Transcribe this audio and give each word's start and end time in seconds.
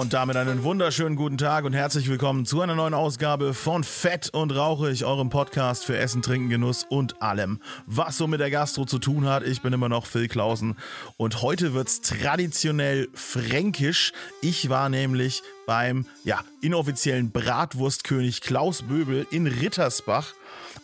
Und 0.00 0.14
damit 0.14 0.34
einen 0.36 0.62
wunderschönen 0.62 1.14
guten 1.14 1.36
Tag 1.36 1.66
und 1.66 1.74
herzlich 1.74 2.08
willkommen 2.08 2.46
zu 2.46 2.62
einer 2.62 2.74
neuen 2.74 2.94
Ausgabe 2.94 3.52
von 3.52 3.84
Fett 3.84 4.30
und 4.32 4.50
Rauchig, 4.50 5.04
eurem 5.04 5.28
Podcast 5.28 5.84
für 5.84 5.98
Essen, 5.98 6.22
Trinken, 6.22 6.48
Genuss 6.48 6.86
und 6.88 7.20
allem, 7.20 7.60
was 7.84 8.16
so 8.16 8.26
mit 8.26 8.40
der 8.40 8.50
Gastro 8.50 8.86
zu 8.86 8.98
tun 8.98 9.26
hat. 9.26 9.46
Ich 9.46 9.60
bin 9.60 9.74
immer 9.74 9.90
noch 9.90 10.06
Phil 10.06 10.26
Klausen 10.26 10.78
und 11.18 11.42
heute 11.42 11.74
wird's 11.74 12.00
traditionell 12.00 13.08
fränkisch. 13.12 14.14
Ich 14.40 14.70
war 14.70 14.88
nämlich 14.88 15.42
beim 15.66 16.06
ja, 16.24 16.40
inoffiziellen 16.62 17.30
Bratwurstkönig 17.30 18.40
Klaus 18.40 18.80
Böbel 18.80 19.26
in 19.30 19.46
Rittersbach 19.46 20.32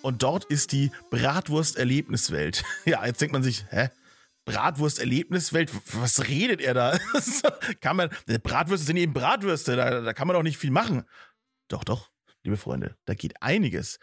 und 0.02 0.22
dort 0.24 0.44
ist 0.44 0.72
die 0.72 0.90
Bratwurst-Erlebniswelt. 1.08 2.64
Ja, 2.84 3.06
jetzt 3.06 3.22
denkt 3.22 3.32
man 3.32 3.42
sich, 3.42 3.64
hä? 3.70 3.88
Bratwurst-Erlebniswelt, 4.46 5.70
was 5.94 6.26
redet 6.28 6.60
er 6.60 6.72
da? 6.72 6.98
kann 7.80 7.96
man, 7.96 8.10
Bratwürste 8.42 8.86
sind 8.86 8.96
eben 8.96 9.12
Bratwürste, 9.12 9.76
da, 9.76 10.00
da 10.00 10.12
kann 10.12 10.26
man 10.26 10.34
doch 10.34 10.42
nicht 10.42 10.56
viel 10.56 10.70
machen. 10.70 11.04
Doch, 11.68 11.84
doch, 11.84 12.10
liebe 12.44 12.56
Freunde, 12.56 12.96
da 13.04 13.14
geht 13.14 13.42
einiges. 13.42 13.98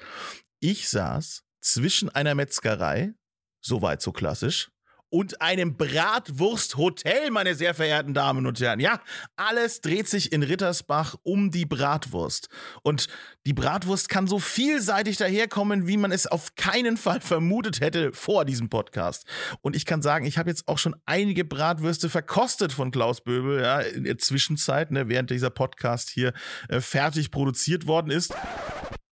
Ich 0.59 0.89
saß 0.89 1.43
zwischen 1.61 2.09
einer 2.09 2.35
Metzgerei, 2.35 3.13
soweit 3.61 4.01
so 4.01 4.11
klassisch, 4.11 4.69
und 5.13 5.43
einem 5.43 5.77
Bratwursthotel, 5.77 7.29
meine 7.29 7.53
sehr 7.53 7.75
verehrten 7.75 8.15
Damen 8.15 8.47
und 8.47 8.59
Herren. 8.59 8.79
Ja, 8.79 8.99
alles 9.35 9.79
dreht 9.79 10.07
sich 10.07 10.31
in 10.31 10.41
Rittersbach 10.41 11.13
um 11.21 11.51
die 11.51 11.67
Bratwurst. 11.67 12.49
Und 12.81 13.05
die 13.45 13.53
Bratwurst 13.53 14.09
kann 14.09 14.25
so 14.25 14.39
vielseitig 14.39 15.17
daherkommen, 15.17 15.85
wie 15.85 15.97
man 15.97 16.11
es 16.11 16.25
auf 16.25 16.55
keinen 16.55 16.97
Fall 16.97 17.21
vermutet 17.21 17.79
hätte 17.79 18.11
vor 18.11 18.43
diesem 18.43 18.69
Podcast. 18.69 19.27
Und 19.61 19.75
ich 19.75 19.85
kann 19.85 20.01
sagen, 20.01 20.25
ich 20.25 20.39
habe 20.39 20.49
jetzt 20.49 20.67
auch 20.67 20.79
schon 20.79 20.95
einige 21.05 21.45
Bratwürste 21.45 22.09
verkostet 22.09 22.73
von 22.73 22.89
Klaus 22.89 23.21
Böbel, 23.21 23.61
ja, 23.61 23.81
in 23.81 24.05
der 24.05 24.17
Zwischenzeit, 24.17 24.89
ne, 24.89 25.09
während 25.09 25.29
dieser 25.29 25.51
Podcast 25.51 26.09
hier 26.09 26.33
äh, 26.69 26.79
fertig 26.79 27.29
produziert 27.29 27.85
worden 27.85 28.09
ist. 28.09 28.35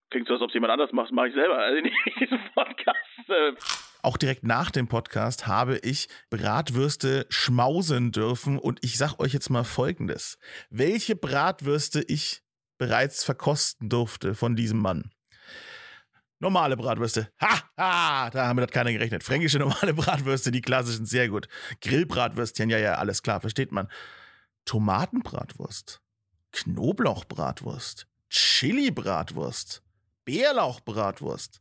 Klingt 0.09 0.27
so, 0.27 0.33
als 0.33 0.41
ob 0.41 0.49
es 0.49 0.55
jemand 0.55 0.73
anders 0.73 0.91
macht, 0.93 1.11
mache 1.11 1.27
ich 1.27 1.35
selber. 1.35 1.59
Also 1.59 1.77
in 1.83 1.91
diesem 2.19 2.39
Podcast. 2.55 3.29
Äh 3.29 3.53
auch 4.03 4.17
direkt 4.17 4.43
nach 4.43 4.71
dem 4.71 4.87
Podcast 4.87 5.47
habe 5.47 5.77
ich 5.77 6.07
Bratwürste 6.29 7.25
schmausen 7.29 8.11
dürfen 8.11 8.57
und 8.57 8.79
ich 8.83 8.97
sag 8.97 9.19
euch 9.19 9.33
jetzt 9.33 9.49
mal 9.49 9.63
Folgendes. 9.63 10.37
Welche 10.69 11.15
Bratwürste 11.15 12.01
ich 12.01 12.43
bereits 12.77 13.23
verkosten 13.23 13.89
durfte 13.89 14.33
von 14.33 14.55
diesem 14.55 14.79
Mann. 14.79 15.11
Normale 16.39 16.75
Bratwürste. 16.75 17.29
Ha, 17.39 17.61
ha, 17.77 18.29
da 18.31 18.47
haben 18.47 18.57
wir 18.57 18.65
das 18.65 18.73
keiner 18.73 18.91
gerechnet. 18.91 19.23
Fränkische 19.23 19.59
normale 19.59 19.93
Bratwürste, 19.95 20.49
die 20.49 20.61
klassischen, 20.61 21.05
sehr 21.05 21.29
gut. 21.29 21.47
Grillbratwürstchen, 21.81 22.71
ja, 22.71 22.79
ja, 22.79 22.95
alles 22.95 23.21
klar, 23.21 23.39
versteht 23.39 23.71
man. 23.71 23.87
Tomatenbratwurst, 24.65 26.01
Knoblauchbratwurst, 26.51 28.07
Chili-Bratwurst, 28.29 29.83
Bärlauchbratwurst, 30.25 31.60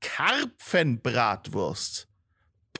Karpfenbratwurst, 0.00 2.08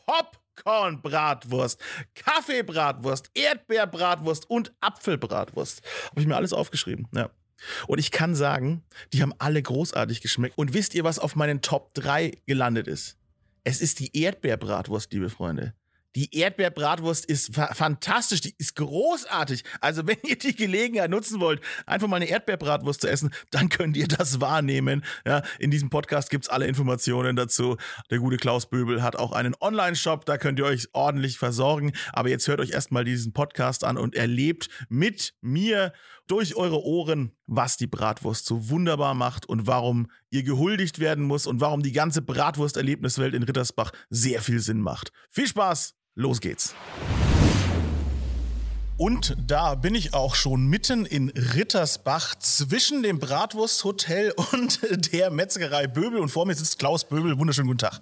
Popcornbratwurst, 0.06 1.80
Kaffeebratwurst, 2.14 3.30
Erdbeerbratwurst 3.34 4.48
und 4.48 4.72
Apfelbratwurst. 4.80 5.82
Habe 6.10 6.20
ich 6.20 6.26
mir 6.26 6.36
alles 6.36 6.52
aufgeschrieben, 6.52 7.08
ja. 7.14 7.30
Und 7.86 7.98
ich 7.98 8.10
kann 8.10 8.34
sagen, 8.34 8.84
die 9.12 9.22
haben 9.22 9.34
alle 9.38 9.60
großartig 9.60 10.20
geschmeckt. 10.20 10.56
Und 10.56 10.74
wisst 10.74 10.94
ihr, 10.94 11.04
was 11.04 11.18
auf 11.18 11.34
meinen 11.34 11.60
Top 11.60 11.92
3 11.94 12.32
gelandet 12.46 12.86
ist? 12.86 13.16
Es 13.64 13.80
ist 13.80 13.98
die 13.98 14.16
Erdbeerbratwurst, 14.16 15.12
liebe 15.12 15.28
Freunde. 15.28 15.74
Die 16.16 16.34
Erdbeerbratwurst 16.36 17.26
ist 17.26 17.54
fa 17.54 17.74
fantastisch, 17.74 18.40
die 18.40 18.54
ist 18.58 18.76
großartig. 18.76 19.62
Also 19.80 20.06
wenn 20.06 20.16
ihr 20.24 20.38
die 20.38 20.56
Gelegenheit 20.56 21.10
nutzen 21.10 21.40
wollt, 21.40 21.60
einfach 21.86 22.08
mal 22.08 22.16
eine 22.16 22.28
Erdbeerbratwurst 22.28 23.02
zu 23.02 23.08
essen, 23.08 23.30
dann 23.50 23.68
könnt 23.68 23.96
ihr 23.96 24.08
das 24.08 24.40
wahrnehmen. 24.40 25.04
Ja, 25.26 25.42
in 25.58 25.70
diesem 25.70 25.90
Podcast 25.90 26.30
gibt's 26.30 26.48
alle 26.48 26.66
Informationen 26.66 27.36
dazu. 27.36 27.76
Der 28.10 28.18
gute 28.18 28.38
Klaus 28.38 28.68
Böbel 28.70 29.02
hat 29.02 29.16
auch 29.16 29.32
einen 29.32 29.54
Online-Shop, 29.60 30.24
da 30.24 30.38
könnt 30.38 30.58
ihr 30.58 30.64
euch 30.64 30.88
ordentlich 30.92 31.38
versorgen. 31.38 31.92
Aber 32.12 32.30
jetzt 32.30 32.48
hört 32.48 32.60
euch 32.60 32.70
erstmal 32.70 33.04
diesen 33.04 33.32
Podcast 33.32 33.84
an 33.84 33.98
und 33.98 34.14
erlebt 34.14 34.68
mit 34.88 35.34
mir 35.40 35.92
durch 36.28 36.54
eure 36.56 36.84
Ohren, 36.84 37.32
was 37.46 37.76
die 37.76 37.86
Bratwurst 37.86 38.46
so 38.46 38.68
wunderbar 38.70 39.14
macht 39.14 39.46
und 39.48 39.66
warum 39.66 40.10
ihr 40.30 40.44
gehuldigt 40.44 40.98
werden 40.98 41.24
muss 41.24 41.46
und 41.46 41.60
warum 41.60 41.82
die 41.82 41.92
ganze 41.92 42.22
Bratwurst-Erlebniswelt 42.22 43.34
in 43.34 43.42
Rittersbach 43.42 43.92
sehr 44.10 44.40
viel 44.42 44.60
Sinn 44.60 44.80
macht. 44.80 45.10
Viel 45.30 45.48
Spaß! 45.48 45.94
Los 46.14 46.40
geht's. 46.40 46.74
Und 48.96 49.36
da 49.46 49.76
bin 49.76 49.94
ich 49.94 50.12
auch 50.12 50.34
schon 50.34 50.66
mitten 50.66 51.06
in 51.06 51.28
Rittersbach 51.28 52.34
zwischen 52.40 53.04
dem 53.04 53.20
Bratwursthotel 53.20 54.32
und 54.52 54.80
der 55.12 55.30
Metzgerei 55.30 55.86
Böbel. 55.86 56.18
Und 56.18 56.30
vor 56.30 56.46
mir 56.46 56.56
sitzt 56.56 56.80
Klaus 56.80 57.08
Böbel. 57.08 57.38
Wunderschönen 57.38 57.68
guten 57.68 57.78
Tag. 57.78 58.00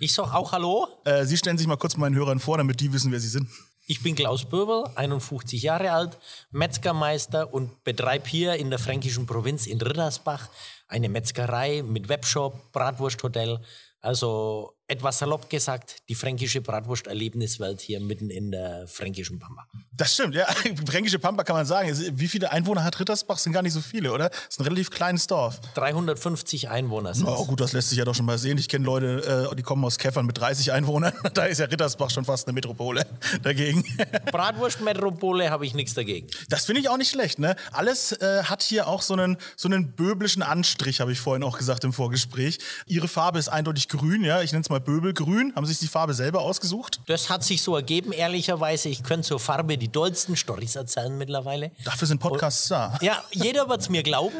Ich 0.00 0.12
sag 0.12 0.34
auch 0.34 0.52
Hallo. 0.52 0.86
Äh, 1.06 1.24
Sie 1.24 1.38
stellen 1.38 1.56
sich 1.56 1.66
mal 1.66 1.78
kurz 1.78 1.96
meinen 1.96 2.14
Hörern 2.14 2.40
vor, 2.40 2.58
damit 2.58 2.80
die 2.80 2.92
wissen, 2.92 3.10
wer 3.10 3.20
Sie 3.20 3.28
sind. 3.28 3.48
Ich 3.86 4.02
bin 4.02 4.14
Klaus 4.14 4.46
Böbel, 4.46 4.84
51 4.94 5.62
Jahre 5.62 5.92
alt, 5.92 6.18
Metzgermeister 6.50 7.52
und 7.52 7.84
betreibe 7.84 8.26
hier 8.26 8.54
in 8.54 8.70
der 8.70 8.78
fränkischen 8.78 9.26
Provinz 9.26 9.66
in 9.66 9.78
Rittersbach 9.78 10.48
eine 10.88 11.10
Metzgerei 11.10 11.82
mit 11.82 12.08
Webshop, 12.08 12.72
Bratwursthotel. 12.72 13.60
Also 14.00 14.72
etwas 14.86 15.18
salopp 15.18 15.48
gesagt, 15.48 16.02
die 16.08 16.14
fränkische 16.14 16.60
Bratwurst-Erlebniswelt 16.60 17.80
hier 17.80 18.00
mitten 18.00 18.28
in 18.28 18.50
der 18.50 18.86
fränkischen 18.86 19.38
Pampa. 19.38 19.66
Das 19.96 20.12
stimmt, 20.12 20.34
ja. 20.34 20.46
Fränkische 20.86 21.18
Pampa 21.18 21.42
kann 21.42 21.56
man 21.56 21.64
sagen. 21.64 21.90
Wie 22.18 22.28
viele 22.28 22.52
Einwohner 22.52 22.84
hat 22.84 23.00
Rittersbach? 23.00 23.38
Sind 23.38 23.52
gar 23.52 23.62
nicht 23.62 23.72
so 23.72 23.80
viele, 23.80 24.12
oder? 24.12 24.28
Das 24.28 24.40
ist 24.50 24.60
ein 24.60 24.64
relativ 24.64 24.90
kleines 24.90 25.26
Dorf. 25.26 25.60
350 25.74 26.68
Einwohner 26.68 27.14
sind 27.14 27.26
Oh 27.26 27.46
gut, 27.46 27.60
das 27.60 27.72
lässt 27.72 27.88
sich 27.90 27.98
ja 27.98 28.04
doch 28.04 28.14
schon 28.14 28.26
mal 28.26 28.36
sehen. 28.36 28.58
Ich 28.58 28.68
kenne 28.68 28.84
Leute, 28.84 29.48
äh, 29.50 29.56
die 29.56 29.62
kommen 29.62 29.84
aus 29.84 29.96
Käffern 29.96 30.26
mit 30.26 30.38
30 30.38 30.72
Einwohnern. 30.72 31.12
Da 31.34 31.46
ist 31.46 31.58
ja 31.58 31.66
Rittersbach 31.66 32.10
schon 32.10 32.24
fast 32.24 32.46
eine 32.46 32.52
Metropole 32.52 33.06
dagegen. 33.42 33.84
Bratwurst-Metropole 34.30 35.50
habe 35.50 35.66
ich 35.66 35.74
nichts 35.74 35.94
dagegen. 35.94 36.28
Das 36.48 36.64
finde 36.66 36.80
ich 36.80 36.88
auch 36.88 36.96
nicht 36.96 37.10
schlecht, 37.10 37.38
ne? 37.38 37.56
Alles 37.72 38.12
äh, 38.12 38.44
hat 38.44 38.62
hier 38.62 38.86
auch 38.86 39.02
so 39.02 39.14
einen, 39.14 39.36
so 39.56 39.68
einen 39.68 39.92
böblischen 39.92 40.42
Anstrich, 40.42 41.00
habe 41.00 41.10
ich 41.12 41.20
vorhin 41.20 41.42
auch 41.42 41.58
gesagt 41.58 41.82
im 41.84 41.92
Vorgespräch. 41.92 42.58
Ihre 42.86 43.08
Farbe 43.08 43.38
ist 43.38 43.48
eindeutig 43.48 43.88
grün, 43.88 44.22
ja. 44.22 44.42
Ich 44.42 44.52
nenne 44.52 44.62
es 44.62 44.68
mal 44.68 44.73
Böbelgrün. 44.80 45.52
Haben 45.54 45.66
Sie 45.66 45.72
sich 45.72 45.80
die 45.80 45.88
Farbe 45.88 46.14
selber 46.14 46.40
ausgesucht? 46.40 47.00
Das 47.06 47.30
hat 47.30 47.44
sich 47.44 47.62
so 47.62 47.76
ergeben, 47.76 48.12
ehrlicherweise. 48.12 48.88
Ich 48.88 49.02
könnte 49.02 49.28
zur 49.28 49.40
Farbe 49.40 49.78
die 49.78 49.90
dollsten 49.90 50.36
Storys 50.36 50.76
erzählen 50.76 51.16
mittlerweile. 51.16 51.72
Dafür 51.84 52.08
sind 52.08 52.20
Podcasts 52.20 52.68
da. 52.68 52.98
Ja, 53.00 53.22
jeder 53.32 53.68
wird 53.68 53.80
es 53.80 53.88
mir 53.88 54.02
glauben, 54.02 54.36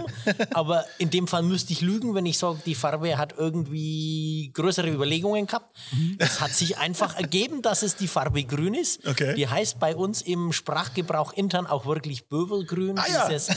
aber 0.53 0.85
in 0.99 1.11
dem 1.11 1.27
Fall 1.27 1.43
müsste 1.43 1.73
ich 1.73 1.81
lügen, 1.81 2.15
wenn 2.15 2.27
ich 2.27 2.39
sage, 2.39 2.59
die 2.65 2.75
Farbe 2.75 3.17
hat 3.19 3.35
irgendwie 3.37 4.51
größere 4.55 4.89
Überlegungen 4.89 5.47
gehabt. 5.47 5.77
Es 6.19 6.41
hat 6.41 6.53
sich 6.53 6.79
einfach 6.79 7.17
ergeben, 7.17 7.63
dass 7.63 7.83
es 7.83 7.97
die 7.97 8.09
Farbe 8.09 8.45
grün 8.45 8.75
ist. 8.75 9.07
Okay. 9.07 9.35
Die 9.35 9.49
heißt 9.49 9.79
bei 9.79 9.95
uns 9.95 10.23
im 10.23 10.53
Sprachgebrauch 10.53 11.33
intern 11.33 11.67
auch 11.67 11.87
wirklich 11.87 12.29
Böbelgrün. 12.29 12.99
Ah, 12.99 13.05
ja. 13.13 13.29
Dieses 13.29 13.49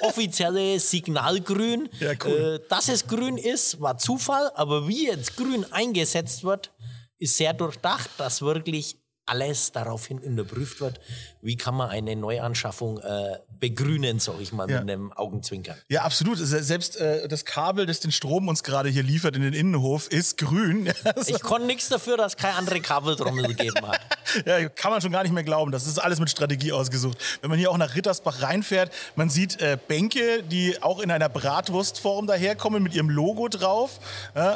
offizielle 0.00 0.78
Signalgrün. 0.80 1.88
Ja, 2.00 2.12
cool. 2.24 2.60
Äh, 2.64 2.68
dass 2.68 2.88
es 2.88 3.06
grün 3.06 3.36
ist, 3.38 3.80
war 3.80 3.98
Zufall, 3.98 4.50
aber 4.54 4.88
wie 4.88 5.06
jetzt 5.06 5.36
grün 5.36 5.64
eingesetzt 5.72 6.25
wird, 6.44 6.72
ist 7.18 7.36
sehr 7.36 7.52
durchdacht, 7.54 8.10
dass 8.18 8.42
wirklich 8.42 8.98
alles 9.28 9.72
daraufhin 9.72 10.18
überprüft 10.18 10.80
wird, 10.80 11.00
wie 11.42 11.56
kann 11.56 11.74
man 11.74 11.90
eine 11.90 12.14
Neuanschaffung 12.14 12.98
äh, 12.98 13.38
begrünen, 13.58 14.20
sag 14.20 14.38
ich 14.40 14.52
mal, 14.52 14.70
Ja. 14.70 14.80
mit 14.80 14.88
einem 14.88 15.12
Augenzwinkern. 15.12 15.76
Ja, 15.88 16.02
absolut. 16.02 16.38
Se- 16.38 16.62
Selbst 16.62 16.96
äh, 16.96 17.26
das 17.26 17.44
Kabel, 17.44 17.86
das 17.86 17.98
den 17.98 18.12
Strom 18.12 18.46
uns 18.46 18.62
gerade 18.62 18.88
hier 18.88 19.02
liefert 19.02 19.34
in 19.34 19.42
den 19.42 19.52
Innenhof, 19.52 20.06
ist 20.08 20.36
grün. 20.38 20.92
Ich 21.26 21.40
konnte 21.40 21.66
nichts 21.66 21.88
dafür, 21.88 22.16
dass 22.16 22.36
keine 22.36 22.54
andere 22.54 22.80
Kabeltrommel 22.80 23.48
gegeben 23.48 23.84
hat. 23.88 24.00
Ja, 24.44 24.68
kann 24.68 24.90
man 24.90 25.00
schon 25.00 25.12
gar 25.12 25.22
nicht 25.22 25.32
mehr 25.32 25.44
glauben. 25.44 25.72
Das 25.72 25.86
ist 25.86 25.98
alles 25.98 26.18
mit 26.20 26.30
Strategie 26.30 26.72
ausgesucht. 26.72 27.18
Wenn 27.40 27.50
man 27.50 27.58
hier 27.58 27.70
auch 27.70 27.76
nach 27.78 27.94
Rittersbach 27.94 28.42
reinfährt, 28.42 28.90
man 29.14 29.30
sieht 29.30 29.60
äh, 29.60 29.78
Bänke, 29.88 30.42
die 30.42 30.82
auch 30.82 31.00
in 31.00 31.10
einer 31.10 31.28
Bratwurstform 31.28 32.26
daherkommen, 32.26 32.82
mit 32.82 32.94
ihrem 32.94 33.08
Logo 33.10 33.48
drauf, 33.48 34.00
äh, 34.34 34.54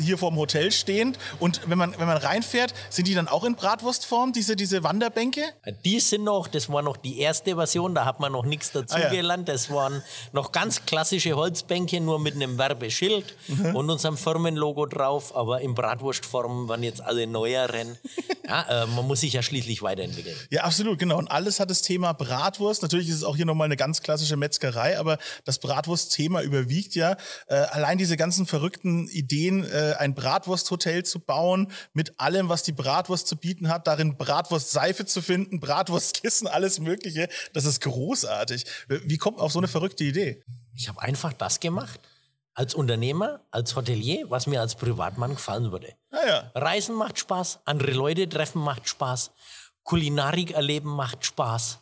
hier 0.00 0.18
vorm 0.18 0.36
Hotel 0.36 0.70
stehend. 0.72 1.18
Und 1.40 1.60
wenn 1.66 1.78
man, 1.78 1.94
wenn 1.98 2.06
man 2.06 2.16
reinfährt, 2.16 2.74
sind 2.90 3.08
die 3.08 3.14
dann 3.14 3.28
auch 3.28 3.44
in 3.44 3.54
Bratwurstform, 3.54 4.32
diese, 4.32 4.56
diese 4.56 4.82
Wanderbänke? 4.82 5.42
Die 5.84 6.00
sind 6.00 6.24
noch, 6.24 6.46
das 6.48 6.70
war 6.72 6.82
noch 6.82 6.96
die 6.96 7.20
erste 7.20 7.54
Version, 7.56 7.94
da 7.94 8.04
hat 8.04 8.20
man 8.20 8.32
noch 8.32 8.44
nichts 8.44 8.72
dazu 8.72 8.96
Ah, 8.96 9.00
ja. 9.00 9.08
gelernt. 9.10 9.48
Das 9.48 9.70
waren 9.70 10.02
noch 10.32 10.52
ganz 10.52 10.84
klassische 10.86 11.34
Holzbänke, 11.34 12.00
nur 12.00 12.18
mit 12.18 12.34
einem 12.34 12.58
Werbeschild 12.58 13.34
Mhm. 13.48 13.74
und 13.76 13.90
unserem 13.90 14.16
Firmenlogo 14.16 14.86
drauf, 14.86 15.34
aber 15.36 15.60
in 15.60 15.74
Bratwurstform 15.74 16.68
waren 16.68 16.82
jetzt 16.82 17.00
alle 17.00 17.26
neueren. 17.26 17.98
Ja, 18.48 18.84
äh, 18.84 18.86
man 18.86 19.06
muss 19.08 19.20
sich 19.20 19.32
ja 19.32 19.42
schließlich 19.42 19.82
weiterentwickeln. 19.82 20.36
Ja, 20.50 20.62
absolut, 20.62 20.98
genau. 20.98 21.18
Und 21.18 21.28
alles 21.28 21.58
hat 21.58 21.70
das 21.70 21.82
Thema 21.82 22.12
Bratwurst. 22.12 22.82
Natürlich 22.82 23.08
ist 23.08 23.16
es 23.16 23.24
auch 23.24 23.36
hier 23.36 23.46
nochmal 23.46 23.64
eine 23.64 23.76
ganz 23.76 24.02
klassische 24.02 24.36
Metzgerei, 24.36 24.98
aber 24.98 25.18
das 25.44 25.58
Bratwurstthema 25.58 26.42
überwiegt 26.42 26.94
ja. 26.94 27.16
Äh, 27.48 27.54
allein 27.56 27.98
diese 27.98 28.16
ganzen 28.16 28.46
verrückten 28.46 29.08
Ideen, 29.08 29.64
äh, 29.64 29.94
ein 29.98 30.14
Bratwursthotel 30.14 31.04
zu 31.04 31.18
bauen, 31.18 31.72
mit 31.92 32.20
allem, 32.20 32.48
was 32.48 32.62
die 32.62 32.72
Bratwurst 32.72 33.26
zu 33.26 33.36
bieten 33.36 33.68
hat, 33.68 33.88
darin 33.88 34.16
Bratwurstseife 34.16 35.06
zu 35.06 35.22
finden, 35.22 35.58
Bratwurstkissen, 35.68 36.46
alles 36.46 36.78
Mögliche. 36.78 37.28
Das 37.52 37.64
ist 37.64 37.80
großartig. 37.80 38.64
Wie 38.88 39.18
kommt 39.18 39.38
man 39.38 39.46
auf 39.46 39.52
so 39.52 39.58
eine 39.58 39.68
verrückte 39.68 40.04
Idee? 40.04 40.42
Ich 40.74 40.88
habe 40.88 41.02
einfach 41.02 41.32
das 41.32 41.58
gemacht 41.58 42.00
als 42.58 42.74
Unternehmer, 42.74 43.40
als 43.52 43.76
Hotelier, 43.76 44.28
was 44.30 44.48
mir 44.48 44.60
als 44.60 44.74
Privatmann 44.74 45.36
gefallen 45.36 45.70
würde. 45.70 45.94
Ah, 46.10 46.26
ja. 46.26 46.50
Reisen 46.56 46.96
macht 46.96 47.16
Spaß, 47.16 47.60
andere 47.64 47.92
Leute 47.92 48.28
treffen 48.28 48.60
macht 48.60 48.88
Spaß, 48.88 49.30
Kulinarik 49.84 50.50
erleben 50.50 50.90
macht 50.90 51.24
Spaß. 51.24 51.78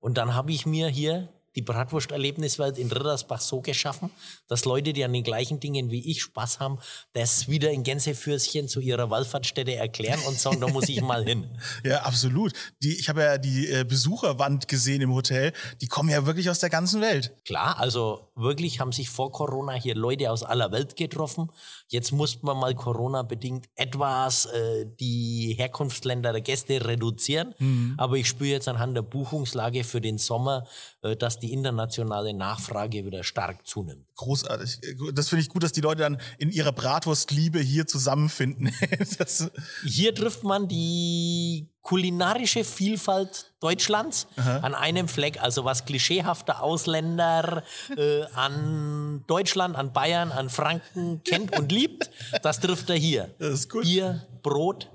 Und 0.00 0.18
dann 0.18 0.34
habe 0.34 0.52
ich 0.52 0.66
mir 0.66 0.88
hier 0.88 1.32
die 1.58 1.62
Bratwurst-Erlebniswelt 1.62 2.78
in 2.78 2.88
Rittersbach 2.88 3.40
so 3.40 3.60
geschaffen, 3.60 4.10
dass 4.46 4.64
Leute, 4.64 4.92
die 4.92 5.02
an 5.02 5.12
den 5.12 5.24
gleichen 5.24 5.58
Dingen 5.58 5.90
wie 5.90 6.08
ich 6.08 6.22
Spaß 6.22 6.60
haben, 6.60 6.78
das 7.14 7.48
wieder 7.48 7.72
in 7.72 7.82
Gänsefürschen 7.82 8.68
zu 8.68 8.78
ihrer 8.78 9.10
Wallfahrtsstätte 9.10 9.74
erklären 9.74 10.20
und 10.28 10.38
sagen, 10.38 10.60
da 10.60 10.68
muss 10.68 10.88
ich 10.88 11.02
mal 11.02 11.24
hin. 11.24 11.48
Ja, 11.84 12.02
absolut. 12.02 12.52
Die, 12.82 12.98
ich 12.98 13.08
habe 13.08 13.22
ja 13.22 13.38
die 13.38 13.68
äh, 13.68 13.84
Besucherwand 13.84 14.68
gesehen 14.68 15.00
im 15.00 15.14
Hotel. 15.14 15.52
Die 15.80 15.86
kommen 15.86 16.08
ja 16.08 16.26
wirklich 16.26 16.50
aus 16.50 16.58
der 16.58 16.70
ganzen 16.70 17.00
Welt. 17.00 17.32
Klar, 17.44 17.78
also 17.78 18.30
wirklich 18.34 18.80
haben 18.80 18.92
sich 18.92 19.08
vor 19.08 19.32
Corona 19.32 19.72
hier 19.72 19.94
Leute 19.94 20.30
aus 20.30 20.42
aller 20.42 20.70
Welt 20.72 20.96
getroffen. 20.96 21.50
Jetzt 21.88 22.12
musste 22.12 22.44
man 22.44 22.58
mal 22.58 22.74
Corona-bedingt 22.74 23.68
etwas 23.74 24.46
äh, 24.46 24.86
die 25.00 25.54
Herkunftsländer 25.56 26.32
der 26.32 26.42
Gäste 26.42 26.84
reduzieren. 26.84 27.54
Aber 27.96 28.16
ich 28.16 28.28
spüre 28.28 28.50
jetzt 28.50 28.68
anhand 28.68 28.96
der 28.96 29.02
Buchungslage 29.02 29.84
für 29.84 30.00
den 30.00 30.18
Sommer, 30.18 30.66
äh, 31.02 31.16
dass 31.16 31.38
die 31.38 31.47
internationale 31.52 32.34
Nachfrage 32.34 33.04
wieder 33.04 33.24
stark 33.24 33.66
zunimmt. 33.66 34.06
Großartig. 34.16 34.80
Das 35.12 35.28
finde 35.28 35.42
ich 35.42 35.48
gut, 35.48 35.62
dass 35.62 35.72
die 35.72 35.80
Leute 35.80 36.02
dann 36.02 36.20
in 36.38 36.50
ihrer 36.50 36.72
Bratwurstliebe 36.72 37.58
hier 37.60 37.86
zusammenfinden. 37.86 38.72
Hier 39.84 40.14
trifft 40.14 40.44
man 40.44 40.68
die 40.68 41.68
kulinarische 41.82 42.64
Vielfalt 42.64 43.52
Deutschlands 43.60 44.26
an 44.36 44.74
einem 44.74 45.08
Fleck. 45.08 45.42
Also 45.42 45.64
was 45.64 45.84
klischeehafte 45.84 46.60
Ausländer 46.60 47.62
äh, 47.96 48.24
an 48.34 49.24
Deutschland, 49.26 49.76
an 49.76 49.92
Bayern, 49.92 50.30
an 50.32 50.50
Franken 50.50 51.22
kennt 51.24 51.58
und 51.58 51.72
liebt, 51.72 52.10
das 52.42 52.60
trifft 52.60 52.90
er 52.90 52.96
hier. 52.96 53.30
Das 53.38 53.54
ist 53.54 53.70
gut. 53.70 53.84
Bier, 53.84 54.26
Brot 54.42 54.90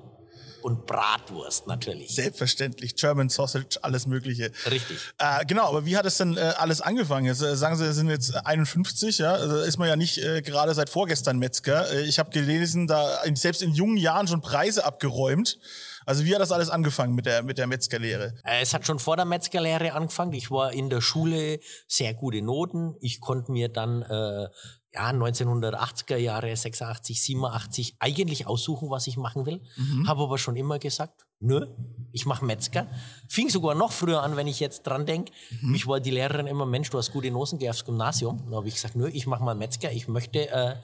und 0.63 0.85
Bratwurst 0.85 1.67
natürlich. 1.67 2.15
Selbstverständlich. 2.15 2.95
German 2.95 3.29
Sausage, 3.29 3.77
alles 3.81 4.07
Mögliche. 4.07 4.51
Richtig. 4.69 4.97
Äh, 5.17 5.45
genau, 5.45 5.67
aber 5.67 5.85
wie 5.85 5.97
hat 5.97 6.05
es 6.05 6.17
denn 6.17 6.37
äh, 6.37 6.41
alles 6.57 6.81
angefangen? 6.81 7.25
Jetzt, 7.25 7.41
äh, 7.41 7.55
sagen 7.55 7.75
Sie, 7.75 7.85
Sie 7.85 7.93
sind 7.93 8.09
jetzt 8.09 8.35
51, 8.45 9.17
ja, 9.19 9.33
also 9.33 9.57
ist 9.57 9.77
man 9.77 9.87
ja 9.87 9.95
nicht 9.95 10.17
äh, 10.17 10.41
gerade 10.41 10.73
seit 10.73 10.89
vorgestern 10.89 11.37
Metzger. 11.39 11.91
Äh, 11.91 12.01
ich 12.03 12.19
habe 12.19 12.29
gelesen, 12.31 12.87
da 12.87 13.21
selbst 13.35 13.61
in 13.61 13.73
jungen 13.73 13.97
Jahren 13.97 14.27
schon 14.27 14.41
Preise 14.41 14.85
abgeräumt. 14.85 15.59
Also 16.05 16.25
wie 16.25 16.33
hat 16.33 16.41
das 16.41 16.51
alles 16.51 16.69
angefangen 16.69 17.15
mit 17.15 17.25
der, 17.25 17.43
mit 17.43 17.57
der 17.57 17.67
Metzgerlehre? 17.67 18.33
Äh, 18.43 18.61
Es 18.61 18.73
hat 18.73 18.85
schon 18.85 18.99
vor 18.99 19.15
der 19.15 19.25
Metzgerlehre 19.25 19.93
angefangen. 19.93 20.33
Ich 20.33 20.51
war 20.51 20.73
in 20.73 20.89
der 20.89 21.01
Schule 21.01 21.59
sehr 21.87 22.13
gute 22.13 22.41
Noten. 22.41 22.95
Ich 22.99 23.21
konnte 23.21 23.51
mir 23.51 23.69
dann 23.69 24.01
äh, 24.01 24.47
ja 24.93 25.09
1980er 25.09 26.17
Jahre, 26.17 26.55
86, 26.55 27.21
87 27.21 27.95
eigentlich 27.99 28.47
aussuchen, 28.47 28.89
was 28.89 29.07
ich 29.07 29.17
machen 29.17 29.45
will. 29.45 29.61
Habe 30.07 30.23
aber 30.23 30.37
schon 30.37 30.55
immer 30.55 30.79
gesagt, 30.79 31.25
nö, 31.39 31.65
ich 32.11 32.25
mache 32.25 32.45
Metzger. 32.45 32.87
Fing 33.27 33.49
sogar 33.49 33.75
noch 33.75 33.91
früher 33.91 34.21
an, 34.21 34.35
wenn 34.35 34.47
ich 34.47 34.59
jetzt 34.59 34.83
dran 34.83 35.05
denke. 35.05 35.33
Mich 35.61 35.87
wollte 35.87 36.05
die 36.05 36.11
Lehrerin 36.11 36.47
immer, 36.47 36.65
Mensch, 36.65 36.89
du 36.89 36.97
hast 36.97 37.11
gute 37.11 37.31
Noten, 37.31 37.57
geh 37.57 37.69
aufs 37.69 37.85
Gymnasium. 37.85 38.49
Da 38.49 38.57
habe 38.57 38.67
ich 38.67 38.75
gesagt, 38.75 38.95
nö, 38.95 39.09
ich 39.09 39.27
mache 39.27 39.43
mal 39.43 39.55
Metzger. 39.55 39.91
Ich 39.91 40.07
möchte 40.07 40.49
äh, 40.49 40.75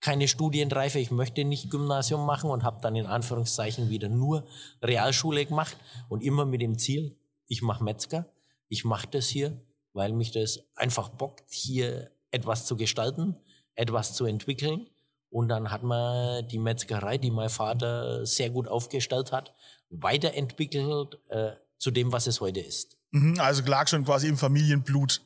keine 0.00 0.28
Studienreife, 0.28 0.98
ich 0.98 1.10
möchte 1.10 1.44
nicht 1.44 1.70
Gymnasium 1.70 2.26
machen 2.26 2.50
und 2.50 2.62
habe 2.62 2.80
dann 2.82 2.94
in 2.94 3.06
Anführungszeichen 3.06 3.88
wieder 3.88 4.10
nur 4.10 4.44
Realschule 4.82 5.46
gemacht 5.46 5.76
und 6.10 6.22
immer 6.22 6.44
mit 6.44 6.60
dem 6.60 6.78
Ziel, 6.78 7.16
ich 7.46 7.62
mache 7.62 7.82
Metzger, 7.82 8.26
ich 8.68 8.84
mache 8.84 9.06
das 9.10 9.28
hier, 9.28 9.64
weil 9.94 10.12
mich 10.12 10.32
das 10.32 10.60
einfach 10.74 11.08
bockt, 11.08 11.50
hier 11.50 12.10
etwas 12.30 12.66
zu 12.66 12.76
gestalten, 12.76 13.36
etwas 13.74 14.14
zu 14.14 14.26
entwickeln. 14.26 14.88
Und 15.30 15.48
dann 15.48 15.70
hat 15.70 15.82
man 15.82 16.46
die 16.48 16.58
Metzgerei, 16.58 17.18
die 17.18 17.30
mein 17.30 17.48
Vater 17.48 18.24
sehr 18.24 18.50
gut 18.50 18.68
aufgestellt 18.68 19.32
hat, 19.32 19.52
weiterentwickelt 19.90 21.18
äh, 21.28 21.52
zu 21.78 21.90
dem, 21.90 22.12
was 22.12 22.26
es 22.26 22.40
heute 22.40 22.60
ist. 22.60 22.96
Mhm, 23.10 23.38
also 23.40 23.62
lag 23.66 23.88
schon 23.88 24.04
quasi 24.04 24.28
im 24.28 24.36
Familienblut 24.36 25.22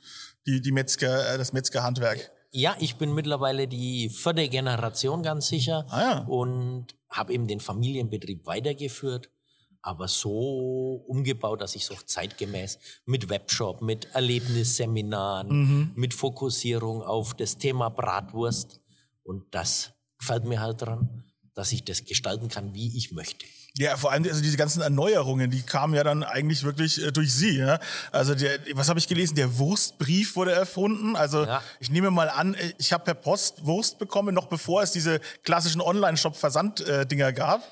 die, 0.46 0.60
die 0.60 0.72
Metzger, 0.72 1.34
äh, 1.34 1.38
das 1.38 1.52
Metzgerhandwerk. 1.52 2.30
Ja, 2.50 2.76
ich 2.80 2.96
bin 2.96 3.14
mittlerweile 3.14 3.68
die 3.68 4.08
vierte 4.08 4.48
Generation 4.48 5.22
ganz 5.22 5.48
sicher 5.48 5.84
Ah 5.90 6.00
ja. 6.00 6.18
und 6.20 6.86
habe 7.10 7.32
eben 7.34 7.46
den 7.46 7.60
Familienbetrieb 7.60 8.46
weitergeführt, 8.46 9.30
aber 9.82 10.08
so 10.08 11.04
umgebaut, 11.06 11.60
dass 11.60 11.74
ich 11.76 11.82
es 11.84 11.90
auch 11.90 12.02
zeitgemäß 12.02 12.78
mit 13.06 13.28
Webshop, 13.28 13.80
mit 13.82 14.06
Erlebnisseminaren, 14.14 15.48
Mhm. 15.48 15.92
mit 15.94 16.14
Fokussierung 16.14 17.02
auf 17.02 17.34
das 17.34 17.56
Thema 17.56 17.88
Bratwurst 17.88 18.80
und 19.22 19.44
das 19.54 19.92
gefällt 20.18 20.44
mir 20.44 20.60
halt 20.60 20.82
dran, 20.82 21.24
dass 21.54 21.72
ich 21.72 21.84
das 21.84 22.04
gestalten 22.04 22.48
kann, 22.48 22.74
wie 22.74 22.96
ich 22.96 23.12
möchte. 23.12 23.46
Ja, 23.74 23.96
vor 23.96 24.10
allem 24.10 24.24
also 24.24 24.40
diese 24.42 24.56
ganzen 24.56 24.80
Erneuerungen, 24.82 25.50
die 25.50 25.62
kamen 25.62 25.94
ja 25.94 26.02
dann 26.02 26.24
eigentlich 26.24 26.64
wirklich 26.64 27.00
äh, 27.04 27.12
durch 27.12 27.32
Sie. 27.32 27.58
Ja? 27.58 27.78
Also 28.10 28.34
der, 28.34 28.58
was 28.74 28.88
habe 28.88 28.98
ich 28.98 29.06
gelesen? 29.06 29.36
Der 29.36 29.58
Wurstbrief 29.58 30.34
wurde 30.34 30.50
erfunden. 30.52 31.14
Also 31.14 31.44
Ja. 31.44 31.62
ich 31.78 31.90
nehme 31.90 32.10
mal 32.10 32.28
an, 32.30 32.54
äh, 32.54 32.72
ich 32.78 32.92
habe 32.92 33.04
per 33.04 33.14
Post 33.14 33.64
Wurst 33.66 33.98
bekommen, 33.98 34.34
noch 34.34 34.46
bevor 34.46 34.82
es 34.82 34.90
diese 34.90 35.20
klassischen 35.44 35.80
Online-Shop-Versand-Dinger 35.80 37.32
gab. 37.32 37.62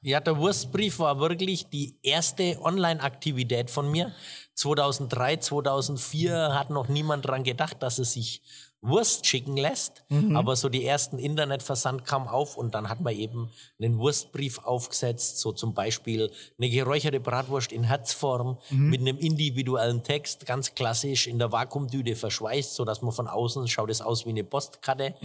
Ja, 0.00 0.20
der 0.20 0.36
Wurstbrief 0.38 1.00
war 1.00 1.18
wirklich 1.18 1.70
die 1.70 1.96
erste 2.02 2.58
Online-Aktivität 2.62 3.70
von 3.70 3.90
mir. 3.90 4.12
2003, 4.54 5.38
2004 5.38 6.54
hat 6.54 6.70
noch 6.70 6.88
niemand 6.88 7.26
dran 7.26 7.42
gedacht, 7.42 7.82
dass 7.82 7.98
es 7.98 8.12
sich 8.12 8.42
Wurst 8.80 9.26
schicken 9.26 9.56
lässt. 9.56 10.04
Aber 10.36 10.54
so 10.54 10.68
die 10.68 10.84
ersten 10.84 11.18
Internetversand 11.18 12.04
kam 12.04 12.28
auf 12.28 12.56
und 12.56 12.76
dann 12.76 12.88
hat 12.88 13.00
man 13.00 13.12
eben 13.12 13.50
einen 13.82 13.98
Wurstbrief 13.98 14.58
aufgesetzt, 14.58 15.40
so 15.40 15.50
zum 15.50 15.74
Beispiel 15.74 16.30
eine 16.58 16.70
geräucherte 16.70 17.18
Bratwurst 17.18 17.72
in 17.72 17.82
Herzform 17.82 18.58
mit 18.90 19.00
einem 19.00 19.18
individuellen 19.18 20.04
Text, 20.04 20.46
ganz 20.46 20.76
klassisch 20.76 21.26
in 21.26 21.40
der 21.40 21.50
Vakuumtüte 21.50 22.14
verschweißt, 22.14 22.74
so 22.76 22.84
dass 22.84 23.02
man 23.02 23.10
von 23.10 23.26
außen 23.26 23.66
schaut 23.66 23.90
es 23.90 24.00
aus 24.00 24.26
wie 24.26 24.30
eine 24.30 24.44
Postkarte. 24.44 25.16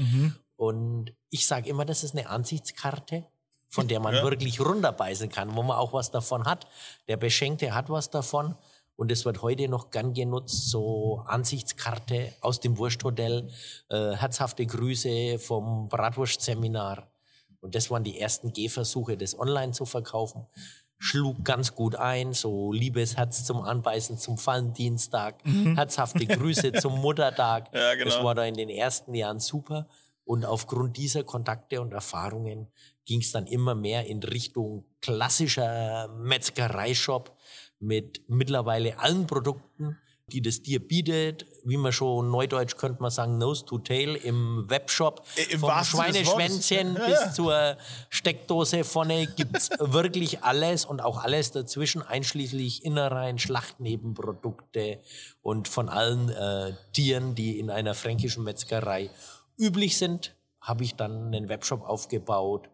Und 0.55 1.13
ich 1.29 1.45
sage 1.45 1.69
immer, 1.69 1.85
das 1.85 2.03
ist 2.03 2.15
eine 2.15 2.27
Ansichtskarte 2.29 3.25
von 3.73 3.87
der 3.87 3.99
man 3.99 4.13
wirklich 4.13 4.59
runterbeißen 4.59 5.29
kann, 5.29 5.55
wo 5.55 5.63
man 5.63 5.75
auch 5.75 5.93
was 5.93 6.11
davon 6.11 6.45
hat. 6.45 6.67
Der 7.07 7.17
Beschenkte 7.17 7.73
hat 7.73 7.89
was 7.89 8.11
davon 8.11 8.55
und 8.95 9.11
es 9.11 9.25
wird 9.25 9.41
heute 9.41 9.67
noch 9.67 9.89
gern 9.89 10.13
genutzt, 10.13 10.69
so 10.69 11.23
Ansichtskarte 11.25 12.33
aus 12.41 12.59
dem 12.59 12.77
Wursthotel, 12.77 13.49
äh, 13.89 14.11
herzhafte 14.11 14.67
Grüße 14.67 15.39
vom 15.39 15.89
Bratwurstseminar. 15.89 17.11
Und 17.61 17.73
das 17.73 17.89
waren 17.89 18.03
die 18.03 18.19
ersten 18.19 18.53
Gehversuche, 18.53 19.17
das 19.17 19.37
online 19.39 19.71
zu 19.71 19.85
verkaufen. 19.85 20.45
Schlug 20.99 21.43
ganz 21.43 21.73
gut 21.73 21.95
ein, 21.95 22.33
so 22.33 22.71
liebes 22.71 23.17
Herz 23.17 23.43
zum 23.43 23.63
Anbeißen 23.63 24.19
zum 24.19 24.37
Valentinstag, 24.37 25.43
herzhafte 25.75 26.27
Grüße 26.27 26.73
zum 26.73 27.01
Muttertag. 27.01 27.73
Ja, 27.73 27.95
genau. 27.95 28.05
Das 28.05 28.23
war 28.23 28.35
da 28.35 28.43
in 28.43 28.53
den 28.53 28.69
ersten 28.69 29.15
Jahren 29.15 29.39
super. 29.39 29.87
Und 30.25 30.45
aufgrund 30.45 30.95
dieser 30.95 31.23
Kontakte 31.23 31.81
und 31.81 31.91
Erfahrungen 31.91 32.67
ging 33.05 33.21
es 33.21 33.31
dann 33.31 33.47
immer 33.47 33.75
mehr 33.75 34.05
in 34.05 34.21
Richtung 34.23 34.85
klassischer 35.01 36.07
Metzgereishop 36.19 37.35
mit 37.79 38.21
mittlerweile 38.27 38.99
allen 38.99 39.27
Produkten, 39.27 39.97
die 40.27 40.41
das 40.41 40.61
Tier 40.61 40.79
bietet. 40.79 41.45
Wie 41.65 41.77
man 41.77 41.91
schon 41.91 42.31
neudeutsch 42.31 42.77
könnte 42.77 43.01
man 43.01 43.11
sagen, 43.11 43.37
Nose 43.37 43.65
to 43.65 43.77
Tail 43.77 44.15
im 44.15 44.69
Webshop. 44.69 45.25
Im 45.49 45.59
Vom. 45.59 45.83
Schweineschwänzchen 45.83 46.95
Ja, 46.95 47.05
bis 47.05 47.19
ja. 47.19 47.31
zur 47.33 47.77
Steckdose 48.09 48.83
vorne 48.83 49.27
gibt's 49.27 49.69
wirklich 49.79 50.43
alles 50.43 50.85
und 50.85 51.01
auch 51.01 51.21
alles 51.21 51.51
dazwischen, 51.51 52.01
einschließlich 52.01 52.85
Innereien, 52.85 53.37
Schlachtnebenprodukte 53.37 54.99
und 55.41 55.67
von 55.67 55.89
allen 55.89 56.29
äh, 56.29 56.73
Tieren, 56.93 57.35
die 57.35 57.59
in 57.59 57.69
einer 57.69 57.93
fränkischen 57.93 58.43
Metzgerei 58.43 59.09
üblich 59.57 59.97
sind, 59.97 60.35
habe 60.61 60.85
ich 60.85 60.95
dann 60.95 61.27
einen 61.27 61.49
Webshop 61.49 61.83
aufgebaut, 61.83 62.69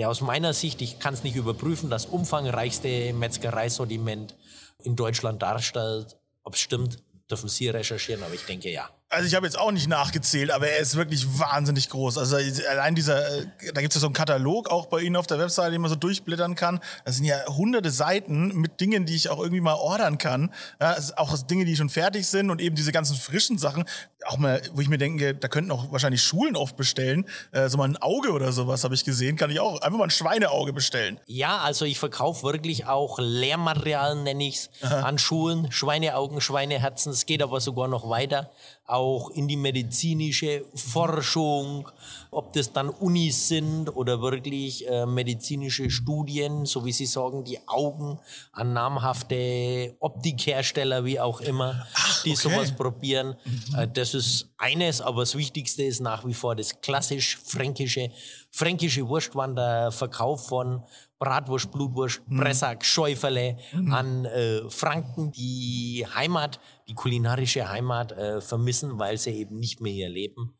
der 0.00 0.08
aus 0.08 0.22
meiner 0.22 0.54
Sicht, 0.54 0.80
ich 0.80 0.98
kann 0.98 1.12
es 1.12 1.24
nicht 1.24 1.36
überprüfen, 1.36 1.90
das 1.90 2.06
umfangreichste 2.06 3.12
Metzgereisortiment 3.12 4.34
in 4.82 4.96
Deutschland 4.96 5.42
darstellt. 5.42 6.16
Ob 6.42 6.54
es 6.54 6.60
stimmt, 6.60 7.02
dürfen 7.30 7.50
Sie 7.50 7.68
recherchieren, 7.68 8.22
aber 8.22 8.32
ich 8.32 8.46
denke 8.46 8.70
ja. 8.70 8.88
Also 9.12 9.26
ich 9.26 9.34
habe 9.34 9.44
jetzt 9.44 9.58
auch 9.58 9.72
nicht 9.72 9.88
nachgezählt, 9.88 10.52
aber 10.52 10.68
er 10.68 10.78
ist 10.78 10.94
wirklich 10.94 11.26
wahnsinnig 11.36 11.88
groß. 11.88 12.16
Also 12.16 12.36
allein 12.70 12.94
dieser, 12.94 13.40
äh, 13.40 13.46
da 13.74 13.80
gibt 13.80 13.92
es 13.92 13.96
ja 13.96 14.00
so 14.00 14.06
einen 14.06 14.14
Katalog 14.14 14.70
auch 14.70 14.86
bei 14.86 15.00
Ihnen 15.00 15.16
auf 15.16 15.26
der 15.26 15.40
Webseite, 15.40 15.72
den 15.72 15.80
man 15.80 15.90
so 15.90 15.96
durchblättern 15.96 16.54
kann. 16.54 16.78
Das 17.04 17.16
sind 17.16 17.24
ja 17.24 17.44
hunderte 17.48 17.90
Seiten 17.90 18.54
mit 18.54 18.80
Dingen, 18.80 19.06
die 19.06 19.16
ich 19.16 19.28
auch 19.28 19.40
irgendwie 19.40 19.60
mal 19.60 19.74
ordern 19.74 20.16
kann. 20.16 20.54
Ja, 20.80 20.96
auch 21.16 21.36
Dinge, 21.38 21.64
die 21.64 21.74
schon 21.74 21.88
fertig 21.88 22.28
sind 22.28 22.50
und 22.50 22.60
eben 22.60 22.76
diese 22.76 22.92
ganzen 22.92 23.16
frischen 23.16 23.58
Sachen. 23.58 23.84
Auch 24.26 24.38
mal, 24.38 24.62
wo 24.74 24.80
ich 24.80 24.88
mir 24.88 24.98
denke, 24.98 25.34
da 25.34 25.48
könnten 25.48 25.72
auch 25.72 25.90
wahrscheinlich 25.90 26.22
Schulen 26.22 26.54
oft 26.54 26.76
bestellen. 26.76 27.26
Äh, 27.50 27.68
so 27.68 27.78
mal 27.78 27.88
ein 27.88 27.96
Auge 27.96 28.30
oder 28.30 28.52
sowas 28.52 28.84
habe 28.84 28.94
ich 28.94 29.04
gesehen, 29.04 29.34
kann 29.34 29.50
ich 29.50 29.58
auch 29.58 29.80
einfach 29.80 29.98
mal 29.98 30.04
ein 30.04 30.10
Schweineauge 30.10 30.72
bestellen. 30.72 31.18
Ja, 31.26 31.58
also 31.58 31.84
ich 31.84 31.98
verkaufe 31.98 32.44
wirklich 32.44 32.86
auch 32.86 33.18
Lehrmaterial, 33.18 34.22
nenne 34.22 34.46
ich 34.46 34.56
es, 34.56 34.70
an 34.88 35.18
Schulen. 35.18 35.72
Schweineaugen, 35.72 36.40
Schweineherzen. 36.40 37.10
Es 37.10 37.26
geht 37.26 37.42
aber 37.42 37.60
sogar 37.60 37.88
noch 37.88 38.08
weiter 38.08 38.52
auch 38.90 38.99
in 39.34 39.48
die 39.48 39.56
medizinische 39.56 40.64
Forschung, 40.74 41.88
ob 42.30 42.52
das 42.52 42.72
dann 42.72 42.88
Unis 42.88 43.48
sind 43.48 43.88
oder 43.96 44.20
wirklich 44.20 44.88
äh, 44.88 45.06
medizinische 45.06 45.90
Studien, 45.90 46.66
so 46.66 46.84
wie 46.84 46.92
Sie 46.92 47.06
sagen, 47.06 47.44
die 47.44 47.58
Augen 47.66 48.18
an 48.52 48.72
namhafte 48.72 49.96
Optikhersteller, 50.00 51.04
wie 51.04 51.18
auch 51.18 51.40
immer, 51.40 51.86
Ach, 51.94 52.22
die 52.22 52.32
okay. 52.32 52.40
sowas 52.40 52.72
probieren. 52.72 53.36
Äh, 53.76 53.88
das 53.88 54.14
ist 54.14 54.49
eines, 54.60 55.00
aber 55.00 55.22
das 55.22 55.36
Wichtigste 55.36 55.82
ist 55.82 56.00
nach 56.00 56.26
wie 56.26 56.34
vor 56.34 56.54
das 56.54 56.80
klassisch 56.80 57.38
fränkische, 57.38 58.10
fränkische 58.50 59.08
Wurstwand, 59.08 59.56
der 59.56 59.90
Verkauf 59.90 60.48
von 60.48 60.84
Bratwurst, 61.18 61.72
Blutwurst, 61.72 62.22
Pressack, 62.28 62.84
Schäuferle 62.84 63.56
an 63.90 64.26
äh, 64.26 64.68
Franken, 64.68 65.32
die 65.32 66.06
Heimat, 66.14 66.60
die 66.88 66.94
kulinarische 66.94 67.68
Heimat 67.68 68.12
äh, 68.12 68.40
vermissen, 68.40 68.98
weil 68.98 69.16
sie 69.18 69.32
eben 69.32 69.58
nicht 69.58 69.80
mehr 69.80 69.92
hier 69.92 70.08
leben. 70.08 70.54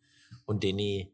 Und 0.47 0.63
denen 0.63 1.09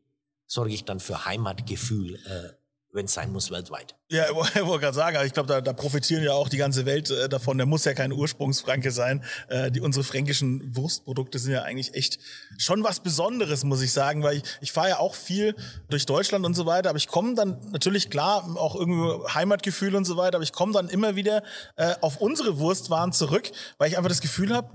sorge 0.47 0.73
ich 0.73 0.85
dann 0.85 1.01
für 1.01 1.27
Heimatgefühl, 1.27 2.15
äh, 2.15 2.66
wenn 2.97 3.07
es 3.07 3.15
sein 3.15 3.33
muss, 3.33 3.51
weltweit. 3.51 3.95
Ja, 4.09 4.25
ich 4.31 4.67
wollte 4.67 4.81
gerade 4.81 4.95
sagen, 4.95 5.19
ich 5.25 5.33
glaube, 5.33 5.49
da, 5.49 5.61
da 5.61 5.73
profitieren 5.73 6.23
ja 6.23 6.33
auch 6.33 6.49
die 6.49 6.57
ganze 6.57 6.87
Welt 6.87 7.11
äh, 7.11 7.29
davon. 7.29 7.59
Der 7.59 7.67
muss 7.67 7.85
ja 7.85 7.95
kein 7.95 8.13
Ursprungsfranke 8.13 8.91
sein. 8.91 9.23
Äh, 9.49 9.71
die, 9.71 9.81
unsere 9.81 10.05
fränkischen 10.05 10.75
Wurstprodukte 10.75 11.39
sind 11.39 11.53
ja 11.53 11.63
eigentlich 11.63 11.95
echt 11.95 12.19
schon 12.59 12.83
was 12.83 13.01
Besonderes, 13.01 13.65
muss 13.65 13.83
ich 13.83 13.93
sagen, 13.93 14.23
weil 14.23 14.39
ich, 14.39 14.43
ich 14.61 14.73
fahre 14.73 14.89
ja 14.89 14.99
auch 14.99 15.15
viel 15.15 15.55
durch 15.89 16.07
Deutschland 16.07 16.45
und 16.45 16.55
so 16.55 16.67
weiter, 16.67 16.91
aber 16.91 16.99
ich 16.99 17.09
komme 17.09 17.35
dann 17.35 17.59
natürlich 17.71 18.11
klar 18.11 18.45
auch 18.57 18.75
irgendwo 18.75 19.29
Heimatgefühl 19.33 19.95
und 19.95 20.05
so 20.05 20.17
weiter, 20.17 20.37
aber 20.37 20.45
ich 20.45 20.53
komme 20.53 20.73
dann 20.73 20.89
immer 20.89 21.17
wieder 21.17 21.43
äh, 21.77 21.95
auf 22.01 22.17
unsere 22.21 22.59
Wurstwaren 22.59 23.13
zurück, 23.13 23.51
weil 23.79 23.91
ich 23.91 23.97
einfach 23.97 24.09
das 24.09 24.21
Gefühl 24.21 24.55
habe, 24.55 24.71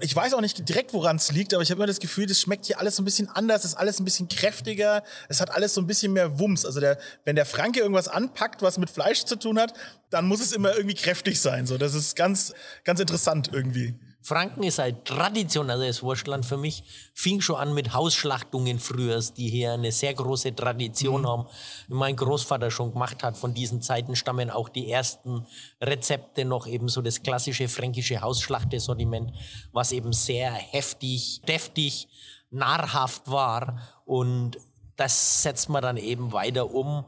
ich 0.00 0.14
weiß 0.14 0.34
auch 0.34 0.40
nicht 0.40 0.68
direkt, 0.68 0.92
woran 0.94 1.16
es 1.16 1.30
liegt, 1.30 1.54
aber 1.54 1.62
ich 1.62 1.70
habe 1.70 1.78
immer 1.78 1.86
das 1.86 2.00
Gefühl, 2.00 2.26
das 2.26 2.40
schmeckt 2.40 2.66
hier 2.66 2.80
alles 2.80 2.96
so 2.96 3.02
ein 3.02 3.04
bisschen 3.04 3.28
anders, 3.28 3.64
ist 3.64 3.74
alles 3.74 4.00
ein 4.00 4.04
bisschen 4.04 4.28
kräftiger, 4.28 5.02
es 5.28 5.40
hat 5.40 5.50
alles 5.50 5.74
so 5.74 5.80
ein 5.80 5.86
bisschen 5.86 6.12
mehr 6.12 6.38
Wumms. 6.38 6.64
Also 6.64 6.80
der, 6.80 6.98
wenn 7.24 7.36
der 7.36 7.46
Franke 7.66 7.80
irgendwas 7.80 8.06
anpackt, 8.06 8.62
was 8.62 8.78
mit 8.78 8.90
Fleisch 8.90 9.24
zu 9.24 9.36
tun 9.36 9.58
hat, 9.58 9.74
dann 10.10 10.28
muss 10.28 10.40
es 10.40 10.52
immer 10.52 10.76
irgendwie 10.76 10.94
kräftig 10.94 11.40
sein. 11.40 11.66
So, 11.66 11.78
das 11.78 11.94
ist 11.94 12.14
ganz, 12.14 12.54
ganz 12.84 13.00
interessant 13.00 13.50
irgendwie. 13.52 13.98
Franken 14.22 14.62
ist 14.62 14.78
ein 14.78 15.02
traditionelles 15.02 16.00
Wurstland 16.04 16.46
für 16.46 16.58
mich. 16.58 16.84
Fing 17.12 17.40
schon 17.40 17.56
an 17.56 17.74
mit 17.74 17.92
Hausschlachtungen 17.92 18.78
früher, 18.78 19.20
die 19.36 19.48
hier 19.48 19.72
eine 19.72 19.90
sehr 19.90 20.14
große 20.14 20.54
Tradition 20.54 21.26
haben. 21.26 21.48
Wie 21.88 21.94
mein 21.94 22.14
Großvater 22.14 22.70
schon 22.70 22.92
gemacht 22.92 23.24
hat, 23.24 23.36
von 23.36 23.52
diesen 23.52 23.82
Zeiten 23.82 24.14
stammen 24.14 24.48
auch 24.48 24.68
die 24.68 24.88
ersten 24.88 25.44
Rezepte 25.80 26.44
noch 26.44 26.68
eben 26.68 26.88
so 26.88 27.02
das 27.02 27.24
klassische 27.24 27.66
fränkische 27.66 28.20
Hausschlachtesortiment, 28.20 29.32
was 29.72 29.90
eben 29.90 30.12
sehr 30.12 30.52
heftig, 30.52 31.40
deftig, 31.48 32.06
nahrhaft 32.50 33.28
war. 33.28 33.80
Und 34.04 34.56
das 34.94 35.42
setzt 35.42 35.68
man 35.68 35.82
dann 35.82 35.96
eben 35.96 36.32
weiter 36.32 36.70
um. 36.70 37.04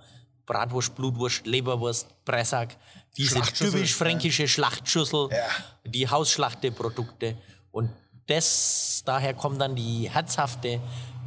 Bratwurst, 0.49 0.95
Blutwurst, 0.97 1.47
Leberwurst, 1.47 2.09
Pressack, 2.25 2.77
diese 3.17 3.41
typisch 3.43 3.95
fränkische 3.95 4.49
Schlachtschüssel, 4.49 5.29
Ja. 5.31 5.45
die 5.85 6.09
Hausschlachteprodukte. 6.09 7.37
Und 7.71 7.91
das, 8.27 9.03
daher 9.05 9.35
kommt 9.35 9.61
dann 9.61 9.77
die 9.77 10.11
herzhafte, 10.11 10.81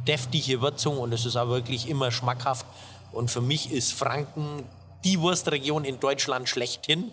deftige 0.06 0.60
Würzung 0.60 0.98
und 0.98 1.12
es 1.12 1.24
ist 1.24 1.36
auch 1.36 1.48
wirklich 1.48 1.88
immer 1.88 2.10
schmackhaft. 2.10 2.66
Und 3.12 3.30
für 3.30 3.40
mich 3.40 3.70
ist 3.72 3.92
Franken 3.92 4.64
die 5.04 5.20
Wurstregion 5.20 5.84
in 5.84 5.98
Deutschland 6.00 6.48
schlechthin, 6.48 7.10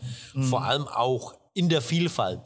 vor 0.49 0.63
allem 0.63 0.87
auch 0.87 1.33
in 1.53 1.69
der 1.69 1.81
Vielfalt. 1.81 2.39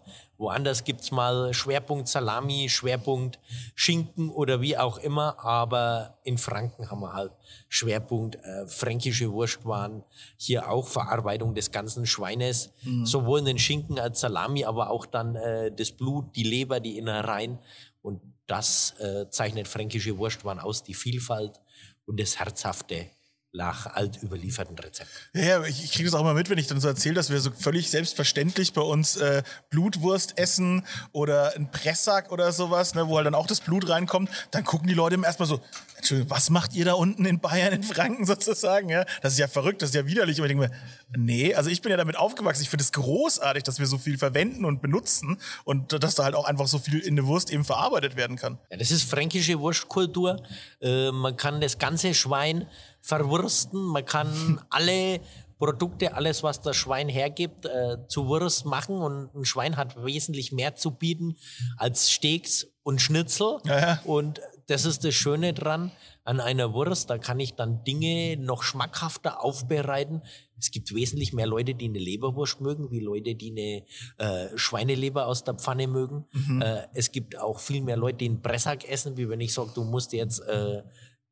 Woanders 0.44 0.84
gibt's 0.84 1.10
mal 1.10 1.54
Schwerpunkt 1.54 2.10
Salami, 2.10 2.68
Schwerpunkt 2.68 3.40
Schinken 3.76 4.30
oder 4.30 4.60
wie 4.60 4.78
auch 4.78 4.98
immer, 4.98 5.40
aber 5.40 6.18
in 6.24 6.38
Franken 6.38 6.92
haben 6.92 7.00
wir 7.00 7.14
halt 7.14 7.32
Schwerpunkt 7.70 8.36
äh, 8.36 8.68
fränkische 8.68 9.32
Wurstwaren, 9.32 10.04
hier 10.36 10.70
auch 10.70 10.90
Verarbeitung 10.90 11.56
des 11.56 11.72
ganzen 11.72 12.06
Schweines, 12.06 12.72
sowohl 13.06 13.42
den 13.42 13.58
Schinken 13.58 14.00
als 14.00 14.20
Salami, 14.20 14.66
aber 14.66 14.90
auch 14.90 15.06
dann 15.06 15.38
äh, 15.38 15.72
das 15.72 15.92
Blut, 15.92 16.36
die 16.36 16.44
Leber, 16.44 16.82
die 16.82 16.98
Innereien. 16.98 17.58
Und 18.02 18.22
das 18.46 19.00
äh, 19.00 19.30
zeichnet 19.30 19.70
fränkische 19.70 20.18
Wurstwaren 20.18 20.60
aus, 20.60 20.84
die 20.84 20.94
Vielfalt 20.94 21.62
und 22.06 22.20
das 22.20 22.38
Herzhafte 22.38 23.08
nach 23.53 23.86
altüberlieferten 23.86 24.77
Rezepten. 24.77 25.13
Ja, 25.33 25.63
ich, 25.63 25.83
ich 25.83 25.91
kriege 25.91 26.05
das 26.05 26.15
auch 26.15 26.22
immer 26.22 26.33
mit, 26.33 26.50
wenn 26.50 26.57
ich 26.57 26.65
dann 26.65 26.79
so 26.79 26.88
erzähle, 26.88 27.13
dass 27.13 27.29
wir 27.29 27.39
so 27.39 27.51
völlig 27.51 27.91
selbstverständlich 27.91 28.74
bei 28.74 28.81
uns 28.81 29.15
äh, 29.15 29.43
Blutwurst 29.69 30.39
essen 30.39 30.83
oder 31.12 31.55
ein 31.55 31.69
Pressack 31.69 32.31
oder 32.31 32.51
sowas, 32.51 32.95
ne, 32.95 33.07
wo 33.07 33.17
halt 33.17 33.27
dann 33.27 33.36
auch 33.36 33.45
das 33.45 33.62
Blut 33.62 33.88
reinkommt. 33.88 34.31
Dann 34.50 34.63
gucken 34.63 34.88
die 34.88 34.95
Leute 34.95 35.15
immer 35.15 35.27
erstmal 35.27 35.48
so, 35.48 35.62
Entschuldigung, 35.98 36.31
was 36.31 36.50
macht 36.50 36.74
ihr 36.74 36.86
da 36.86 36.93
unten 36.93 37.25
in 37.25 37.39
Bayern, 37.39 37.74
in 37.74 37.83
Franken 37.83 38.25
sozusagen? 38.25 38.89
Ja? 38.89 39.05
Das 39.22 39.33
ist 39.33 39.39
ja 39.39 39.48
verrückt, 39.48 39.83
das 39.83 39.89
ist 39.89 39.95
ja 39.95 40.07
widerlich. 40.07 40.39
Und 40.39 40.45
ich 40.45 40.50
denke 40.50 40.69
mir, 40.69 40.75
nee, 41.15 41.53
also 41.53 41.69
ich 41.69 41.83
bin 41.83 41.91
ja 41.91 41.98
damit 41.98 42.17
aufgewachsen. 42.17 42.63
Ich 42.63 42.69
finde 42.72 42.83
es 42.83 42.91
großartig, 42.91 43.62
dass 43.62 43.77
wir 43.77 43.86
so 43.86 44.00
viel 44.00 44.17
verwenden 44.17 44.65
und 44.65 44.81
benutzen 44.81 45.38
und 45.63 46.03
dass 46.03 46.15
da 46.15 46.24
halt 46.24 46.33
auch 46.33 46.45
einfach 46.45 46.65
so 46.65 46.79
viel 46.79 46.98
in 46.98 47.15
der 47.15 47.27
Wurst 47.27 47.51
eben 47.51 47.63
verarbeitet 47.65 48.15
werden 48.15 48.36
kann. 48.36 48.57
Ja, 48.72 48.77
das 48.77 48.89
ist 48.89 49.07
fränkische 49.07 49.60
Wurstkultur. 49.60 50.41
Äh, 50.81 51.12
man 51.12 51.38
kann 51.38 51.62
das 51.62 51.77
ganze 51.77 52.15
Schwein 52.15 52.67
verwursten, 53.03 53.83
man 53.83 54.05
kann 54.05 54.62
alle 54.69 55.19
Produkte, 55.60 56.15
alles 56.15 56.41
was 56.41 56.62
das 56.62 56.75
Schwein 56.75 57.07
hergibt, 57.10 57.65
äh, 57.65 57.98
zu 58.07 58.27
Wurst 58.27 58.65
machen 58.65 58.98
und 58.98 59.33
ein 59.36 59.45
Schwein 59.45 59.77
hat 59.77 60.03
wesentlich 60.03 60.51
mehr 60.51 60.75
zu 60.75 60.91
bieten 60.91 61.38
als 61.77 62.12
Steaks 62.12 62.67
und 62.83 63.01
Schnitzel. 63.01 63.60
Ja, 63.65 63.79
ja. 63.79 64.01
Und 64.03 64.41
das 64.67 64.86
ist 64.86 65.03
das 65.03 65.13
Schöne 65.13 65.53
dran 65.53 65.91
an 66.24 66.39
einer 66.39 66.74
Wurst, 66.74 67.10
da 67.10 67.17
kann 67.17 67.39
ich 67.39 67.55
dann 67.55 67.83
Dinge 67.83 68.38
noch 68.38 68.63
schmackhafter 68.63 69.43
aufbereiten. 69.43 70.22
Es 70.57 70.72
gibt 70.72 70.95
wesentlich 70.95 71.33
mehr 71.33 71.48
Leute, 71.48 71.75
die 71.75 71.86
eine 71.86 72.00
Leberwurst 72.00 72.62
mögen, 72.62 72.89
wie 72.89 73.01
Leute, 73.01 73.36
die 73.36 73.51
eine 73.51 73.83
äh, 74.17 74.57
Schweineleber 74.57 75.27
aus 75.27 75.43
der 75.43 75.55
Pfanne 75.55 75.88
mögen. 75.88 76.25
Äh, 76.62 76.83
es 76.93 77.12
gibt 77.12 77.38
auch 77.38 77.60
viel 77.60 77.81
mehr 77.81 77.98
Leute, 77.98 78.19
die 78.19 78.25
einen 78.25 78.41
Pressack 78.41 78.89
essen, 78.89 79.17
wie 79.17 79.27
wenn 79.27 79.41
ich 79.41 79.53
sage, 79.53 79.72
du 79.75 79.83
musst 79.83 80.13
jetzt 80.13 80.39
äh, 80.39 80.83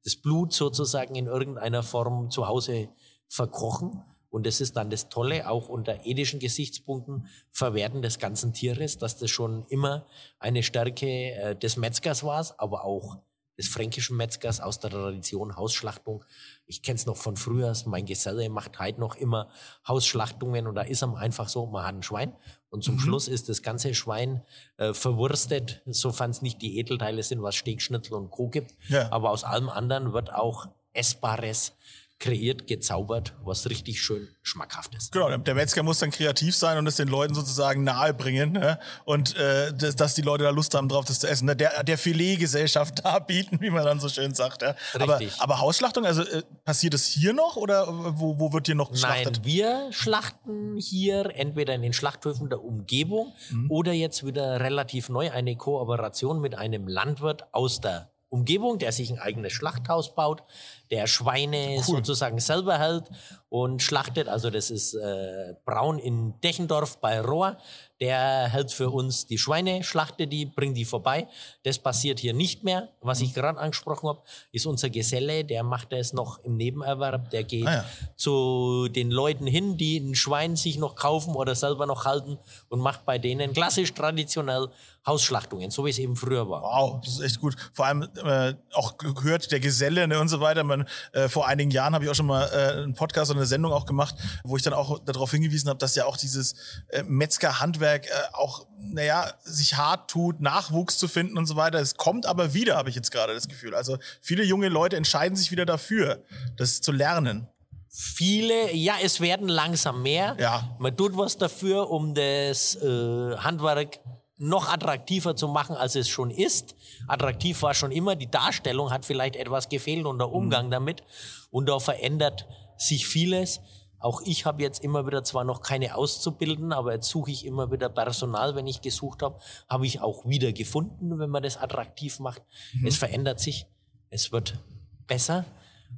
das 0.04 0.16
Blut 0.16 0.54
sozusagen 0.54 1.16
in 1.16 1.28
irgendeiner 1.28 1.84
Form 1.84 2.30
zu 2.30 2.48
Hause 2.48 2.90
verkochen. 3.28 4.04
Und 4.30 4.46
das 4.46 4.62
ist 4.62 4.78
dann 4.78 4.90
das 4.90 5.10
Tolle, 5.10 5.50
auch 5.50 5.68
unter 5.68 6.06
ethischen 6.06 6.40
Gesichtspunkten, 6.40 7.28
Verwerten 7.52 8.02
des 8.02 8.18
ganzen 8.18 8.54
Tieres, 8.54 8.98
dass 8.98 9.18
das 9.18 9.30
schon 9.30 9.66
immer 9.68 10.06
eine 10.40 10.64
Stärke 10.64 11.06
äh, 11.06 11.56
des 11.56 11.76
Metzgers 11.76 12.24
war, 12.24 12.46
aber 12.58 12.86
auch 12.86 13.18
des 13.58 13.68
fränkischen 13.68 14.18
Metzgers 14.18 14.60
aus 14.60 14.80
der 14.80 14.90
Tradition 14.90 15.56
Hausschlachtung. 15.56 16.24
Ich 16.72 16.82
kenne 16.82 16.96
es 16.96 17.06
noch 17.06 17.18
von 17.18 17.36
früher, 17.36 17.76
mein 17.86 18.06
Geselle 18.06 18.48
macht 18.48 18.80
heute 18.80 19.02
noch 19.02 19.16
immer 19.18 19.50
Hausschlachtungen 19.86 20.68
und 20.68 20.76
da 20.76 20.84
ist 20.84 21.04
am 21.04 21.16
einfach 21.16 21.50
so, 21.50 21.66
man 21.66 21.86
hat 21.86 21.96
ein 21.96 22.02
Schwein 22.02 22.34
und 22.70 22.82
zum 22.82 22.98
Schluss 22.98 23.28
ist 23.28 23.50
das 23.50 23.62
ganze 23.62 23.94
Schwein 23.94 24.42
äh, 24.78 24.94
verwurstet, 24.94 25.82
sofern 25.86 26.32
es 26.32 26.42
nicht 26.42 26.62
die 26.62 26.80
Edelteile 26.80 27.24
sind, 27.24 27.44
was 27.44 27.56
Steak, 27.56 27.82
Schnitzel 27.82 28.14
und 28.14 28.32
Co. 28.32 28.48
gibt. 28.48 28.74
Ja. 28.88 29.12
Aber 29.12 29.32
aus 29.32 29.44
allem 29.44 29.68
anderen 29.68 30.14
wird 30.14 30.34
auch 30.34 30.70
Essbares 30.94 31.74
kreiert, 32.22 32.68
gezaubert, 32.68 33.34
was 33.44 33.70
richtig 33.70 34.02
schön 34.02 34.30
schmackhaft 34.44 34.96
ist. 34.96 35.12
Genau, 35.12 35.36
der- 35.36 35.56
Metzger 35.56 35.84
muss 35.84 36.00
dann 36.00 36.12
kreativ 36.12 36.56
sein 36.56 36.78
und 36.78 36.88
es 36.88 36.96
den 36.96 37.08
Leuten 37.08 37.34
sozusagen 37.34 37.84
nahebringen 37.84 38.54
ne? 38.54 38.80
und 39.04 39.36
äh, 39.36 39.74
dass, 39.74 39.96
dass 39.96 40.14
die 40.14 40.22
Leute 40.22 40.44
da 40.44 40.52
Lust 40.52 40.74
haben 40.76 40.88
drauf, 40.88 41.04
das 41.06 41.20
zu 41.20 41.28
essen. 41.28 41.46
Ne? 41.46 41.56
Der, 41.56 41.84
der 41.84 41.98
Filetgesellschaft 41.98 43.04
darbieten, 43.04 43.60
wie 43.60 43.72
man 43.72 43.84
dann 43.84 44.00
so 44.00 44.08
schön 44.08 44.34
sagt. 44.34 44.62
Ja? 44.62 44.76
Aber, 44.94 45.20
Richtig. 45.20 45.42
aber 45.42 45.60
Hausschlachtung, 45.60 46.06
also 46.06 46.22
äh, 46.22 46.44
passiert 46.64 46.94
es 46.94 47.08
hier 47.08 47.34
noch 47.34 47.58
oder 47.58 47.88
wo, 47.90 48.40
wo 48.40 48.54
wird 48.54 48.68
hier 48.68 48.76
noch 48.76 48.92
geschlachtet? 48.92 49.38
Nein, 49.38 49.46
wir 49.46 49.88
schlachten 49.92 50.78
hier 50.78 51.32
entweder 51.36 51.74
in 51.74 51.82
den 51.82 51.94
Schlachthöfen 51.94 52.50
der 52.50 52.64
Umgebung 52.64 53.34
oder 53.68 53.92
jetzt 53.94 54.26
wieder 54.26 54.60
relativ 54.60 55.10
neu 55.10 55.32
eine 55.32 55.56
Kooperation 55.56 56.40
mit 56.40 56.56
einem 56.56 56.88
Landwirt 56.88 57.52
aus 57.52 57.82
der 57.82 58.12
Umgebung, 58.30 58.80
der 58.80 58.94
sich 58.94 59.12
ein 59.12 59.20
eigenes 59.20 59.52
Schlachthaus 59.52 60.16
baut, 60.16 60.44
der 60.92 61.08
Schweine 61.08 61.82
sozusagen 61.84 62.40
selber 62.40 62.78
hält 62.78 63.06
und 63.50 63.82
schlachtet. 63.82 64.28
Also 64.28 64.50
das 64.50 64.70
ist 64.70 64.94
äh, 64.94 65.56
Braun 65.66 66.00
in 66.00 66.40
Dechendorf 66.42 67.00
bei 67.00 67.22
Rohr. 67.22 67.58
Der 68.00 68.48
hält 68.50 68.72
für 68.72 68.90
uns 68.90 69.28
die 69.28 69.38
Schweine, 69.38 69.84
schlachtet 69.84 70.34
die, 70.34 70.46
bringt 70.46 70.76
die 70.76 70.86
vorbei. 70.86 71.28
Das 71.64 71.78
passiert 71.78 72.20
hier 72.20 72.34
nicht 72.34 72.64
mehr. 72.64 72.90
Was 73.02 73.22
ich 73.22 73.34
gerade 73.34 73.60
angesprochen 73.60 74.10
habe, 74.10 74.22
ist 74.52 74.66
unser 74.66 74.90
Geselle, 74.90 75.46
der 75.46 75.64
macht 75.64 75.92
das 75.92 76.12
noch 76.12 76.40
im 76.40 76.58
Nebenerwerb. 76.58 77.30
Der 77.30 77.44
geht 77.44 77.68
Ah 77.68 77.74
ja. 77.74 77.86
zu 78.16 78.88
den 78.90 79.12
Leuten 79.12 79.46
hin, 79.46 79.78
die 79.78 79.98
ein 79.98 80.16
Schwein 80.16 80.56
sich 80.56 80.78
noch 80.78 80.96
kaufen 80.96 81.36
oder 81.36 81.54
selber 81.54 81.86
noch 81.86 82.06
halten 82.06 82.40
und 82.70 82.80
macht 82.80 83.06
bei 83.06 83.20
denen 83.20 83.54
klassisch 83.54 83.94
traditionell 83.94 84.68
Hausschlachtungen, 85.06 85.72
so 85.72 85.86
wie 85.86 85.90
es 85.90 86.00
eben 86.00 86.16
früher 86.16 86.48
war. 86.50 86.62
Wow, 86.62 87.02
das 87.04 87.16
ist 87.16 87.22
echt 87.22 87.40
gut. 87.40 87.56
Vor 87.74 87.86
allem 87.86 88.08
äh, 88.24 88.54
auch 88.74 88.98
gehört 88.98 89.52
der 89.52 89.60
Geselle 89.60 90.08
ne, 90.08 90.20
und 90.20 90.28
so 90.28 90.40
weiter. 90.40 90.64
Man, 90.64 90.81
äh, 91.14 91.30
vor 91.30 91.48
einigen 91.48 91.72
Jahren 91.72 91.94
habe 91.94 92.04
ich 92.06 92.10
auch 92.10 92.16
schon 92.16 92.26
mal 92.26 92.48
äh, 92.48 92.82
einen 92.84 92.94
Podcast 92.94 93.32
oder 93.32 93.40
eine 93.40 93.48
Sendung 93.48 93.74
auch 93.74 93.86
gemacht, 93.86 94.16
wo 94.44 94.58
ich 94.58 94.64
dann 94.64 94.74
auch 94.74 95.00
darauf 95.00 95.32
hingewiesen 95.32 95.70
habe, 95.70 95.80
dass 95.80 95.96
ja 95.96 96.06
auch 96.06 96.18
dieses 96.18 96.56
äh, 96.90 97.04
Metzgerhandwerk 97.04 98.08
äh, 98.08 98.10
auch, 98.34 98.68
naja, 98.78 99.34
sich 99.44 99.78
hart 99.78 100.10
tut, 100.10 100.42
Nachwuchs 100.42 100.98
zu 100.98 101.08
finden 101.08 101.38
und 101.38 101.46
so 101.46 101.56
weiter. 101.56 101.80
Es 101.80 101.96
kommt 101.96 102.26
aber 102.26 102.54
wieder, 102.54 102.76
habe 102.76 102.90
ich 102.90 102.96
jetzt 102.96 103.12
gerade 103.12 103.34
das 103.34 103.48
Gefühl. 103.48 103.76
Also 103.76 103.98
viele 104.22 104.44
junge 104.44 104.70
Leute 104.70 104.98
entscheiden 104.98 105.36
sich 105.36 105.52
wieder 105.52 105.66
dafür, 105.66 106.24
das 106.58 106.82
zu 106.82 106.92
lernen. 106.92 107.48
Viele, 107.94 108.74
ja, 108.74 108.96
es 109.04 109.20
werden 109.20 109.50
langsam 109.50 110.02
mehr. 110.02 110.38
Ja. 110.40 110.76
Man 110.80 110.96
tut 110.96 111.18
was 111.18 111.38
dafür, 111.38 111.90
um 111.90 112.16
das 112.16 112.76
äh, 112.76 113.36
Handwerk 113.38 114.00
noch 114.42 114.68
attraktiver 114.68 115.36
zu 115.36 115.48
machen, 115.48 115.76
als 115.76 115.96
es 115.96 116.10
schon 116.10 116.32
ist. 116.32 116.76
Attraktiv 117.08 117.62
war 117.62 117.76
schon 117.76 117.92
immer, 117.92 118.16
die 118.16 118.30
Darstellung 118.30 118.90
hat 118.90 119.06
vielleicht 119.06 119.36
etwas 119.36 119.70
gefehlt 119.70 120.06
und 120.08 120.18
der 120.18 120.32
Umgang 120.32 120.72
damit. 120.72 121.04
Und 121.52 121.70
da 121.70 121.80
verändert 121.80 122.48
sich 122.76 123.08
vieles. 123.08 123.62
Auch 124.00 124.22
ich 124.26 124.48
habe 124.48 124.64
jetzt 124.64 124.84
immer 124.84 125.06
wieder 125.06 125.24
zwar 125.24 125.44
noch 125.44 125.62
keine 125.62 125.96
Auszubildenden, 125.96 126.74
aber 126.74 126.94
jetzt 126.94 127.10
suche 127.10 127.30
ich 127.30 127.46
immer 127.46 127.72
wieder 127.72 127.88
Personal. 127.88 128.56
Wenn 128.56 128.66
ich 128.66 128.82
gesucht 128.82 129.22
habe, 129.22 129.40
habe 129.70 129.86
ich 129.86 130.02
auch 130.02 130.26
wieder 130.26 130.52
gefunden, 130.54 131.20
wenn 131.20 131.30
man 131.30 131.44
das 131.44 131.58
attraktiv 131.58 132.20
macht. 132.20 132.42
Es 132.84 132.98
verändert 132.98 133.40
sich, 133.40 133.68
es 134.10 134.32
wird 134.32 134.58
besser 135.06 135.46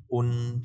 und 0.09 0.63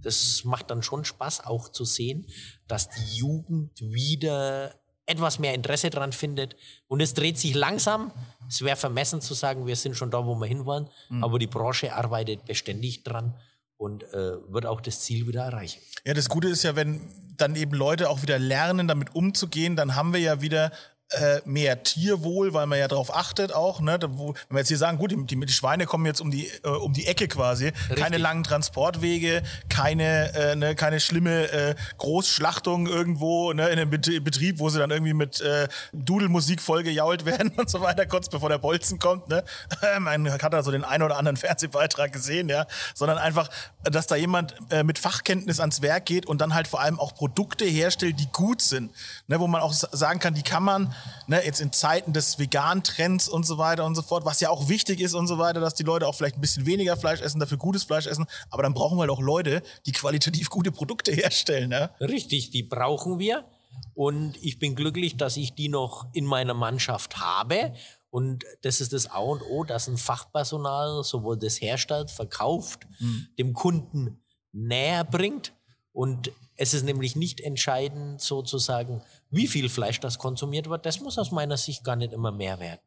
das 0.00 0.44
macht 0.44 0.70
dann 0.70 0.84
schon 0.84 1.04
Spaß 1.04 1.44
auch 1.44 1.70
zu 1.70 1.84
sehen, 1.84 2.28
dass 2.68 2.88
die 2.88 3.16
Jugend 3.16 3.80
wieder 3.80 4.76
etwas 5.06 5.38
mehr 5.38 5.54
Interesse 5.54 5.90
dran 5.90 6.12
findet 6.12 6.56
und 6.88 7.00
es 7.00 7.14
dreht 7.14 7.38
sich 7.38 7.54
langsam. 7.54 8.12
Es 8.48 8.62
wäre 8.62 8.76
vermessen 8.76 9.20
zu 9.20 9.34
sagen, 9.34 9.66
wir 9.66 9.76
sind 9.76 9.96
schon 9.96 10.10
da, 10.10 10.24
wo 10.26 10.34
wir 10.34 10.46
hinwollen, 10.46 10.88
aber 11.20 11.38
die 11.38 11.46
Branche 11.46 11.94
arbeitet 11.94 12.44
beständig 12.44 13.04
dran 13.04 13.34
und 13.76 14.02
äh, 14.04 14.52
wird 14.52 14.66
auch 14.66 14.80
das 14.80 15.00
Ziel 15.00 15.26
wieder 15.26 15.44
erreichen. 15.44 15.80
Ja, 16.04 16.14
das 16.14 16.28
Gute 16.28 16.48
ist 16.48 16.62
ja, 16.62 16.76
wenn 16.76 17.00
dann 17.36 17.56
eben 17.56 17.72
Leute 17.72 18.08
auch 18.08 18.22
wieder 18.22 18.38
lernen, 18.38 18.88
damit 18.88 19.14
umzugehen, 19.14 19.76
dann 19.76 19.94
haben 19.94 20.12
wir 20.12 20.20
ja 20.20 20.40
wieder 20.40 20.72
äh, 21.10 21.40
mehr 21.44 21.84
Tierwohl, 21.84 22.52
weil 22.52 22.66
man 22.66 22.78
ja 22.78 22.88
darauf 22.88 23.14
achtet 23.14 23.52
auch. 23.52 23.80
Ne? 23.80 23.98
Da, 23.98 24.08
wo, 24.18 24.34
wenn 24.48 24.56
wir 24.56 24.58
jetzt 24.58 24.68
hier 24.68 24.76
sagen, 24.76 24.98
gut, 24.98 25.12
die, 25.12 25.24
die, 25.24 25.52
Schweine 25.52 25.86
kommen 25.86 26.04
jetzt 26.04 26.20
um 26.20 26.30
die, 26.30 26.50
äh, 26.64 26.68
um 26.68 26.92
die 26.92 27.06
Ecke 27.06 27.28
quasi, 27.28 27.72
keine 27.94 28.18
langen 28.18 28.42
Transportwege, 28.42 29.42
keine, 29.68 30.34
äh, 30.34 30.56
ne, 30.56 30.74
keine 30.74 30.98
schlimme 30.98 31.50
äh, 31.52 31.74
Großschlachtung 31.98 32.88
irgendwo 32.88 33.52
ne, 33.52 33.68
in 33.68 33.78
einem 33.78 33.90
Bet- 33.90 34.24
Betrieb, 34.24 34.58
wo 34.58 34.68
sie 34.68 34.80
dann 34.80 34.90
irgendwie 34.90 35.14
mit 35.14 35.40
äh, 35.40 35.68
Dudelmusik 35.92 36.60
vollgejault 36.60 37.24
werden 37.24 37.50
und 37.56 37.70
so 37.70 37.80
weiter, 37.80 38.06
kurz 38.06 38.28
bevor 38.28 38.48
der 38.48 38.58
Bolzen 38.58 38.98
kommt. 38.98 39.28
Ne? 39.28 39.44
Man 40.00 40.32
hat 40.32 40.52
da 40.52 40.62
so 40.64 40.72
den 40.72 40.84
einen 40.84 41.04
oder 41.04 41.18
anderen 41.18 41.36
Fernsehbeitrag 41.36 42.12
gesehen, 42.12 42.48
ja, 42.48 42.66
sondern 42.94 43.18
einfach, 43.18 43.48
dass 43.84 44.08
da 44.08 44.16
jemand 44.16 44.56
äh, 44.70 44.82
mit 44.82 44.98
Fachkenntnis 44.98 45.60
ans 45.60 45.82
Werk 45.82 46.06
geht 46.06 46.26
und 46.26 46.40
dann 46.40 46.52
halt 46.52 46.66
vor 46.66 46.80
allem 46.80 46.98
auch 46.98 47.14
Produkte 47.14 47.64
herstellt, 47.64 48.18
die 48.18 48.28
gut 48.32 48.60
sind, 48.60 48.90
ne, 49.28 49.38
wo 49.38 49.46
man 49.46 49.60
auch 49.60 49.72
sagen 49.72 50.18
kann, 50.18 50.34
die 50.34 50.42
kann 50.42 50.64
man 50.64 50.95
ne, 51.26 51.44
jetzt 51.44 51.60
in 51.60 51.72
Zeiten 51.72 52.12
des 52.12 52.38
Vegan-Trends 52.38 53.28
und 53.28 53.44
so 53.44 53.58
weiter 53.58 53.84
und 53.84 53.94
so 53.94 54.02
fort, 54.02 54.24
was 54.24 54.40
ja 54.40 54.50
auch 54.50 54.68
wichtig 54.68 55.00
ist 55.00 55.14
und 55.14 55.26
so 55.26 55.38
weiter, 55.38 55.60
dass 55.60 55.74
die 55.74 55.82
Leute 55.82 56.06
auch 56.06 56.14
vielleicht 56.14 56.36
ein 56.36 56.40
bisschen 56.40 56.66
weniger 56.66 56.96
Fleisch 56.96 57.20
essen, 57.20 57.40
dafür 57.40 57.58
gutes 57.58 57.84
Fleisch 57.84 58.06
essen, 58.06 58.26
aber 58.50 58.62
dann 58.62 58.74
brauchen 58.74 58.96
wir 58.96 59.02
halt 59.02 59.10
auch 59.10 59.20
Leute, 59.20 59.62
die 59.86 59.92
qualitativ 59.92 60.50
gute 60.50 60.72
Produkte 60.72 61.12
herstellen. 61.12 61.70
Ne? 61.70 61.90
Richtig, 62.00 62.50
die 62.50 62.62
brauchen 62.62 63.18
wir. 63.18 63.44
Und 63.94 64.36
ich 64.42 64.58
bin 64.58 64.74
glücklich, 64.74 65.16
dass 65.16 65.36
ich 65.36 65.54
die 65.54 65.68
noch 65.68 66.06
in 66.12 66.24
meiner 66.24 66.54
Mannschaft 66.54 67.18
habe. 67.18 67.74
Und 68.10 68.44
das 68.62 68.80
ist 68.80 68.92
das 68.92 69.10
A 69.10 69.18
und 69.18 69.42
O, 69.42 69.64
dass 69.64 69.88
ein 69.88 69.98
Fachpersonal 69.98 71.04
sowohl 71.04 71.36
das 71.38 71.60
herstellt, 71.60 72.10
verkauft, 72.10 72.86
dem 73.38 73.52
Kunden 73.52 74.22
näher 74.52 75.04
bringt. 75.04 75.52
Und 75.92 76.30
es 76.56 76.74
ist 76.74 76.84
nämlich 76.84 77.16
nicht 77.16 77.40
entscheidend 77.40 78.20
sozusagen, 78.20 79.02
wie 79.30 79.46
viel 79.46 79.68
Fleisch 79.68 80.00
das 80.00 80.18
konsumiert 80.18 80.68
wird. 80.68 80.86
Das 80.86 81.00
muss 81.00 81.18
aus 81.18 81.30
meiner 81.30 81.56
Sicht 81.56 81.84
gar 81.84 81.96
nicht 81.96 82.12
immer 82.12 82.32
mehr 82.32 82.58
werden, 82.58 82.80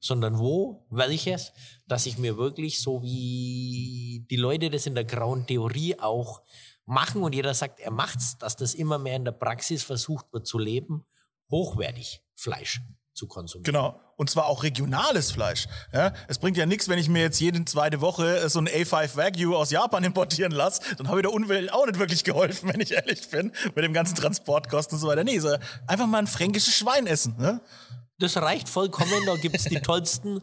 sondern 0.00 0.38
wo, 0.38 0.86
welches, 0.90 1.52
dass 1.86 2.06
ich 2.06 2.18
mir 2.18 2.36
wirklich 2.36 2.80
so 2.80 3.02
wie 3.02 4.26
die 4.30 4.36
Leute 4.36 4.70
das 4.70 4.86
in 4.86 4.94
der 4.94 5.04
grauen 5.04 5.46
Theorie 5.46 5.98
auch 5.98 6.42
machen 6.86 7.22
und 7.22 7.34
jeder 7.34 7.54
sagt, 7.54 7.80
er 7.80 7.90
macht's, 7.90 8.38
dass 8.38 8.56
das 8.56 8.74
immer 8.74 8.98
mehr 8.98 9.16
in 9.16 9.24
der 9.24 9.32
Praxis 9.32 9.82
versucht 9.82 10.32
wird 10.32 10.46
zu 10.46 10.58
leben, 10.58 11.04
hochwertig 11.50 12.22
Fleisch 12.34 12.80
zu 13.20 13.26
konsumieren. 13.26 13.64
Genau. 13.64 14.00
Und 14.16 14.30
zwar 14.30 14.46
auch 14.46 14.62
regionales 14.62 15.30
Fleisch. 15.30 15.68
Ja? 15.92 16.12
Es 16.26 16.38
bringt 16.38 16.56
ja 16.56 16.64
nichts, 16.64 16.88
wenn 16.88 16.98
ich 16.98 17.08
mir 17.08 17.20
jetzt 17.20 17.38
jede 17.38 17.62
zweite 17.66 18.00
Woche 18.00 18.38
äh, 18.38 18.48
so 18.48 18.58
ein 18.58 18.68
A5 18.68 19.16
Wagyu 19.16 19.54
aus 19.54 19.70
Japan 19.70 20.02
importieren 20.10 20.52
lasse. 20.52 20.82
Dann 20.96 21.08
habe 21.08 21.20
ich 21.20 21.22
der 21.22 21.32
Umwelt 21.32 21.72
auch 21.72 21.86
nicht 21.86 21.98
wirklich 21.98 22.24
geholfen, 22.24 22.68
wenn 22.72 22.80
ich 22.80 22.92
ehrlich 22.92 23.28
bin, 23.28 23.52
mit 23.74 23.84
dem 23.84 23.92
ganzen 23.92 24.16
Transportkosten 24.16 24.96
und 24.96 25.00
so 25.00 25.08
weiter. 25.08 25.22
Nee, 25.22 25.38
so 25.38 25.54
einfach 25.86 26.06
mal 26.06 26.18
ein 26.18 26.26
fränkisches 26.26 26.74
Schwein 26.74 27.06
essen. 27.06 27.36
Ne? 27.38 27.60
Das 28.18 28.36
reicht 28.36 28.68
vollkommen, 28.68 29.24
da 29.26 29.36
gibt's 29.36 29.64
die 29.64 29.80
tollsten 29.80 30.40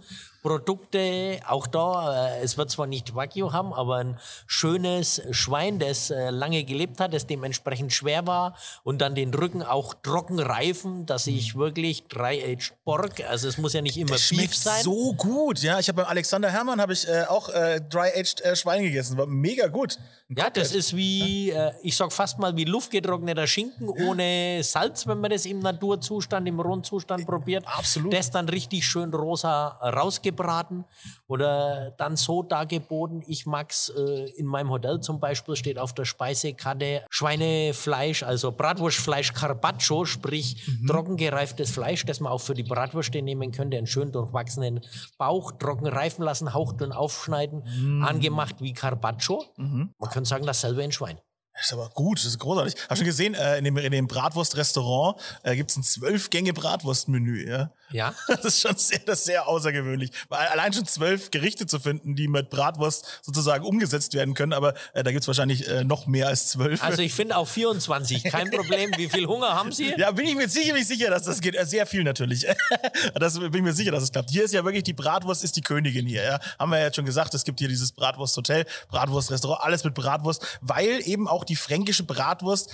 Produkte. 0.47 1.41
Auch 1.45 1.67
da, 1.67 2.38
äh, 2.38 2.41
es 2.41 2.57
wird 2.57 2.71
zwar 2.71 2.88
nicht 2.88 3.13
Wagyu 3.15 3.51
haben, 3.51 3.73
aber 3.73 3.97
ein 3.97 4.19
schönes 4.45 5.21
Schwein, 5.31 5.77
das 5.77 6.10
äh, 6.10 6.29
lange 6.29 6.63
gelebt 6.63 7.01
hat, 7.01 7.13
das 7.13 7.27
dementsprechend 7.27 7.91
schwer 7.91 8.25
war 8.27 8.55
und 8.83 8.99
dann 8.99 9.13
den 9.13 9.33
Rücken 9.33 9.62
auch 9.62 9.93
trocken 9.93 10.39
reifen, 10.39 11.05
dass 11.05 11.27
ich 11.27 11.55
wirklich 11.55 12.07
Dry-Aged 12.07 12.73
Pork, 12.86 13.21
also 13.29 13.49
es 13.49 13.57
muss 13.57 13.73
ja 13.73 13.81
nicht 13.81 13.97
immer 13.97 14.12
Das 14.12 14.29
Beef 14.29 14.55
sein. 14.55 14.81
so 14.83 15.13
gut. 15.13 15.60
Ja, 15.60 15.79
ich 15.79 15.89
habe 15.89 16.01
beim 16.03 16.12
Alexander 16.12 16.49
Hermann 16.49 16.79
habe 16.79 16.93
ich 16.93 17.05
äh, 17.07 17.25
auch 17.27 17.49
äh, 17.49 17.81
dry-aged 17.81 18.41
Schwein 18.57 18.83
gegessen. 18.83 19.17
War 19.17 19.27
mega 19.27 19.67
gut. 19.67 19.97
Ja, 20.29 20.49
das 20.49 20.73
ist 20.73 20.93
wie, 20.95 21.51
äh, 21.51 21.71
ich 21.83 21.95
sag 21.95 22.11
fast 22.11 22.37
mal 22.37 22.53
wie 22.57 22.65
luftgetrockneter 22.65 23.47
Schinken 23.47 23.87
ohne 23.87 24.61
Salz, 24.61 25.07
wenn 25.07 25.21
man 25.21 25.31
das 25.31 25.45
im 25.45 25.59
Naturzustand, 25.59 26.45
im 26.49 26.59
Rundzustand 26.59 27.25
probiert. 27.25 27.65
absolut. 27.65 28.11
Das 28.11 28.29
dann 28.29 28.49
richtig 28.49 28.85
schön 28.85 29.13
rosa 29.13 29.67
rausgebraten 29.67 30.83
oder 31.27 31.91
dann 31.97 32.17
so 32.17 32.43
dargeboten. 32.43 33.23
Ich 33.25 33.45
mag's 33.45 33.89
äh, 33.95 34.29
in 34.31 34.45
meinem 34.47 34.69
Hotel 34.69 34.99
zum 34.99 35.21
Beispiel, 35.21 35.55
steht 35.55 35.79
auf 35.79 35.93
der 35.93 36.03
Speisekarte 36.03 37.03
Schweinefleisch, 37.09 38.23
also 38.23 38.51
Bratwurstfleisch 38.51 39.31
Carpaccio, 39.33 40.03
sprich 40.03 40.69
trockengereiftes 40.87 41.71
Fleisch, 41.71 42.05
das 42.05 42.19
man 42.19 42.33
auch 42.33 42.41
für 42.41 42.53
die 42.53 42.63
Bratwürste 42.63 43.21
nehmen 43.21 43.53
könnte, 43.53 43.77
einen 43.77 43.87
schön 43.87 44.11
durchwachsenen 44.11 44.81
Bauch, 45.17 45.53
trocken 45.53 45.87
reifen 45.87 46.23
lassen, 46.23 46.53
hauchdünn 46.53 46.91
aufschneiden, 46.91 48.03
angemacht 48.03 48.55
wie 48.59 48.73
Carpaccio. 48.73 49.45
Man 49.55 50.09
könnte 50.17 50.30
sagen, 50.30 50.47
dasselbe 50.47 50.84
in 50.84 50.91
Schwein. 50.91 51.19
Das 51.57 51.65
ist 51.65 51.73
aber 51.73 51.89
gut, 51.89 52.19
das 52.19 52.25
ist 52.25 52.39
großartig. 52.39 52.75
Hab 52.87 52.97
schon 52.97 53.05
gesehen, 53.05 53.33
äh, 53.33 53.57
in 53.57 53.63
dem, 53.63 53.77
in 53.77 53.91
dem 53.91 54.07
Bratwurst-Restaurant 54.07 55.19
äh, 55.41 55.55
gibt's 55.55 55.75
ein 55.75 55.83
zwölf 55.83 56.29
Gänge 56.29 56.53
Bratwurstmenü. 56.53 57.49
Ja? 57.49 57.71
Ja. 57.89 58.13
Das 58.27 58.45
ist 58.45 58.61
schon 58.61 58.75
sehr, 58.75 58.99
das 58.99 59.19
ist 59.19 59.25
sehr 59.25 59.47
außergewöhnlich. 59.47 60.11
Weil 60.29 60.47
allein 60.47 60.71
schon 60.71 60.85
zwölf 60.85 61.31
Gerichte 61.31 61.65
zu 61.65 61.79
finden, 61.79 62.15
die 62.15 62.27
mit 62.27 62.49
Bratwurst 62.49 63.21
sozusagen 63.23 63.65
umgesetzt 63.65 64.13
werden 64.13 64.35
können, 64.35 64.53
aber 64.53 64.73
äh, 64.93 65.03
da 65.03 65.11
gibt's 65.11 65.27
wahrscheinlich 65.27 65.67
äh, 65.67 65.83
noch 65.83 66.05
mehr 66.05 66.27
als 66.27 66.49
zwölf. 66.49 66.83
Also 66.83 67.01
ich 67.01 67.13
finde 67.13 67.37
auch 67.37 67.47
24, 67.47 68.25
kein 68.25 68.51
Problem. 68.51 68.91
Wie 68.97 69.09
viel 69.09 69.25
Hunger 69.25 69.55
haben 69.55 69.71
Sie? 69.71 69.93
ja, 69.97 70.11
bin 70.11 70.27
ich 70.27 70.35
mir 70.35 70.47
sicherlich 70.47 70.85
sicher, 70.87 71.09
dass 71.09 71.23
das 71.23 71.41
geht. 71.41 71.55
Äh, 71.55 71.65
Sehr 71.65 71.85
viel 71.85 72.03
natürlich. 72.03 72.45
das 73.15 73.39
bin 73.39 73.53
ich 73.53 73.61
mir 73.61 73.73
sicher, 73.73 73.91
dass 73.91 74.03
es 74.03 74.11
klappt. 74.11 74.29
Hier 74.29 74.43
ist 74.43 74.53
ja 74.53 74.63
wirklich 74.63 74.83
die 74.83 74.93
Bratwurst 74.93 75.43
ist 75.43 75.55
die 75.55 75.61
Königin 75.61 76.05
hier. 76.05 76.23
Ja? 76.23 76.39
Haben 76.59 76.71
wir 76.71 76.79
ja 76.79 76.85
jetzt 76.85 76.95
schon 76.95 77.05
gesagt, 77.05 77.33
es 77.33 77.43
gibt 77.43 77.59
hier 77.59 77.67
dieses 77.67 77.91
Bratwursthotel, 77.91 78.65
Bratwurstrestaurant, 78.89 79.63
alles 79.63 79.83
mit 79.83 79.95
Bratwurst, 79.95 80.45
weil 80.61 81.01
eben 81.07 81.27
auch 81.27 81.43
die 81.49 81.55
fränkische 81.55 82.03
Bratwurst 82.03 82.71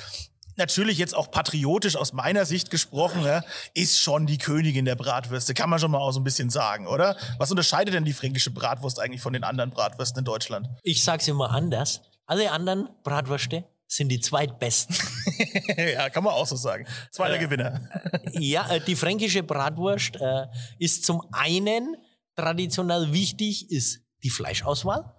natürlich 0.55 0.97
jetzt 0.97 1.15
auch 1.15 1.31
patriotisch 1.31 1.95
aus 1.95 2.13
meiner 2.13 2.45
Sicht 2.45 2.69
gesprochen, 2.69 3.23
ja, 3.23 3.43
ist 3.73 3.99
schon 3.99 4.25
die 4.25 4.37
Königin 4.37 4.85
der 4.85 4.95
Bratwürste. 4.95 5.53
Kann 5.53 5.69
man 5.69 5.79
schon 5.79 5.91
mal 5.91 5.99
auch 5.99 6.11
so 6.11 6.19
ein 6.19 6.23
bisschen 6.23 6.49
sagen, 6.49 6.87
oder? 6.87 7.17
Was 7.37 7.51
unterscheidet 7.51 7.93
denn 7.93 8.05
die 8.05 8.13
fränkische 8.13 8.51
Bratwurst 8.51 8.99
eigentlich 8.99 9.21
von 9.21 9.33
den 9.33 9.43
anderen 9.43 9.71
Bratwürsten 9.71 10.19
in 10.19 10.25
Deutschland? 10.25 10.67
Ich 10.83 11.03
sag's 11.03 11.27
immer 11.27 11.51
anders. 11.51 12.01
Alle 12.25 12.51
anderen 12.51 12.89
Bratwürste 13.03 13.65
sind 13.87 14.09
die 14.09 14.19
zweitbesten. 14.19 14.95
ja, 15.77 16.09
kann 16.09 16.23
man 16.23 16.33
auch 16.33 16.47
so 16.47 16.55
sagen. 16.55 16.85
Zweiter 17.11 17.37
Gewinner. 17.37 17.89
ja, 18.31 18.69
äh, 18.69 18.81
die 18.81 18.95
fränkische 18.95 19.43
Bratwurst 19.43 20.15
äh, 20.15 20.47
ist 20.79 21.05
zum 21.05 21.21
einen 21.31 21.95
traditionell 22.35 23.13
wichtig, 23.13 23.69
ist 23.69 24.01
die 24.23 24.29
Fleischauswahl. 24.29 25.13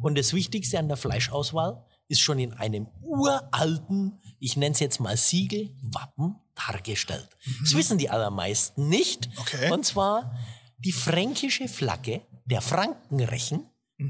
Und 0.00 0.16
das 0.16 0.32
Wichtigste 0.32 0.78
an 0.78 0.86
der 0.86 0.96
Fleischauswahl 0.96 1.84
ist 2.12 2.20
schon 2.20 2.38
in 2.38 2.52
einem 2.52 2.86
uralten, 3.00 4.20
ich 4.38 4.56
nenne 4.58 4.74
es 4.74 4.80
jetzt 4.80 5.00
mal 5.00 5.16
Siegel, 5.16 5.74
Wappen 5.80 6.36
dargestellt. 6.54 7.28
Das 7.62 7.74
wissen 7.74 7.96
die 7.96 8.10
allermeisten 8.10 8.88
nicht. 8.88 9.30
Okay. 9.38 9.72
Und 9.72 9.86
zwar 9.86 10.36
die 10.76 10.92
fränkische 10.92 11.68
Flagge 11.68 12.20
der 12.44 12.60
Frankenrechen 12.60 13.66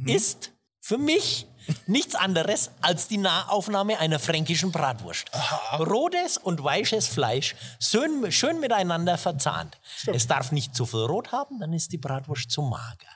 ist 0.06 0.52
für 0.80 0.98
mich 0.98 1.46
nichts 1.86 2.14
anderes 2.14 2.70
als 2.80 3.08
die 3.08 3.18
Nahaufnahme 3.18 3.98
einer 3.98 4.18
fränkischen 4.18 4.72
Bratwurst. 4.72 5.30
Rotes 5.78 6.38
und 6.38 6.62
weißes 6.62 7.08
Fleisch 7.08 7.54
schön, 7.80 8.30
schön 8.30 8.60
miteinander 8.60 9.18
verzahnt. 9.18 9.78
Es 10.06 10.26
darf 10.26 10.52
nicht 10.52 10.74
zu 10.74 10.86
viel 10.86 11.00
Rot 11.00 11.32
haben, 11.32 11.60
dann 11.60 11.72
ist 11.72 11.92
die 11.92 11.98
Bratwurst 11.98 12.50
zu 12.50 12.62
mager. 12.62 13.08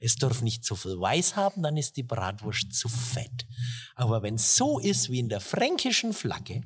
Es 0.00 0.16
darf 0.16 0.42
nicht 0.42 0.64
zu 0.64 0.76
viel 0.76 0.98
Weiß 0.98 1.36
haben, 1.36 1.62
dann 1.62 1.76
ist 1.76 1.96
die 1.96 2.02
Bratwurst 2.02 2.74
zu 2.74 2.88
fett. 2.88 3.46
Aber 3.94 4.22
wenn 4.22 4.36
es 4.36 4.56
so 4.56 4.78
ist 4.78 5.10
wie 5.10 5.18
in 5.18 5.28
der 5.28 5.40
fränkischen 5.40 6.12
Flagge, 6.12 6.62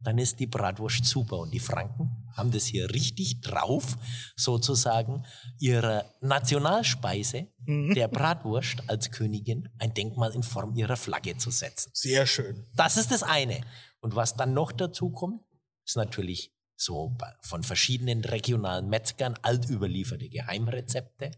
dann 0.00 0.18
ist 0.18 0.40
die 0.40 0.46
Bratwurst 0.46 1.04
super. 1.04 1.38
Und 1.38 1.52
die 1.52 1.60
Franken 1.60 2.21
haben 2.34 2.50
das 2.50 2.66
hier 2.66 2.90
richtig 2.90 3.40
drauf, 3.40 3.96
sozusagen 4.36 5.24
ihrer 5.58 6.04
Nationalspeise, 6.20 7.48
der 7.66 8.08
Bratwurst 8.08 8.82
als 8.88 9.10
Königin, 9.10 9.68
ein 9.78 9.94
Denkmal 9.94 10.32
in 10.34 10.42
Form 10.42 10.74
ihrer 10.74 10.96
Flagge 10.96 11.36
zu 11.36 11.50
setzen. 11.50 11.90
Sehr 11.94 12.26
schön. 12.26 12.66
Das 12.74 12.96
ist 12.96 13.10
das 13.10 13.22
eine. 13.22 13.60
Und 14.00 14.16
was 14.16 14.34
dann 14.36 14.52
noch 14.54 14.72
dazu 14.72 15.10
kommt, 15.10 15.42
ist 15.84 15.96
natürlich 15.96 16.52
so 16.76 17.16
von 17.42 17.62
verschiedenen 17.62 18.24
regionalen 18.24 18.88
Metzgern 18.88 19.38
alt 19.42 19.68
überlieferte 19.70 20.28
Geheimrezepte. 20.28 21.30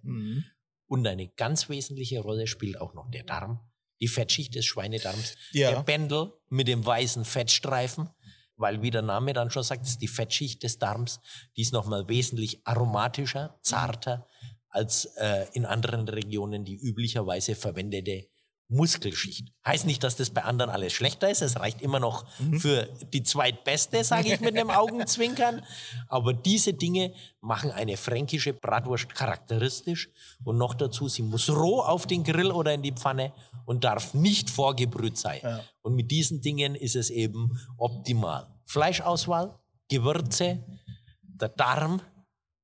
Und 0.86 1.06
eine 1.06 1.28
ganz 1.28 1.68
wesentliche 1.68 2.20
Rolle 2.20 2.46
spielt 2.46 2.80
auch 2.80 2.94
noch 2.94 3.10
der 3.10 3.24
Darm, 3.24 3.60
die 4.00 4.08
Fettschicht 4.08 4.54
des 4.54 4.64
Schweinedarms, 4.64 5.34
Ja. 5.52 5.70
der 5.70 5.82
Bändel 5.82 6.32
mit 6.48 6.68
dem 6.68 6.84
weißen 6.84 7.24
Fettstreifen, 7.24 8.08
weil 8.56 8.82
wie 8.82 8.90
der 8.90 9.02
Name 9.02 9.32
dann 9.32 9.50
schon 9.50 9.62
sagt, 9.62 9.86
ist 9.86 10.00
die 10.02 10.08
Fettschicht 10.08 10.62
des 10.62 10.78
Darms, 10.78 11.20
die 11.56 11.62
ist 11.62 11.72
nochmal 11.72 12.08
wesentlich 12.08 12.66
aromatischer, 12.66 13.58
zarter 13.62 14.26
als 14.68 15.04
äh, 15.16 15.46
in 15.52 15.64
anderen 15.64 16.08
Regionen 16.08 16.64
die 16.64 16.76
üblicherweise 16.76 17.54
verwendete 17.54 18.28
Muskelschicht. 18.68 19.52
Heißt 19.66 19.86
nicht, 19.86 20.02
dass 20.02 20.16
das 20.16 20.30
bei 20.30 20.42
anderen 20.42 20.70
alles 20.70 20.92
schlechter 20.92 21.30
ist. 21.30 21.42
Es 21.42 21.60
reicht 21.60 21.82
immer 21.82 22.00
noch 22.00 22.26
für 22.58 22.88
die 23.12 23.22
zweitbeste, 23.22 24.02
sage 24.04 24.34
ich 24.34 24.40
mit 24.40 24.56
einem 24.56 24.70
Augenzwinkern. 24.70 25.62
Aber 26.08 26.32
diese 26.32 26.72
Dinge 26.72 27.12
machen 27.40 27.70
eine 27.70 27.96
fränkische 27.96 28.54
Bratwurst 28.54 29.14
charakteristisch. 29.14 30.08
Und 30.44 30.56
noch 30.56 30.74
dazu, 30.74 31.08
sie 31.08 31.22
muss 31.22 31.50
roh 31.50 31.80
auf 31.80 32.06
den 32.06 32.24
Grill 32.24 32.50
oder 32.50 32.72
in 32.72 32.82
die 32.82 32.92
Pfanne 32.92 33.32
und 33.66 33.84
darf 33.84 34.14
nicht 34.14 34.50
vorgebrüht 34.50 35.18
sein. 35.18 35.40
Und 35.82 35.94
mit 35.94 36.10
diesen 36.10 36.40
Dingen 36.40 36.74
ist 36.74 36.96
es 36.96 37.10
eben 37.10 37.58
optimal. 37.76 38.48
Fleischauswahl, 38.64 39.58
Gewürze, 39.88 40.64
der 41.22 41.48
Darm 41.50 42.00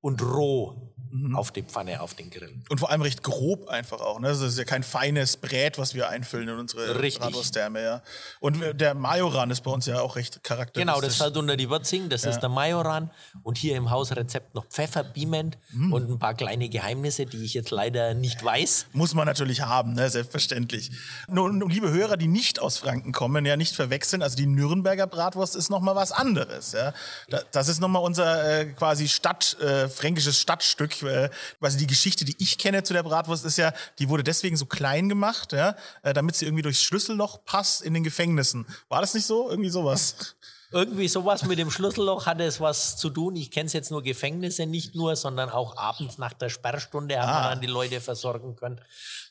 und 0.00 0.22
roh 0.22 0.94
auf 1.34 1.50
die 1.50 1.62
Pfanne, 1.62 2.00
auf 2.00 2.14
den 2.14 2.30
Grill. 2.30 2.54
Und 2.68 2.78
vor 2.78 2.90
allem 2.90 3.02
recht 3.02 3.22
grob 3.22 3.68
einfach 3.68 4.00
auch. 4.00 4.20
Ne? 4.20 4.28
Das 4.28 4.40
ist 4.40 4.58
ja 4.58 4.64
kein 4.64 4.82
feines 4.82 5.36
Brät, 5.36 5.78
was 5.78 5.94
wir 5.94 6.08
einfüllen 6.08 6.48
in 6.48 6.58
unsere 6.58 7.00
Richtig. 7.00 7.22
Bratwurstdärme. 7.22 7.82
Ja. 7.82 8.02
Und 8.40 8.62
der 8.80 8.94
Majoran 8.94 9.50
ist 9.50 9.62
bei 9.62 9.70
uns 9.70 9.86
ja 9.86 10.00
auch 10.00 10.16
recht 10.16 10.42
charakteristisch. 10.44 10.94
Genau, 10.94 11.00
das 11.00 11.16
fällt 11.16 11.36
unter 11.36 11.56
die 11.56 11.68
Würzing, 11.68 12.08
das 12.08 12.24
ist 12.24 12.40
der 12.40 12.48
Majoran. 12.48 13.10
Und 13.42 13.58
hier 13.58 13.76
im 13.76 13.90
Hausrezept 13.90 14.54
noch 14.54 14.66
Pfeffer, 14.66 15.04
Piment 15.04 15.58
Mhm. 15.72 15.92
und 15.92 16.10
ein 16.10 16.18
paar 16.18 16.34
kleine 16.34 16.68
Geheimnisse, 16.68 17.26
die 17.26 17.44
ich 17.44 17.54
jetzt 17.54 17.70
leider 17.70 18.14
nicht 18.14 18.42
weiß. 18.44 18.86
Muss 18.92 19.14
man 19.14 19.26
natürlich 19.26 19.62
haben, 19.62 19.94
ne? 19.94 20.08
selbstverständlich. 20.10 20.90
Nun, 21.28 21.68
liebe 21.68 21.90
Hörer, 21.90 22.16
die 22.16 22.28
nicht 22.28 22.60
aus 22.60 22.78
Franken 22.78 23.12
kommen, 23.12 23.44
ja 23.46 23.56
nicht 23.56 23.74
verwechseln. 23.74 24.22
Also 24.22 24.36
die 24.36 24.46
Nürnberger 24.46 25.06
Bratwurst 25.06 25.56
ist 25.56 25.70
noch 25.70 25.80
mal 25.80 25.94
was 25.96 26.12
anderes. 26.12 26.72
Ja? 26.72 26.92
Da, 27.28 27.40
das 27.52 27.68
ist 27.68 27.80
noch 27.80 27.88
mal 27.88 27.98
unser 27.98 28.60
äh, 28.60 28.66
quasi 28.66 29.08
Stadt, 29.08 29.56
äh, 29.60 29.88
fränkisches 29.88 30.38
Stadtstück. 30.38 30.99
Äh, 31.02 31.30
also 31.60 31.78
die 31.78 31.86
Geschichte, 31.86 32.24
die 32.24 32.36
ich 32.38 32.58
kenne 32.58 32.82
zu 32.82 32.92
der 32.92 33.02
Bratwurst, 33.02 33.44
ist 33.44 33.58
ja, 33.58 33.72
die 33.98 34.08
wurde 34.08 34.24
deswegen 34.24 34.56
so 34.56 34.66
klein 34.66 35.08
gemacht, 35.08 35.52
ja? 35.52 35.76
äh, 36.02 36.12
damit 36.12 36.36
sie 36.36 36.46
irgendwie 36.46 36.62
durchs 36.62 36.82
Schlüsselloch 36.82 37.44
passt 37.44 37.82
in 37.82 37.94
den 37.94 38.04
Gefängnissen. 38.04 38.66
War 38.88 39.00
das 39.00 39.14
nicht 39.14 39.26
so? 39.26 39.50
Irgendwie 39.50 39.70
sowas. 39.70 40.36
Irgendwie 40.72 41.08
sowas 41.08 41.44
mit 41.44 41.58
dem 41.58 41.70
Schlüsselloch 41.70 42.26
hatte 42.26 42.44
es 42.44 42.60
was 42.60 42.96
zu 42.96 43.10
tun. 43.10 43.34
Ich 43.34 43.50
kenne 43.50 43.66
es 43.66 43.72
jetzt 43.72 43.90
nur 43.90 44.02
Gefängnisse, 44.02 44.66
nicht 44.66 44.94
nur, 44.94 45.16
sondern 45.16 45.50
auch 45.50 45.76
abends 45.76 46.16
nach 46.18 46.32
der 46.32 46.48
Sperrstunde 46.48 47.18
hat 47.18 47.26
man 47.26 47.42
dann 47.42 47.60
die 47.60 47.66
Leute 47.66 48.00
versorgen 48.00 48.54
können. 48.54 48.80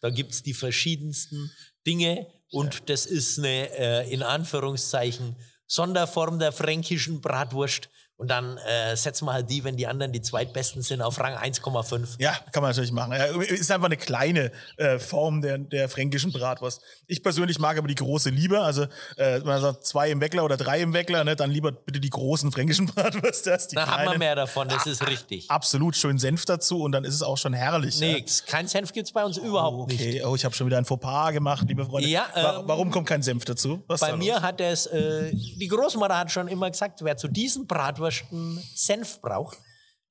Da 0.01 0.10
gibt's 0.10 0.43
die 0.43 0.53
verschiedensten 0.53 1.49
Dinge 1.88 2.27
und 2.51 2.89
das 2.89 3.05
ist 3.05 3.39
eine, 3.39 3.69
äh, 3.77 4.12
in 4.12 4.21
Anführungszeichen, 4.21 5.38
Sonderform 5.65 6.39
der 6.39 6.51
fränkischen 6.51 7.21
Bratwurst. 7.21 7.89
Und 8.19 8.27
dann 8.27 8.58
äh, 8.58 8.97
setzen 8.97 9.25
wir 9.25 9.34
halt 9.34 9.49
die, 9.49 9.63
wenn 9.63 9.77
die 9.77 9.88
anderen 9.88 10.12
die 10.12 10.21
zweitbesten 10.21 10.82
sind, 10.82 11.01
auf 11.01 11.19
Rang 11.21 11.36
1,5. 11.36 12.15
Ja, 12.19 12.34
kann 12.51 12.62
man 12.62 12.71
natürlich 12.71 12.91
machen. 12.91 13.13
Ja, 13.13 13.23
ist 13.41 13.71
einfach 13.71 13.86
eine 13.86 13.95
kleine 13.95 14.51
äh, 14.75 14.99
Form 14.99 15.41
der, 15.41 15.58
der 15.58 15.88
fränkischen 15.88 16.34
Bratwurst. 16.34 16.82
Ich 17.08 17.23
persönlich 17.23 17.60
mag 17.60 17.77
aber 17.77 17.88
die 17.88 17.95
große 17.95 18.29
lieber. 18.29 18.62
Also, 18.63 18.88
äh, 19.17 19.39
man 19.39 19.62
sagt 19.62 19.86
zwei 19.86 20.12
im 20.12 20.19
Weckler 20.19 20.43
oder 20.43 20.58
drei 20.58 20.82
im 20.82 20.91
Weckler, 20.93 21.23
ne, 21.23 21.38
dann 21.38 21.49
lieber 21.49 21.71
bitte 21.71 22.01
die 22.01 22.10
großen 22.10 22.51
fränkischen 22.51 22.86
Bratwurst. 22.93 23.47
als 23.47 23.69
die 23.69 23.75
Da 23.77 23.84
hat 23.84 23.89
man 23.91 24.03
kleinen. 24.03 24.19
mehr 24.19 24.36
davon, 24.36 24.67
das 24.67 24.86
ist 24.86 25.08
richtig. 25.08 25.49
Absolut 25.49 25.95
schön 25.95 26.19
Senf 26.19 26.43
dazu 26.43 26.82
und 26.84 26.91
dann 26.91 27.05
ist 27.05 27.13
es 27.15 27.23
auch 27.23 27.38
schon 27.38 27.53
herrlich. 27.53 27.99
ja. 28.01 28.08
Nix, 28.13 28.45
kein 28.45 28.67
Senf 28.67 28.91
gibt's 28.91 29.13
bei 29.13 29.23
uns 29.23 29.38
überhaupt 29.38 29.88
nicht. 29.91 30.01
Okay, 30.01 30.23
oh, 30.25 30.36
ich 30.36 30.43
habe 30.43 30.53
schon 30.53 30.67
wieder 30.67 30.77
ein 30.77 30.84
Fauxpas 30.84 31.32
gemacht, 31.32 31.65
liebe 31.69 31.86
Freunde. 31.86 32.10
Ja, 32.10 32.25
ähm, 32.36 32.63
Warum 32.65 32.91
kommt 32.91 33.08
kein 33.08 33.21
Senf 33.21 33.45
dazu? 33.45 33.82
Was 33.88 34.01
Bei 34.01 34.15
mir 34.17 34.34
los? 34.34 34.41
hat 34.41 34.60
es, 34.60 34.88
äh, 34.88 35.32
die 35.34 35.67
Großmutter 35.69 36.17
hat 36.17 36.32
schon 36.34 36.49
immer 36.49 36.69
gesagt, 36.69 36.99
wer 37.01 37.15
zu 37.15 37.29
diesen 37.29 37.65
Bratwürsten 38.10 38.63
Senf 38.76 39.22
braucht, 39.22 39.58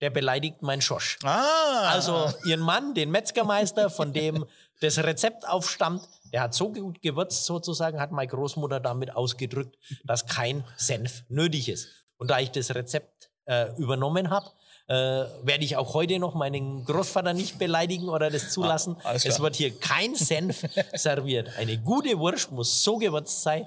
der 0.01 0.11
beleidigt 0.11 0.63
meinen 0.63 0.81
Schosch. 0.81 1.19
Ah, 1.25 1.91
Also 1.91 2.33
ihren 2.45 2.61
Mann, 2.61 2.95
den 2.95 3.11
Metzgermeister, 3.11 3.91
von 3.91 4.13
dem 4.13 4.45
das 4.81 4.99
Rezept 4.99 5.47
aufstammt, 5.49 6.03
der 6.33 6.43
hat 6.43 6.55
so 6.55 6.71
gut 6.73 7.03
gewürzt 7.03 7.45
sozusagen, 7.45 8.01
hat 8.01 8.13
meine 8.13 8.29
Großmutter 8.29 8.79
damit 8.81 9.15
ausgedrückt, 9.17 9.77
dass 10.05 10.27
kein 10.27 10.65
Senf 10.77 11.25
nötig 11.29 11.69
ist. 11.69 11.89
Und 12.17 12.31
da 12.31 12.39
ich 12.39 12.51
das 12.53 12.73
Rezept 12.75 13.31
äh, 13.47 13.73
übernommen 13.77 14.31
habe, 14.31 14.47
äh, 14.89 14.95
werde 14.95 15.65
ich 15.65 15.77
auch 15.77 15.95
heute 15.95 16.19
noch 16.19 16.35
meinen 16.35 16.85
Großvater 16.85 17.33
nicht 17.35 17.59
beleidigen 17.59 18.09
oder 18.09 18.31
das 18.31 18.51
zulassen. 18.51 18.97
Ah, 19.03 19.09
alles 19.11 19.23
klar. 19.23 19.35
es 19.35 19.41
wird 19.41 19.57
hier 19.57 19.79
kein 19.79 20.15
Senf 20.15 20.63
serviert. 20.95 21.51
Eine 21.57 21.79
gute 21.79 22.19
Wurst 22.19 22.53
muss 22.53 22.83
so 22.85 22.99
gewürzt 22.99 23.43
sein, 23.43 23.67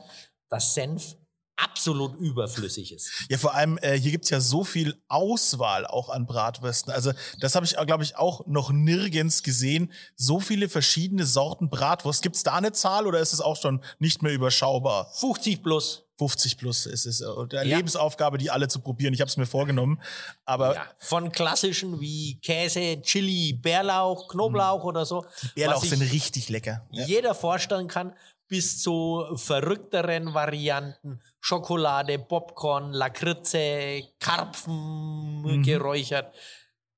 dass 0.50 0.74
Senf 0.74 1.16
absolut 1.64 2.16
überflüssig 2.18 2.94
ist. 2.94 3.10
Ja, 3.30 3.38
vor 3.38 3.54
allem, 3.56 3.78
äh, 3.82 3.98
hier 4.00 4.12
gibt's 4.12 4.30
ja 4.30 4.40
so 4.40 4.64
viel 4.64 5.02
Auswahl 5.08 5.86
auch 5.86 6.10
an 6.10 6.26
Bratwürsten. 6.26 6.92
Also, 6.94 7.12
das 7.40 7.56
habe 7.56 7.66
ich, 7.66 7.76
glaube 7.76 8.04
ich, 8.04 8.18
auch 8.18 8.46
noch 8.48 8.72
nirgends 8.72 9.44
gesehen. 9.44 9.92
So 10.16 10.40
viele 10.40 10.70
verschiedene 10.70 11.26
Sorten 11.26 11.70
Bratwurst. 11.70 12.22
Gibt's 12.22 12.44
da 12.44 12.54
eine 12.56 12.72
Zahl 12.72 13.08
oder 13.08 13.20
ist 13.20 13.34
es 13.34 13.42
auch 13.42 13.56
schon 13.60 13.84
nicht 14.00 14.22
mehr 14.22 14.34
überschaubar? 14.34 15.12
50 15.14 15.64
plus. 15.64 16.04
50 16.18 16.58
plus 16.60 16.86
ist 16.86 17.08
es 17.08 17.22
äh, 17.22 17.26
eine 17.26 17.68
Ja. 17.68 17.78
Lebensaufgabe, 17.78 18.38
die 18.38 18.52
alle 18.52 18.68
zu 18.68 18.80
probieren. 18.80 19.12
Ich 19.14 19.22
habe 19.22 19.30
es 19.30 19.38
mir 19.38 19.48
vorgenommen. 19.48 20.00
Aber 20.46 20.76
Ja, 20.76 20.86
von 21.00 21.32
klassischen 21.32 22.00
wie 22.00 22.40
Käse, 22.42 23.02
Chili, 23.02 23.54
Bärlauch, 23.54 24.28
Knoblauch 24.28 24.84
oder 24.84 25.04
so. 25.06 25.26
Bärlauch 25.56 25.78
was 25.78 25.82
sich 25.82 25.90
sind 25.98 26.04
richtig 26.12 26.50
lecker. 26.50 26.86
Ja. 26.92 27.06
jeder 27.08 27.34
vorstellen 27.34 27.88
kann, 27.88 28.14
bis 28.52 28.82
zu 28.82 29.24
verrückteren 29.38 30.34
Varianten. 30.34 31.22
Schokolade, 31.40 32.20
Popcorn, 32.20 32.92
Lakritze, 32.92 34.04
Karpfen 34.20 35.42
Mhm. 35.44 35.64
geräuchert. 35.64 36.36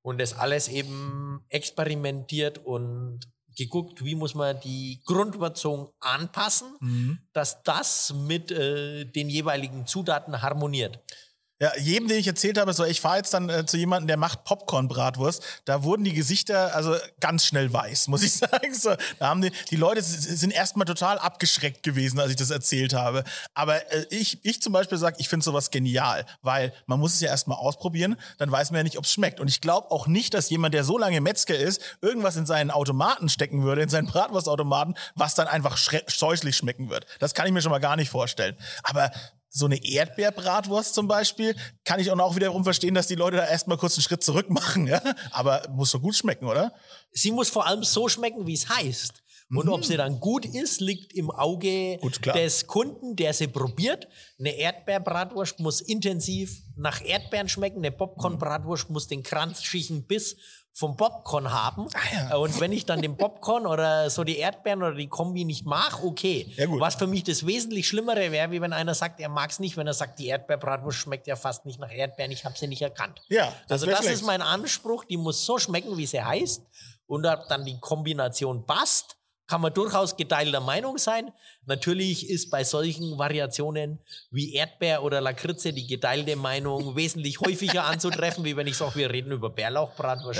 Und 0.01 0.19
das 0.19 0.33
alles 0.33 0.67
eben 0.67 1.45
experimentiert 1.49 2.57
und 2.57 3.19
geguckt, 3.55 4.03
wie 4.03 4.15
muss 4.15 4.33
man 4.33 4.59
die 4.61 4.99
Grundwürzung 5.05 5.91
anpassen, 5.99 6.75
Mhm. 6.79 7.19
dass 7.33 7.61
das 7.61 8.11
mit 8.15 8.49
äh, 8.49 9.05
den 9.05 9.29
jeweiligen 9.29 9.85
Zutaten 9.85 10.41
harmoniert. 10.41 10.99
Ja, 11.63 11.71
jedem, 11.77 12.09
den 12.09 12.17
ich 12.17 12.27
erzählt 12.27 12.57
habe, 12.57 12.73
so, 12.73 12.83
ich 12.83 12.99
fahre 12.99 13.15
jetzt 13.15 13.33
dann 13.33 13.47
äh, 13.47 13.65
zu 13.65 13.77
jemandem, 13.77 14.07
der 14.07 14.17
macht 14.17 14.43
Popcorn-Bratwurst, 14.43 15.41
da 15.63 15.83
wurden 15.83 16.03
die 16.03 16.11
Gesichter 16.11 16.75
also 16.75 16.97
ganz 17.21 17.45
schnell 17.45 17.71
weiß, 17.71 18.07
muss 18.09 18.21
ich 18.21 18.33
sagen. 18.33 18.73
So, 18.73 18.93
da 19.17 19.29
haben 19.29 19.41
die, 19.41 19.51
die 19.69 19.77
Leute 19.77 20.01
sind 20.01 20.51
erstmal 20.51 20.83
total 20.83 21.17
abgeschreckt 21.19 21.81
gewesen, 21.81 22.19
als 22.19 22.31
ich 22.31 22.35
das 22.35 22.49
erzählt 22.49 22.93
habe. 22.93 23.23
Aber 23.53 23.77
äh, 23.93 24.05
ich, 24.09 24.43
ich 24.43 24.61
zum 24.61 24.73
Beispiel 24.73 24.97
sage, 24.97 25.15
ich 25.19 25.29
finde 25.29 25.45
sowas 25.45 25.71
genial, 25.71 26.25
weil 26.41 26.73
man 26.85 26.99
muss 26.99 27.13
es 27.13 27.21
ja 27.21 27.29
erstmal 27.29 27.59
ausprobieren, 27.59 28.17
dann 28.39 28.51
weiß 28.51 28.71
man 28.71 28.79
ja 28.79 28.83
nicht, 28.83 28.97
ob 28.97 29.05
es 29.05 29.13
schmeckt. 29.13 29.39
Und 29.39 29.47
ich 29.47 29.61
glaube 29.61 29.89
auch 29.89 30.05
nicht, 30.05 30.33
dass 30.33 30.49
jemand, 30.49 30.73
der 30.73 30.83
so 30.83 30.97
lange 30.97 31.21
Metzger 31.21 31.55
ist, 31.55 31.81
irgendwas 32.01 32.35
in 32.35 32.45
seinen 32.45 32.71
Automaten 32.71 33.29
stecken 33.29 33.63
würde, 33.63 33.83
in 33.83 33.89
seinen 33.89 34.07
Bratwurstautomaten, 34.07 34.97
was 35.15 35.33
dann 35.33 35.47
einfach 35.47 35.77
scheußlich 35.77 36.57
schmecken 36.57 36.89
wird. 36.89 37.05
Das 37.19 37.33
kann 37.33 37.47
ich 37.47 37.53
mir 37.53 37.61
schon 37.61 37.71
mal 37.71 37.79
gar 37.79 37.95
nicht 37.95 38.09
vorstellen. 38.09 38.57
Aber 38.83 39.11
so 39.55 39.65
eine 39.65 39.85
Erdbeerbratwurst 39.85 40.95
zum 40.95 41.07
Beispiel, 41.07 41.55
kann 41.85 41.99
ich 41.99 42.09
auch 42.09 42.15
noch 42.15 42.35
wiederum 42.35 42.63
verstehen, 42.63 42.95
dass 42.95 43.05
die 43.07 43.15
Leute 43.15 43.37
da 43.37 43.45
erstmal 43.47 43.77
kurz 43.77 43.95
einen 43.95 44.03
Schritt 44.03 44.23
zurück 44.23 44.49
machen, 44.49 44.87
ja? 44.87 45.01
Aber 45.31 45.61
muss 45.69 45.91
so 45.91 45.99
gut 45.99 46.15
schmecken, 46.15 46.47
oder? 46.47 46.73
Sie 47.11 47.31
muss 47.31 47.49
vor 47.49 47.67
allem 47.67 47.83
so 47.83 48.09
schmecken, 48.09 48.47
wie 48.47 48.55
es 48.55 48.67
heißt. 48.67 49.13
Und 49.51 49.69
ob 49.69 49.85
sie 49.85 49.97
dann 49.97 50.19
gut 50.19 50.45
ist, 50.45 50.81
liegt 50.81 51.13
im 51.13 51.29
Auge 51.29 51.99
Gut, 51.99 52.25
des 52.25 52.65
Kunden, 52.65 53.15
der 53.15 53.33
sie 53.33 53.47
probiert. 53.47 54.07
Eine 54.39 54.55
Erdbeerbratwurst 54.55 55.59
muss 55.59 55.81
intensiv 55.81 56.63
nach 56.75 57.05
Erdbeeren 57.05 57.47
schmecken. 57.47 57.77
Eine 57.77 57.91
Popcorn-Bratwurst 57.91 58.89
muss 58.89 59.07
den 59.07 59.21
crunchigen 59.21 60.07
Biss 60.07 60.35
vom 60.75 60.97
Popcorn 60.97 61.53
haben. 61.53 61.87
Ah, 61.93 62.29
ja. 62.31 62.35
Und 62.37 62.59
wenn 62.59 62.71
ich 62.71 62.85
dann 62.85 63.01
den 63.01 63.15
Popcorn 63.15 63.67
oder 63.67 64.09
so 64.09 64.23
die 64.23 64.37
Erdbeeren 64.37 64.81
oder 64.81 64.95
die 64.95 65.07
Kombi 65.07 65.45
nicht 65.45 65.65
mag, 65.65 66.03
okay. 66.03 66.51
Ja. 66.57 66.67
Was 66.79 66.95
für 66.95 67.05
mich 67.05 67.23
das 67.23 67.45
wesentlich 67.45 67.87
Schlimmere 67.87 68.31
wäre, 68.31 68.49
wie 68.49 68.59
wenn 68.59 68.73
einer 68.73 68.95
sagt, 68.95 69.19
er 69.19 69.29
mag 69.29 69.51
es 69.51 69.59
nicht, 69.59 69.77
wenn 69.77 69.85
er 69.85 69.93
sagt, 69.93 70.17
die 70.17 70.27
Erdbeerbratwurst 70.27 70.97
schmeckt 70.97 71.27
ja 71.27 71.35
fast 71.35 71.65
nicht 71.65 71.79
nach 71.79 71.91
Erdbeeren, 71.91 72.31
ich 72.31 72.43
habe 72.43 72.57
sie 72.57 72.67
nicht 72.67 72.81
erkannt. 72.81 73.21
Ja, 73.29 73.53
das 73.67 73.83
also 73.83 73.85
das 73.85 73.99
schlecht. 73.99 74.15
ist 74.15 74.23
mein 74.23 74.41
Anspruch, 74.41 75.05
die 75.05 75.17
muss 75.17 75.45
so 75.45 75.59
schmecken, 75.59 75.95
wie 75.95 76.07
sie 76.07 76.23
heißt. 76.23 76.63
Und 77.05 77.25
ob 77.27 77.47
dann 77.49 77.65
die 77.65 77.79
Kombination 77.79 78.65
passt, 78.65 79.17
kann 79.47 79.61
man 79.61 79.73
durchaus 79.73 80.15
geteilter 80.15 80.61
Meinung 80.61 80.97
sein. 80.97 81.31
Natürlich 81.65 82.29
ist 82.29 82.49
bei 82.49 82.63
solchen 82.63 83.17
Variationen 83.17 83.99
wie 84.31 84.53
Erdbeer 84.53 85.03
oder 85.03 85.21
Lakritze 85.21 85.73
die 85.73 85.87
geteilte 85.87 86.35
Meinung 86.35 86.95
wesentlich 86.95 87.39
häufiger 87.39 87.83
anzutreffen, 87.85 88.45
wie 88.45 88.55
wenn 88.55 88.67
ich 88.67 88.77
sage, 88.77 88.95
wir 88.95 89.11
reden 89.11 89.31
über 89.31 89.49
Bärlauchbratwurst. 89.49 90.39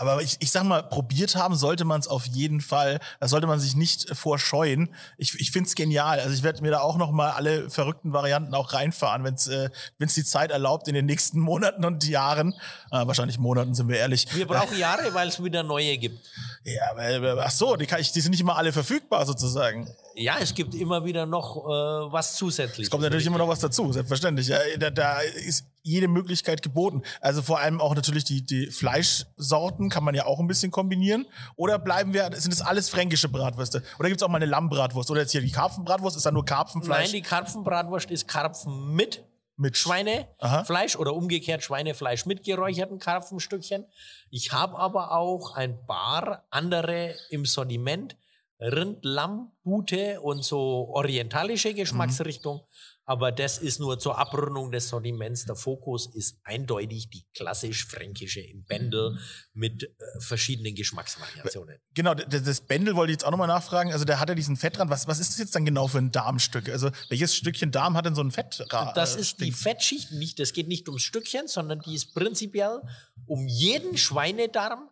Aber 0.00 0.22
ich, 0.22 0.36
ich 0.38 0.52
sag 0.52 0.62
mal, 0.62 0.84
probiert 0.84 1.34
haben 1.34 1.56
sollte 1.56 1.84
man 1.84 1.98
es 1.98 2.06
auf 2.06 2.24
jeden 2.24 2.60
Fall. 2.60 3.00
Da 3.18 3.26
sollte 3.26 3.48
man 3.48 3.58
sich 3.58 3.74
nicht 3.74 4.16
vorscheuen. 4.16 4.94
Ich, 5.16 5.34
ich 5.40 5.50
find's 5.50 5.74
genial. 5.74 6.20
Also 6.20 6.32
ich 6.34 6.44
werde 6.44 6.62
mir 6.62 6.70
da 6.70 6.80
auch 6.80 6.96
noch 6.96 7.10
mal 7.10 7.32
alle 7.32 7.68
verrückten 7.68 8.12
Varianten 8.12 8.54
auch 8.54 8.72
reinfahren, 8.72 9.24
wenn's 9.24 9.48
äh, 9.48 9.70
wenn's 9.98 10.14
die 10.14 10.22
Zeit 10.22 10.52
erlaubt 10.52 10.86
in 10.86 10.94
den 10.94 11.04
nächsten 11.04 11.40
Monaten 11.48 11.84
und 11.84 12.06
Jahren. 12.06 12.54
Äh, 12.92 13.08
wahrscheinlich 13.08 13.38
Monaten 13.38 13.74
sind 13.74 13.88
wir 13.88 13.98
ehrlich. 13.98 14.28
Wir 14.36 14.46
brauchen 14.46 14.78
Jahre, 14.78 15.12
weil 15.14 15.26
es 15.26 15.42
wieder 15.42 15.64
neue 15.64 15.98
gibt. 15.98 16.24
Ja, 16.62 16.92
aber, 16.92 17.44
ach 17.44 17.50
so, 17.50 17.74
die, 17.74 17.86
kann 17.86 18.00
ich, 18.00 18.12
die 18.12 18.20
sind 18.20 18.30
nicht 18.30 18.40
immer 18.40 18.56
alle 18.56 18.72
verfügbar 18.72 19.26
sozusagen. 19.26 19.88
Ja, 20.18 20.36
es 20.40 20.52
gibt 20.52 20.74
immer 20.74 21.04
wieder 21.04 21.26
noch 21.26 21.56
äh, 21.56 22.12
was 22.12 22.34
zusätzlich. 22.34 22.86
Es 22.86 22.90
kommt 22.90 23.04
natürlich 23.04 23.26
immer 23.26 23.38
noch 23.38 23.46
was 23.46 23.60
dazu, 23.60 23.92
selbstverständlich. 23.92 24.48
Ja, 24.48 24.58
da, 24.76 24.90
da 24.90 25.20
ist 25.20 25.64
jede 25.82 26.08
Möglichkeit 26.08 26.60
geboten. 26.60 27.02
Also 27.20 27.40
vor 27.40 27.60
allem 27.60 27.80
auch 27.80 27.94
natürlich 27.94 28.24
die, 28.24 28.44
die 28.44 28.66
Fleischsorten 28.66 29.88
kann 29.90 30.02
man 30.02 30.16
ja 30.16 30.26
auch 30.26 30.40
ein 30.40 30.48
bisschen 30.48 30.72
kombinieren. 30.72 31.26
Oder 31.54 31.78
bleiben 31.78 32.12
wir, 32.14 32.30
sind 32.34 32.52
das 32.52 32.60
alles 32.60 32.88
fränkische 32.90 33.28
Bratwürste? 33.28 33.82
Oder 34.00 34.08
gibt's 34.08 34.22
auch 34.24 34.28
mal 34.28 34.36
eine 34.36 34.46
Lammbratwurst? 34.46 35.10
Oder 35.10 35.20
jetzt 35.20 35.30
hier 35.30 35.40
die 35.40 35.52
Karpfenbratwurst, 35.52 36.16
ist 36.16 36.26
da 36.26 36.32
nur 36.32 36.44
Karpfenfleisch 36.44 37.12
Nein, 37.12 37.12
die 37.12 37.22
Karpfenbratwurst 37.22 38.10
ist 38.10 38.26
Karpfen 38.26 38.94
mit 38.94 39.24
mit 39.60 39.76
Schweinefleisch 39.76 40.94
oder 40.94 41.14
umgekehrt 41.14 41.64
Schweinefleisch 41.64 42.26
mit 42.26 42.44
geräucherten 42.44 43.00
Karpfenstückchen. 43.00 43.86
Ich 44.30 44.52
habe 44.52 44.78
aber 44.78 45.10
auch 45.12 45.56
ein 45.56 45.84
paar 45.84 46.44
andere 46.50 47.16
im 47.30 47.44
Sortiment. 47.44 48.16
Rind, 48.60 48.98
Lamm, 49.04 49.52
Bute 49.62 50.20
und 50.20 50.44
so 50.44 50.88
orientalische 50.92 51.74
Geschmacksrichtung. 51.74 52.62
Aber 53.04 53.32
das 53.32 53.56
ist 53.56 53.80
nur 53.80 53.98
zur 53.98 54.18
Abrundung 54.18 54.70
des 54.70 54.88
Sortiments. 54.90 55.46
Der 55.46 55.56
Fokus 55.56 56.14
ist 56.14 56.40
eindeutig 56.44 57.08
die 57.08 57.24
klassisch-fränkische 57.34 58.40
im 58.40 58.64
Bändel 58.64 59.16
mit 59.54 59.84
äh, 59.84 59.88
verschiedenen 60.20 60.74
Geschmacksvariationen. 60.74 61.78
Genau, 61.94 62.12
d- 62.12 62.26
d- 62.26 62.40
das 62.42 62.60
Bändel 62.60 62.96
wollte 62.96 63.12
ich 63.12 63.14
jetzt 63.14 63.24
auch 63.24 63.30
nochmal 63.30 63.48
nachfragen. 63.48 63.92
Also 63.92 64.04
der 64.04 64.20
hat 64.20 64.28
ja 64.28 64.34
diesen 64.34 64.56
Fettrand. 64.56 64.90
Was, 64.90 65.06
was 65.08 65.20
ist 65.20 65.30
das 65.30 65.38
jetzt 65.38 65.54
dann 65.54 65.64
genau 65.64 65.88
für 65.88 65.96
ein 65.98 66.10
Darmstück? 66.10 66.68
Also 66.68 66.90
welches 67.08 67.34
Stückchen 67.34 67.70
Darm 67.70 67.96
hat 67.96 68.04
denn 68.04 68.14
so 68.14 68.22
ein 68.22 68.30
Fettrand? 68.30 68.94
Das 68.94 69.16
ist 69.16 69.40
die 69.40 69.52
Fettschicht 69.52 70.12
nicht, 70.12 70.38
das 70.38 70.52
geht 70.52 70.68
nicht 70.68 70.86
ums 70.88 71.02
Stückchen, 71.02 71.48
sondern 71.48 71.80
die 71.80 71.94
ist 71.94 72.12
prinzipiell 72.14 72.82
um 73.26 73.46
jeden 73.48 73.96
Schweinedarm 73.96 74.90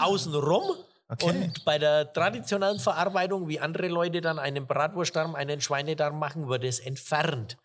außenrum. 0.00 0.64
Okay. 1.22 1.30
Und 1.30 1.64
bei 1.64 1.78
der 1.78 2.12
traditionellen 2.12 2.78
Verarbeitung, 2.78 3.48
wie 3.48 3.60
andere 3.60 3.88
Leute 3.88 4.20
dann 4.20 4.38
einen 4.38 4.66
Bratwurstdarm, 4.66 5.34
einen 5.34 5.60
Schweinedarm 5.60 6.18
machen, 6.18 6.48
wird 6.48 6.64
es 6.64 6.80
entfernt. 6.80 7.56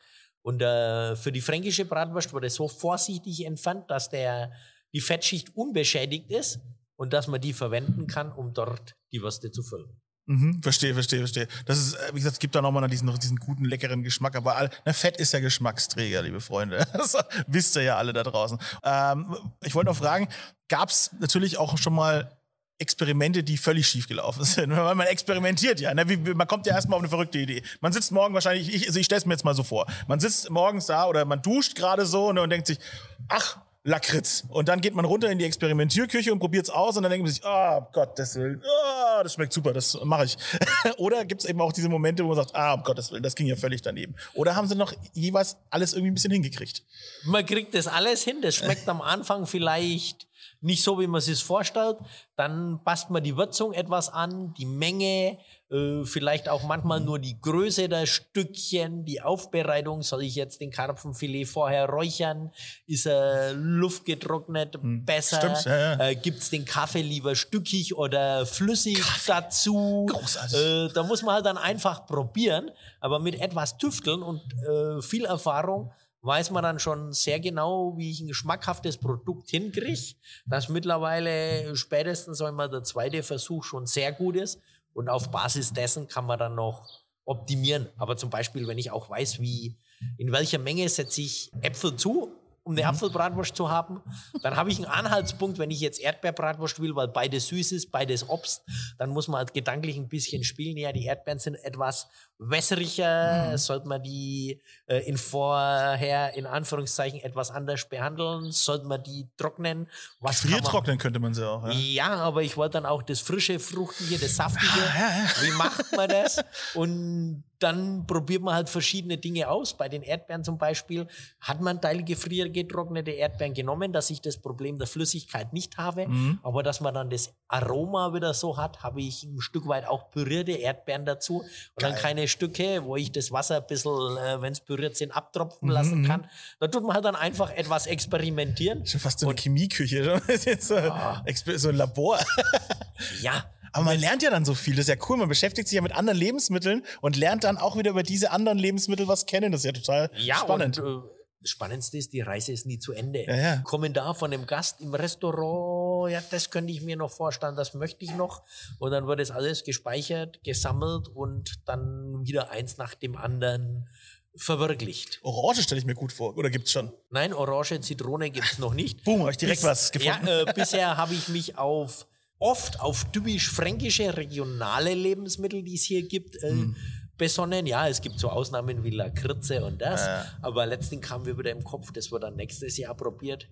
Und 0.42 0.62
äh, 0.62 1.16
für 1.16 1.32
die 1.32 1.42
fränkische 1.42 1.86
Bratwurst 1.86 2.34
wurde 2.34 2.50
so 2.50 2.68
vorsichtig 2.68 3.46
entfernt, 3.46 3.90
dass 3.90 4.10
der, 4.10 4.52
die 4.94 5.02
Fettschicht 5.02 5.56
unbeschädigt 5.56 6.32
ist 6.32 6.60
und 6.96 7.14
dass 7.14 7.28
man 7.28 7.42
die 7.42 7.54
verwenden 7.54 8.08
kann, 8.08 8.32
um 8.32 8.54
dort 8.54 8.96
die 9.12 9.22
Würste 9.22 9.52
zu 9.52 9.64
füllen. 9.64 10.00
Mhm, 10.30 10.62
verstehe, 10.62 10.94
verstehe, 10.94 11.20
verstehe. 11.20 11.48
Das 11.66 11.80
ist, 11.80 11.96
äh, 11.96 12.10
wie 12.10 12.18
gesagt, 12.18 12.34
es 12.34 12.40
gibt 12.40 12.54
da 12.54 12.62
nochmal 12.62 12.88
diesen, 12.88 13.12
diesen 13.20 13.38
guten, 13.38 13.66
leckeren 13.66 14.04
Geschmack. 14.04 14.36
Aber 14.36 14.58
all, 14.58 14.70
na, 14.86 14.94
Fett 14.94 15.18
ist 15.18 15.34
ja 15.34 15.40
Geschmacksträger, 15.40 16.22
liebe 16.22 16.40
Freunde. 16.40 16.86
Das 16.94 17.18
wisst 17.48 17.76
ihr 17.78 17.82
ja 17.82 17.98
alle 17.98 18.14
da 18.14 18.22
draußen. 18.22 18.60
Ähm, 18.84 19.36
ich 19.64 19.74
wollte 19.74 19.90
noch 19.90 19.98
fragen, 19.98 20.28
gab 20.68 20.90
es 20.90 21.10
natürlich 21.20 21.58
auch 21.58 21.80
schon 21.80 21.94
mal 21.94 22.39
Experimente, 22.80 23.44
die 23.44 23.58
völlig 23.58 23.88
schief 23.88 24.08
gelaufen 24.08 24.44
sind. 24.46 24.70
Man 24.70 25.02
experimentiert 25.02 25.80
ja. 25.80 25.94
Ne? 25.94 26.06
Man 26.34 26.48
kommt 26.48 26.66
ja 26.66 26.74
erstmal 26.74 26.98
auf 26.98 27.04
eine 27.04 27.10
verrückte 27.10 27.38
Idee. 27.38 27.62
Man 27.82 27.94
sitzt 27.94 28.12
morgen 28.12 28.34
wahrscheinlich, 28.34 28.74
ich, 28.74 28.88
also 28.88 29.00
ich 29.00 29.06
stelle 29.06 29.20
es 29.20 29.26
mir 29.26 29.34
jetzt 29.34 29.46
mal 29.46 29.56
so 29.56 29.64
vor. 29.64 29.86
Man 30.08 30.20
sitzt 30.20 30.50
morgens 30.50 30.88
da 30.88 31.06
oder 31.06 31.26
man 31.26 31.42
duscht 31.42 31.76
gerade 31.76 32.06
so 32.06 32.32
ne, 32.32 32.42
und 32.42 32.50
denkt 32.50 32.68
sich, 32.68 32.80
ach, 33.28 33.60
Lakritz. 33.84 34.44
Und 34.50 34.68
dann 34.68 34.82
geht 34.82 34.94
man 34.94 35.06
runter 35.06 35.32
in 35.32 35.40
die 35.40 35.46
Experimentierküche 35.46 36.34
und 36.34 36.40
probiert 36.40 36.66
es 36.66 36.70
aus 36.70 36.98
und 36.98 37.04
dann 37.04 37.12
denkt 37.12 37.26
man 37.26 37.34
sich, 37.34 37.44
ah, 37.46 37.88
Gottes 37.94 38.36
Willen, 38.36 38.62
ah, 38.64 39.24
das 39.24 39.34
schmeckt 39.34 39.54
super, 39.54 39.72
das 39.74 39.98
mache 40.04 40.26
ich. 40.26 40.38
Oder 40.98 41.24
gibt 41.26 41.42
es 41.42 41.50
eben 41.50 41.62
auch 41.62 41.72
diese 41.72 41.88
Momente, 41.88 42.24
wo 42.24 42.28
man 42.30 42.38
sagt, 42.38 42.56
ah, 42.56 42.74
um 42.74 42.84
Gottes 42.84 43.12
Willen, 43.12 43.24
das 43.24 43.36
ging 43.36 43.48
ja 43.48 43.56
völlig 43.56 43.82
daneben. 43.82 44.16
Oder 44.34 44.56
haben 44.56 44.68
sie 44.68 44.76
noch 44.76 44.94
jeweils 45.14 45.58
alles 45.70 45.94
irgendwie 45.94 46.12
ein 46.12 46.14
bisschen 46.14 46.32
hingekriegt? 46.32 46.84
Man 47.24 47.46
kriegt 47.46 47.74
das 47.74 47.88
alles 47.88 48.24
hin. 48.24 48.42
Das 48.42 48.56
schmeckt 48.56 48.88
am 48.90 49.02
Anfang 49.02 49.48
vielleicht 49.48 50.29
nicht 50.62 50.84
so, 50.84 51.00
wie 51.00 51.08
man 51.08 51.22
sich 51.22 51.44
vorstellt. 51.44 51.98
Dann 52.36 52.82
passt 52.84 53.10
man 53.10 53.24
die 53.24 53.36
Würzung 53.38 53.74
etwas 53.74 54.10
an, 54.10 54.54
die 54.58 54.66
Menge, 54.66 55.38
äh, 55.72 56.04
vielleicht 56.04 56.50
auch 56.50 56.64
manchmal 56.64 57.00
nur 57.00 57.20
die 57.20 57.40
Größe 57.40 57.88
der 57.88 58.06
Stückchen, 58.06 59.06
die 59.06 59.22
Aufbereitung. 59.22 60.02
Soll 60.02 60.24
ich 60.24 60.36
jetzt 60.36 60.60
den 60.62 60.72
Karpfenfilet 60.72 61.46
vorher 61.46 61.88
räuchern? 61.90 62.52
Ist 62.88 63.06
er 63.06 63.54
luftgetrocknet 63.54 64.78
besser? 64.82 65.38
Stimmt, 65.38 65.66
ja, 65.66 65.94
ja. 65.94 66.08
Äh, 66.10 66.16
Gibt 66.16 66.40
es 66.40 66.50
den 66.50 66.66
Kaffee 66.66 67.02
lieber 67.02 67.36
stückig 67.36 67.96
oder 67.96 68.46
flüssig 68.46 69.02
dazu? 69.28 70.08
Großartig. 70.10 70.58
Äh, 70.58 70.90
da 70.94 71.04
muss 71.04 71.22
man 71.24 71.36
halt 71.36 71.46
dann 71.46 71.58
einfach 71.58 72.06
probieren, 72.06 72.72
aber 73.00 73.20
mit 73.20 73.40
etwas 73.40 73.78
Tüfteln 73.78 74.24
und 74.24 74.42
äh, 74.68 75.02
viel 75.02 75.26
Erfahrung 75.26 75.92
weiß 76.22 76.52
man 76.52 76.64
dann 76.64 76.80
schon 76.80 77.14
sehr 77.14 77.40
genau, 77.40 77.98
wie 77.98 78.12
ich 78.12 78.20
ein 78.20 78.28
geschmackhaftes 78.28 78.98
Produkt 78.98 79.50
hinkriege, 79.50 80.16
das 80.46 80.70
mittlerweile 80.70 81.76
spätestens 81.76 82.42
einmal 82.42 82.70
der 82.70 82.84
zweite 82.84 83.24
Versuch 83.24 83.64
schon 83.64 83.86
sehr 83.86 84.12
gut 84.12 84.36
ist 84.36 84.60
und 84.94 85.10
auf 85.10 85.32
Basis 85.32 85.72
dessen 85.72 86.08
kann 86.08 86.26
man 86.26 86.40
dann 86.40 86.56
noch 86.56 86.88
optimieren. 87.26 87.88
Aber 87.98 88.18
zum 88.18 88.30
Beispiel, 88.30 88.68
wenn 88.68 88.78
ich 88.78 88.92
auch 88.92 89.10
weiß, 89.10 89.40
wie, 89.40 89.78
in 90.18 90.32
welcher 90.32 90.60
Menge 90.60 90.90
setze 90.90 91.22
ich 91.22 91.52
Äpfel 91.62 91.96
zu, 91.96 92.32
um 92.70 92.76
eine 92.78 92.86
Apfelbratwurst 92.88 93.56
zu 93.56 93.72
haben, 93.72 94.00
dann 94.44 94.56
habe 94.56 94.70
ich 94.70 94.78
einen 94.78 94.86
Anhaltspunkt, 94.86 95.58
wenn 95.58 95.72
ich 95.72 95.80
jetzt 95.80 96.00
Erdbeerbratwurst 96.00 96.80
will, 96.80 96.96
weil 96.96 97.08
beides 97.08 97.48
süß 97.48 97.72
ist, 97.72 97.92
beides 97.92 98.30
Obst, 98.30 98.62
dann 99.00 99.10
muss 99.10 99.28
man 99.28 99.40
halt 99.40 99.56
gedanklich 99.56 99.98
ein 99.98 100.08
bisschen 100.08 100.44
spielen. 100.44 100.78
Ja, 100.78 100.92
die 100.92 101.06
Erdbeeren 101.06 101.40
sind 101.40 101.56
etwas 101.56 102.08
wässriger, 102.38 103.58
sollte 103.58 103.88
man 103.88 104.04
die 104.04 104.62
äh, 104.86 105.00
in 105.10 105.18
vorher, 105.18 106.36
in 106.36 106.46
Anführungszeichen, 106.46 107.20
etwas 107.22 107.50
anders 107.50 107.90
behandeln, 107.90 108.52
sollte 108.52 108.86
man 108.86 109.02
die 109.04 109.28
trocknen. 109.38 109.88
Was 110.20 110.42
kann 110.42 110.52
man- 110.52 110.60
Friertrocknen 110.60 110.98
könnte 111.00 111.20
man 111.20 111.34
sie 111.34 111.48
auch. 111.50 111.66
Ja? 111.68 111.72
ja, 111.74 112.16
aber 112.18 112.44
ich 112.44 112.56
wollte 112.56 112.74
dann 112.74 112.86
auch 112.86 113.02
das 113.02 113.20
frische, 113.20 113.60
fruchtige, 113.60 114.20
das 114.20 114.36
saftige. 114.36 114.72
Ah, 114.96 115.28
Wie 115.42 115.52
macht 115.52 115.92
man 115.96 116.08
das? 116.08 116.44
Und 116.76 117.44
dann 117.60 118.08
probiert 118.08 118.42
man 118.42 118.56
halt 118.56 118.70
verschiedene 118.70 119.18
Dinge 119.18 119.50
aus. 119.50 119.76
Bei 119.76 119.90
den 119.90 120.02
Erdbeeren 120.02 120.44
zum 120.44 120.58
Beispiel 120.58 121.08
hat 121.42 121.62
man 121.62 121.82
Teil 121.82 122.04
gefriergetrocknete 122.04 123.12
Erdbeeren 123.12 123.54
genommen, 123.54 123.94
dass 123.94 124.10
ich 124.10 124.22
das 124.22 124.38
Problem 124.38 124.78
der 124.78 124.88
Flüssigkeit 124.88 125.54
nicht 125.54 125.78
habe. 125.78 126.08
Mhm. 126.08 126.40
Aber 126.44 126.64
dass 126.64 126.80
man 126.82 126.94
dann 126.94 127.10
das 127.10 127.34
Aroma 127.48 128.14
wieder 128.14 128.34
so 128.34 128.58
hat, 128.58 128.82
habe 128.84 129.02
ich 129.02 129.24
ein 129.24 129.42
Stück 129.42 129.68
weit 129.68 129.88
auch 129.88 130.10
pürierte 130.10 130.52
Erdbeeren 130.54 131.06
dazu. 131.06 131.40
Und 131.40 131.48
dann 131.76 131.94
Geil. 131.94 132.02
keine 132.02 132.28
Stücke, 132.28 132.84
wo 132.86 132.96
ich 132.96 133.12
das 133.12 133.32
Wasser 133.32 133.58
ein 133.58 133.68
bisschen, 133.68 134.18
äh, 134.18 134.42
wenn 134.42 134.54
es 134.54 134.62
püriert 134.62 134.96
sind, 134.96 135.12
abtropfen 135.16 135.68
Mhm, 135.68 135.74
lassen 135.74 136.06
kann. 136.06 136.28
Da 136.60 136.68
tut 136.68 136.84
man 136.84 136.94
halt 136.96 137.06
dann 137.06 137.16
einfach 137.16 137.52
etwas 137.52 137.88
experimentieren. 137.88 138.86
Schon 138.86 139.00
fast 139.00 139.20
so 139.20 139.28
eine 139.28 139.38
Chemieküche. 139.38 140.00
Das 140.28 140.30
ist 140.30 140.46
jetzt 140.46 140.68
so, 140.68 140.76
Ah. 140.76 141.24
So 141.56 141.70
ein 141.70 141.76
Labor. 141.76 142.20
Ja, 143.22 143.46
Aber 143.74 143.86
man 143.86 144.00
lernt 144.00 144.24
ja 144.24 144.30
dann 144.30 144.46
so 144.46 144.54
viel. 144.54 144.76
Das 144.76 144.88
ist 144.88 144.90
ja 144.90 144.96
cool. 145.10 145.18
Man 145.18 145.30
beschäftigt 145.30 145.68
sich 145.68 145.76
ja 145.76 145.82
mit 145.82 145.92
anderen 145.94 146.18
Lebensmitteln 146.20 146.84
und 147.02 147.16
lernt 147.16 147.44
dann 147.44 147.58
auch 147.58 147.78
wieder 147.78 147.92
über 147.92 148.04
diese 148.04 148.32
anderen 148.32 148.58
Lebensmittel 148.58 149.08
was 149.08 149.26
kennen. 149.26 149.52
Das 149.52 149.62
ist 149.62 149.66
ja 149.66 149.72
total 149.72 150.10
Ja, 150.18 150.36
spannend. 150.38 150.80
Und, 150.80 151.06
äh, 151.06 151.08
das 151.42 151.52
Spannendste 151.52 151.98
ist, 151.98 152.12
die 152.12 152.20
Reise 152.20 152.52
ist 152.52 152.66
nie 152.66 152.80
zu 152.80 152.92
Ende. 152.92 153.24
Ja, 153.26 153.36
ja. 153.36 153.56
Kommentar 153.64 154.14
von 154.14 154.30
dem 154.30 154.46
Gast 154.46 154.82
im 154.82 154.94
Restaurant, 154.94 156.12
ja, 156.12 156.22
das 156.32 156.50
könnte 156.50 156.74
ich 156.74 156.82
mir 156.82 156.98
noch 156.98 157.12
vorstellen, 157.12 157.56
das 157.56 157.74
möchte 157.74 158.04
ich 158.04 158.14
noch. 158.14 158.44
Und 158.78 158.92
dann 158.92 159.08
wird 159.08 159.22
es 159.22 159.32
alles 159.32 159.64
gespeichert, 159.64 160.44
gesammelt 160.44 161.08
und 161.08 161.54
dann 161.66 162.26
wieder 162.26 162.52
eins 162.52 162.76
nach 162.78 162.94
dem 162.94 163.16
anderen 163.16 163.88
verwirklicht. 164.36 165.20
Orange 165.24 165.64
stelle 165.64 165.80
ich 165.80 165.86
mir 165.86 165.96
gut 165.96 166.12
vor. 166.12 166.38
Oder 166.38 166.50
gibt's 166.50 166.72
schon? 166.72 166.92
Nein, 167.10 167.34
Orange, 167.34 167.80
Zitrone 167.82 168.30
gibt 168.32 168.52
es 168.52 168.60
noch 168.60 168.74
nicht. 168.74 169.04
Boom, 169.04 169.22
habe 169.22 169.32
ich 169.32 169.38
direkt 169.38 169.62
Bis- 169.62 169.70
was 169.70 169.92
gefunden. 169.92 170.28
Ja, 170.28 170.42
äh, 170.42 170.54
bisher 170.54 170.98
habe 170.98 171.14
ich 171.14 171.28
mich 171.30 171.58
auf 171.58 172.06
oft 172.40 172.80
auf 172.80 173.06
typisch 173.12 173.50
fränkische 173.52 174.16
regionale 174.18 174.94
Lebensmittel, 174.94 175.62
die 175.64 175.76
es 175.76 175.84
hier 175.84 176.08
gibt, 176.08 176.36
äh, 176.44 176.50
Hm. 176.50 176.76
besonnen. 177.18 177.66
Ja, 177.66 177.88
es 177.90 178.00
gibt 178.02 178.18
so 178.20 178.30
Ausnahmen 178.30 178.84
wie 178.84 178.92
Lakritze 178.92 179.64
und 179.66 179.82
das. 179.82 180.08
Aber 180.42 180.66
letztendlich 180.66 181.10
kam 181.10 181.24
mir 181.24 181.38
wieder 181.38 181.52
im 181.52 181.64
Kopf, 181.64 181.92
das 181.92 182.12
wird 182.12 182.24
dann 182.24 182.36
nächstes 182.38 182.78
Jahr 182.78 182.96
probiert. 182.96 183.48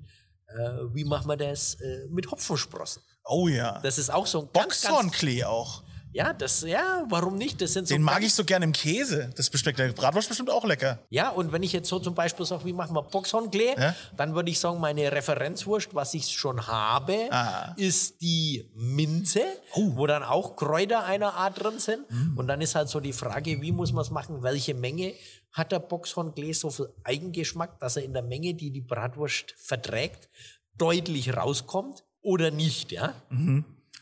Äh, 0.48 0.54
wie 0.94 1.04
machen 1.04 1.28
wir 1.28 1.36
das 1.36 1.76
äh, 1.76 2.08
mit 2.10 2.32
Hopfensprossen? 2.32 3.02
Oh 3.26 3.50
ja. 3.50 3.80
Das 3.82 3.98
ist 3.98 4.10
auch 4.10 4.26
so 4.26 4.40
ein 4.44 4.50
ganz, 4.54 4.82
ganz 4.82 4.84
Boxhornklee 4.84 5.44
auch. 5.44 5.84
Ja, 6.14 6.34
das 6.34 6.62
ja, 6.64 7.06
warum 7.10 7.36
nicht? 7.38 7.62
Das 7.62 7.74
sind 7.74 7.88
so 7.88 7.94
Den 7.94 8.02
mag 8.02 8.24
ich 8.24 8.34
so 8.34 8.44
gerne 8.44 8.66
im 8.66 8.72
Käse. 8.72 9.30
Das 9.36 9.50
beschmeckt 9.50 9.78
der 9.80 9.90
Bratwurst 9.94 10.28
bestimmt 10.30 10.50
auch 10.50 10.66
lecker. 10.66 11.00
Ja, 11.10 11.30
und 11.30 11.52
wenn 11.52 11.64
ich 11.64 11.74
jetzt 11.74 11.90
so 11.90 12.00
zum 12.00 12.16
Beispiel 12.16 12.46
sage, 12.46 12.66
wie 12.66 12.74
machen 12.74 12.96
wir 12.96 13.04
Boxhornklee, 13.04 13.76
Ja. 13.78 13.96
dann 14.16 14.34
würde 14.36 14.50
ich 14.50 14.60
sagen, 14.60 14.80
meine 14.80 15.12
Referenzwurst, 15.12 15.94
was 15.94 16.14
ich 16.14 16.28
schon 16.38 16.66
habe, 16.68 17.28
Ah. 17.32 17.74
ist 17.78 18.22
die 18.22 18.70
Minze, 18.76 19.42
Oh. 19.74 19.92
wo 19.96 20.08
dann 20.08 20.24
auch 20.24 20.56
Kräuter 20.56 21.04
einer 21.06 21.34
Art 21.36 21.62
drin 21.64 21.80
sind. 21.80 22.10
Mm. 22.10 22.38
Und 22.38 22.48
dann 22.48 22.62
ist 22.62 22.76
halt 22.76 22.90
so 22.90 23.00
die 23.00 23.14
Frage, 23.14 23.62
wie 23.62 23.72
muss 23.72 23.92
man 23.92 24.02
es 24.04 24.10
machen, 24.12 24.42
welche 24.44 24.74
Menge 24.74 25.14
hat 25.52 25.72
der 25.72 25.80
Boxhornklee 25.80 26.54
so 26.54 26.70
viel 26.70 26.90
Eigengeschmack, 27.04 27.80
dass 27.80 27.96
er 27.98 28.04
in 28.04 28.14
der 28.14 28.22
Menge, 28.24 28.54
die 28.54 28.72
die 28.72 28.82
Bratwurst 28.82 29.54
verträgt, 29.58 30.30
deutlich 30.78 31.36
rauskommt 31.36 32.04
oder 32.22 32.52
nicht, 32.52 32.92
ja? 32.92 33.14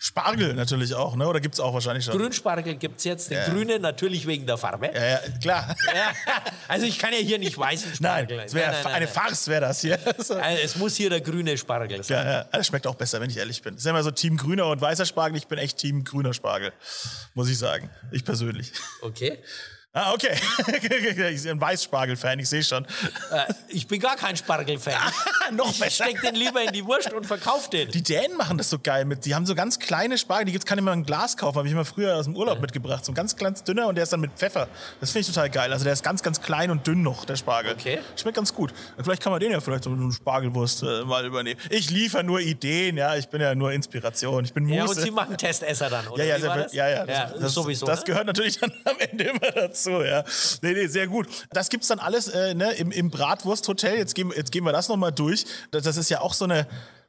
Spargel 0.06 0.54
natürlich 0.54 0.94
auch, 0.94 1.16
ne? 1.16 1.28
Oder 1.28 1.40
gibt's 1.40 1.60
auch 1.60 1.74
wahrscheinlich 1.74 2.06
schon? 2.06 2.16
Grünspargel 2.16 2.76
gibt 2.76 3.00
es 3.00 3.06
jetzt, 3.06 3.32
den 3.32 3.44
grünen 3.46 3.82
natürlich 3.82 4.28
wegen 4.28 4.46
der 4.46 4.56
Farbe. 4.56 4.92
Ja, 4.94 5.04
ja, 5.04 5.20
klar. 5.42 5.76
Ja, 5.88 6.14
also 6.68 6.86
ich 6.86 7.00
kann 7.00 7.12
ja 7.12 7.18
hier 7.18 7.40
nicht 7.40 7.58
weißen 7.58 7.94
Nein, 8.02 8.26
Spargel. 8.26 8.40
es 8.46 8.54
wäre 8.54 8.72
Nein, 8.72 8.84
nein, 8.84 8.94
eine 8.94 9.06
nein. 9.06 9.14
Farce, 9.16 9.48
wäre 9.48 9.62
das 9.62 9.82
hier. 9.82 9.98
Also 10.18 10.36
es 10.64 10.76
muss 10.76 10.96
hier 10.96 11.10
der 11.10 11.22
grüne 11.22 11.58
Spargel 11.58 12.04
sein. 12.04 12.24
Ja, 12.24 12.32
ja, 12.34 12.44
das 12.52 12.68
schmeckt 12.68 12.86
auch 12.86 12.94
besser, 12.94 13.20
wenn 13.20 13.32
ich 13.32 13.38
ehrlich 13.38 13.64
bin. 13.64 13.74
Es 13.74 13.80
ist 13.80 13.86
ja 13.86 13.92
immer 13.92 14.04
so 14.04 14.12
Team 14.12 14.38
grüner 14.38 14.68
und 14.68 14.80
weißer 14.80 15.08
Spargel. 15.08 15.38
Ich 15.38 15.48
bin 15.48 15.58
echt 15.58 15.78
Team 15.78 16.04
grüner 16.04 16.36
Spargel, 16.36 16.72
muss 17.34 17.50
ich 17.50 17.58
sagen. 17.58 17.90
Ich 18.12 18.24
persönlich. 18.24 18.74
Okay. 19.02 19.40
Ah, 19.98 20.12
okay. 20.14 20.36
ich 21.32 21.44
bin 21.44 21.52
ein 21.52 21.62
Weißspargel-Fan, 21.62 22.38
ich 22.40 22.50
sehe 22.50 22.62
schon. 22.64 22.84
Äh, 23.32 23.54
ich 23.70 23.88
bin 23.88 24.02
gar 24.02 24.18
kein 24.18 24.36
Spargel-Fan. 24.36 24.94
Noch 25.56 25.72
Ich 25.72 25.80
besser. 25.80 26.04
steck 26.04 26.22
den 26.22 26.36
lieber 26.36 26.62
in 26.62 26.74
die 26.74 26.86
Wurst 26.86 27.14
und 27.14 27.26
verkauf 27.26 27.70
den. 27.70 27.90
Die 27.92 28.04
Dänen 28.04 28.36
machen 28.36 28.58
das 28.58 28.70
so 28.70 28.78
geil 28.78 29.06
mit. 29.06 29.24
Die 29.24 29.34
haben 29.34 29.46
so 29.46 29.56
ganz 29.56 29.80
kleine 29.80 30.18
Spargel, 30.18 30.48
die 30.48 30.52
gibt's 30.52 30.66
kann 30.66 30.78
ich 30.78 30.84
mal 30.84 30.92
ein 30.92 31.06
Glas 31.06 31.38
kaufen, 31.38 31.58
habe 31.60 31.68
ich 31.68 31.74
immer 31.74 31.86
früher 31.86 32.18
aus 32.18 32.26
dem 32.26 32.36
Urlaub 32.36 32.60
mitgebracht. 32.60 33.06
So 33.06 33.14
ein 33.14 33.16
ganz 33.16 33.38
kleines 33.38 33.64
dünner 33.64 33.88
und 33.88 33.96
der 33.96 34.04
ist 34.04 34.12
dann 34.12 34.20
mit 34.20 34.32
Pfeffer. 34.34 34.68
Das 35.00 35.12
finde 35.12 35.22
ich 35.22 35.28
total 35.34 35.50
geil. 35.50 35.72
Also 35.72 35.86
der 35.86 35.94
ist 35.94 36.04
ganz, 36.04 36.22
ganz 36.22 36.42
klein 36.42 36.72
und 36.72 36.86
dünn 36.86 37.02
noch, 37.02 37.24
der 37.24 37.38
Spargel. 37.38 37.72
Okay. 37.72 38.00
Schmeckt 38.18 38.36
ganz 38.36 38.54
gut. 38.54 38.74
Vielleicht 39.02 39.22
kann 39.24 39.32
man 39.32 39.40
den 39.40 39.52
ja 39.52 39.62
vielleicht 39.62 39.86
so 39.86 39.92
eine 39.92 40.12
Spargelwurst 40.12 40.84
äh, 40.84 41.06
mal 41.06 41.26
übernehmen. 41.26 41.60
Ich 41.70 41.90
liefere 41.90 42.26
nur 42.26 42.42
Ideen, 42.42 42.98
ja. 42.98 43.16
Ich 43.16 43.30
bin 43.30 43.40
ja 43.40 43.56
nur 43.56 43.72
Inspiration. 43.72 44.44
Ich 44.44 44.54
bin 44.54 44.66
Muse. 44.66 44.76
ja, 44.76 44.86
und 44.86 44.96
Sie 44.96 45.12
machen 45.12 45.38
Testesser 45.38 45.90
dann, 45.90 46.08
oder? 46.08 46.24
Ja, 46.24 46.38
ja, 46.38 46.56
das? 46.58 46.74
ja, 46.74 46.90
ja, 46.90 47.06
das, 47.06 47.18
ja 47.18 47.34
das, 47.40 47.54
sowieso. 47.54 47.86
Das 47.86 48.00
ne? 48.00 48.06
gehört 48.08 48.28
natürlich 48.28 48.60
dann 48.60 48.74
am 48.84 48.98
Ende 49.00 49.24
immer 49.26 49.52
dazu, 49.52 49.85
ja. 49.86 50.24
Nee, 50.62 50.74
nee, 50.74 50.88
sehr 50.88 51.08
gut. 51.08 51.28
Das 51.52 51.70
gibt's 51.70 51.88
dann 51.88 52.00
alles 52.00 52.28
äh, 52.28 52.54
ne, 52.54 52.72
im, 52.74 52.92
im 52.92 53.10
Bratwursthotel. 53.10 53.98
Jetzt 53.98 54.16
gehen, 54.16 54.32
jetzt 54.36 54.52
gehen 54.52 54.64
wir 54.64 54.72
das 54.72 54.90
nochmal 54.90 55.12
durch. 55.12 55.46
Das, 55.72 55.84
das 55.84 55.98
ist 55.98 56.10
ja 56.10 56.22
auch 56.22 56.34
so 56.34 56.46
eine 56.46 56.68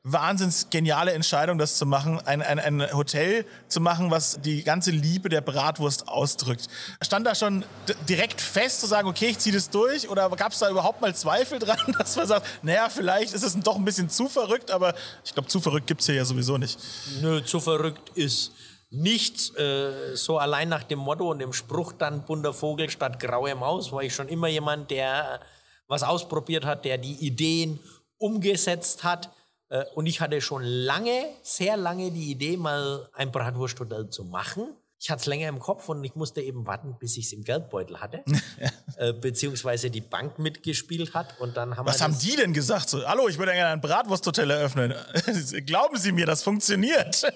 wahnsinns 0.09 0.69
geniale 0.71 1.13
Entscheidung, 1.13 1.59
das 1.59 1.77
zu 1.77 1.85
machen, 1.85 2.21
ein, 2.25 2.41
ein, 2.41 2.61
ein 2.61 2.93
Hotel 2.93 3.45
zu 3.67 3.81
machen, 3.81 4.13
was 4.13 4.41
die 4.41 4.63
ganze 4.63 4.93
Liebe 4.93 5.29
der 5.29 5.41
Bratwurst 5.41 6.07
ausdrückt. 6.07 6.69
Stand 7.03 7.27
da 7.27 7.35
schon 7.35 7.65
direkt 8.09 8.41
fest 8.41 8.81
zu 8.81 8.87
sagen, 8.87 9.09
okay, 9.09 9.27
ich 9.27 9.41
ziehe 9.41 9.55
das 9.55 9.69
durch? 9.69 10.09
Oder 10.09 10.31
gab 10.31 10.53
es 10.53 10.61
da 10.61 10.71
überhaupt 10.71 11.01
mal 11.01 11.13
Zweifel 11.13 11.59
dran, 11.59 11.79
dass 11.99 12.15
man 12.15 12.29
sagt, 12.29 12.47
naja, 12.63 12.89
vielleicht 12.89 13.35
ist 13.35 13.43
es 13.43 13.59
doch 13.59 13.75
ein 13.75 13.85
bisschen 13.85 14.09
zu 14.09 14.29
verrückt, 14.29 14.71
aber 14.71 14.95
ich 15.25 15.35
glaube, 15.35 15.49
zu 15.49 15.61
verrückt 15.61 15.89
gibt's 15.89 16.07
hier 16.07 16.15
ja 16.15 16.25
sowieso 16.25 16.57
nicht. 16.57 16.79
Nö, 17.21 17.43
zu 17.43 17.59
verrückt 17.59 18.13
ist 18.15 18.53
nichts. 18.97 19.55
Äh, 19.57 20.17
so 20.17 20.39
allein 20.39 20.69
nach 20.69 20.83
dem 20.83 20.99
Motto 20.99 21.31
und 21.31 21.39
dem 21.39 21.53
Spruch 21.53 21.93
dann 21.93 22.25
bunter 22.25 22.53
Vogel 22.53 22.91
statt 22.91 23.21
graue 23.21 23.55
Maus, 23.55 23.93
war 23.93 24.03
ich 24.03 24.15
schon 24.15 24.29
immer 24.29 24.49
jemand, 24.49 24.91
der 24.91 25.41
was 25.89 26.03
ausprobiert 26.03 26.65
hat, 26.65 26.85
der 26.85 26.99
die 26.99 27.15
Ideen 27.15 27.79
umgesetzt 28.19 29.05
hat. 29.05 29.31
Äh, 29.69 29.85
und 29.95 30.07
ich 30.07 30.21
hatte 30.21 30.41
schon 30.41 30.63
lange, 30.63 31.27
sehr 31.43 31.77
lange 31.77 32.11
die 32.11 32.31
Idee, 32.31 32.57
mal 32.57 33.09
ein 33.13 33.31
Bratwursthotel 33.31 34.11
zu 34.11 34.25
machen. 34.25 34.69
Ich 34.99 35.11
hatte 35.11 35.21
es 35.21 35.27
länger 35.27 35.49
im 35.49 35.59
Kopf 35.59 35.89
und 35.91 36.03
ich 36.05 36.15
musste 36.15 36.41
eben 36.41 36.67
warten, 36.67 36.97
bis 36.99 37.17
ich 37.19 37.27
es 37.27 37.33
im 37.33 37.45
Geldbeutel 37.45 38.01
hatte, 38.01 38.25
äh, 38.97 39.13
beziehungsweise 39.13 39.91
die 39.91 40.01
Bank 40.01 40.39
mitgespielt 40.39 41.13
hat. 41.13 41.39
Und 41.39 41.57
dann 41.57 41.77
haben 41.77 41.87
Was 41.87 42.01
haben 42.01 42.19
die 42.19 42.35
denn 42.35 42.55
gesagt? 42.55 42.89
So, 42.89 43.07
hallo, 43.07 43.29
ich 43.29 43.39
würde 43.39 43.53
gerne 43.53 43.73
ein 43.73 43.81
Bratwursthotel 43.81 44.51
eröffnen. 44.51 44.95
Glauben 45.67 45.99
Sie 45.99 46.13
mir, 46.13 46.27
das 46.27 46.43
funktioniert. 46.43 47.23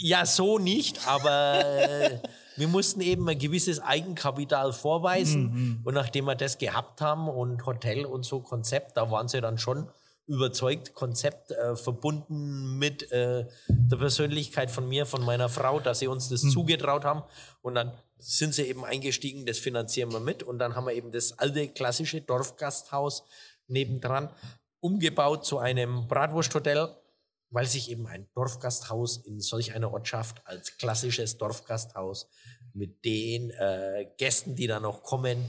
Ja, 0.00 0.24
so 0.24 0.58
nicht, 0.58 1.06
aber 1.06 1.64
äh, 1.64 2.18
wir 2.56 2.68
mussten 2.68 3.00
eben 3.00 3.28
ein 3.28 3.38
gewisses 3.38 3.80
Eigenkapital 3.80 4.72
vorweisen. 4.72 5.80
Und 5.84 5.94
nachdem 5.94 6.26
wir 6.26 6.34
das 6.34 6.58
gehabt 6.58 7.00
haben 7.00 7.28
und 7.28 7.66
Hotel 7.66 8.06
und 8.06 8.24
so 8.24 8.40
Konzept, 8.40 8.96
da 8.96 9.10
waren 9.10 9.28
sie 9.28 9.40
dann 9.40 9.58
schon 9.58 9.88
überzeugt, 10.30 10.94
Konzept 10.94 11.50
äh, 11.50 11.76
verbunden 11.76 12.78
mit 12.78 13.10
äh, 13.12 13.46
der 13.68 13.96
Persönlichkeit 13.96 14.70
von 14.70 14.88
mir, 14.88 15.06
von 15.06 15.24
meiner 15.24 15.48
Frau, 15.48 15.80
dass 15.80 15.98
sie 15.98 16.06
uns 16.06 16.28
das 16.28 16.42
zugetraut 16.42 17.04
haben. 17.04 17.22
Und 17.62 17.74
dann 17.74 17.92
sind 18.18 18.54
sie 18.54 18.62
eben 18.62 18.84
eingestiegen, 18.84 19.46
das 19.46 19.58
finanzieren 19.58 20.12
wir 20.12 20.20
mit. 20.20 20.42
Und 20.42 20.58
dann 20.58 20.76
haben 20.76 20.86
wir 20.86 20.94
eben 20.94 21.12
das 21.12 21.38
alte 21.38 21.68
klassische 21.68 22.20
Dorfgasthaus 22.20 23.24
nebendran 23.66 24.30
umgebaut 24.80 25.44
zu 25.44 25.58
einem 25.58 26.08
Bratwursthotel 26.08 26.88
weil 27.50 27.66
sich 27.66 27.90
eben 27.90 28.06
ein 28.06 28.28
Dorfgasthaus 28.34 29.16
in 29.16 29.40
solch 29.40 29.74
einer 29.74 29.92
Ortschaft 29.92 30.46
als 30.46 30.76
klassisches 30.78 31.36
Dorfgasthaus 31.36 32.28
mit 32.72 33.04
den 33.04 33.50
äh, 33.50 34.06
Gästen, 34.16 34.54
die 34.54 34.68
da 34.68 34.78
noch 34.78 35.02
kommen, 35.02 35.44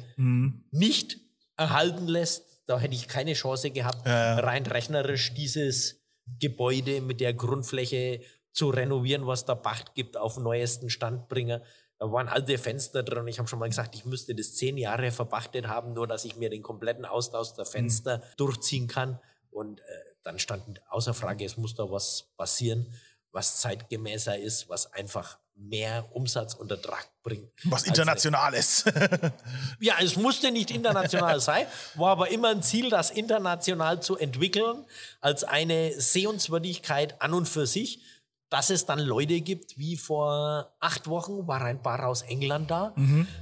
nicht 0.72 1.20
erhalten 1.58 2.08
lässt. 2.08 2.51
Da 2.66 2.80
hätte 2.80 2.94
ich 2.94 3.08
keine 3.08 3.34
Chance 3.34 3.72
gehabt, 3.72 4.06
rein 4.06 4.66
rechnerisch 4.66 5.34
dieses 5.34 6.02
Gebäude 6.40 7.02
mit 7.02 7.20
der 7.20 7.34
Grundfläche 7.34 8.22
zu 8.54 8.70
renovieren, 8.70 9.28
was 9.28 9.46
der 9.46 9.56
Pacht 9.56 9.96
gibt, 9.96 10.18
auf 10.18 10.36
den 10.36 10.44
neuesten 10.44 10.90
Stand 10.90 11.28
bringen. 11.28 11.62
Da 12.00 12.12
waren 12.12 12.28
alte 12.28 12.58
Fenster 12.58 13.04
drin. 13.04 13.28
Ich 13.28 13.40
habe 13.40 13.48
schon 13.48 13.60
mal 13.60 13.70
gesagt, 13.70 13.96
ich 13.96 14.06
müsste 14.06 14.34
das 14.34 14.56
zehn 14.56 14.78
Jahre 14.78 15.12
verpachtet 15.12 15.68
haben, 15.68 15.94
nur 15.94 16.08
dass 16.08 16.26
ich 16.26 16.36
mir 16.36 16.50
den 16.50 16.64
kompletten 16.64 17.06
Austausch 17.06 17.54
der 17.54 17.66
Fenster 17.66 18.24
durchziehen 18.38 18.88
kann. 18.88 19.20
Und 19.52 19.82
äh, 19.82 19.84
dann 20.24 20.40
stand 20.40 20.82
außer 20.90 21.14
Frage, 21.14 21.46
es 21.46 21.58
muss 21.58 21.76
da 21.76 21.92
was 21.92 22.32
passieren, 22.38 22.92
was 23.32 23.60
zeitgemäßer 23.62 24.38
ist, 24.38 24.68
was 24.68 24.92
einfach 24.94 25.40
mehr 25.62 26.06
Umsatz 26.14 26.54
und 26.54 26.72
Ertrag 26.72 27.10
bringt. 27.24 27.52
Was 27.66 27.82
als 27.82 27.90
international 27.90 28.54
ist. 28.54 28.86
ja, 29.80 29.96
es 30.02 30.16
musste 30.16 30.52
nicht 30.52 30.72
international 30.72 31.40
sein, 31.40 31.66
war 31.96 32.12
aber 32.12 32.30
immer 32.30 32.50
ein 32.50 32.64
Ziel, 32.64 32.90
das 32.90 33.12
international 33.12 34.02
zu 34.02 34.18
entwickeln, 34.18 34.86
als 35.20 35.44
eine 35.44 36.00
Sehenswürdigkeit 36.00 37.22
an 37.22 37.34
und 37.34 37.48
für 37.48 37.68
sich. 37.68 38.02
Dass 38.50 38.70
es 38.70 38.86
dann 38.86 39.00
Leute 39.00 39.40
gibt, 39.40 39.78
wie 39.78 39.96
vor 39.96 40.76
acht 40.82 41.08
Wochen 41.08 41.48
war 41.48 41.62
ein 41.62 41.82
Paar 41.82 42.06
aus 42.06 42.22
England 42.24 42.70
da. 42.70 42.94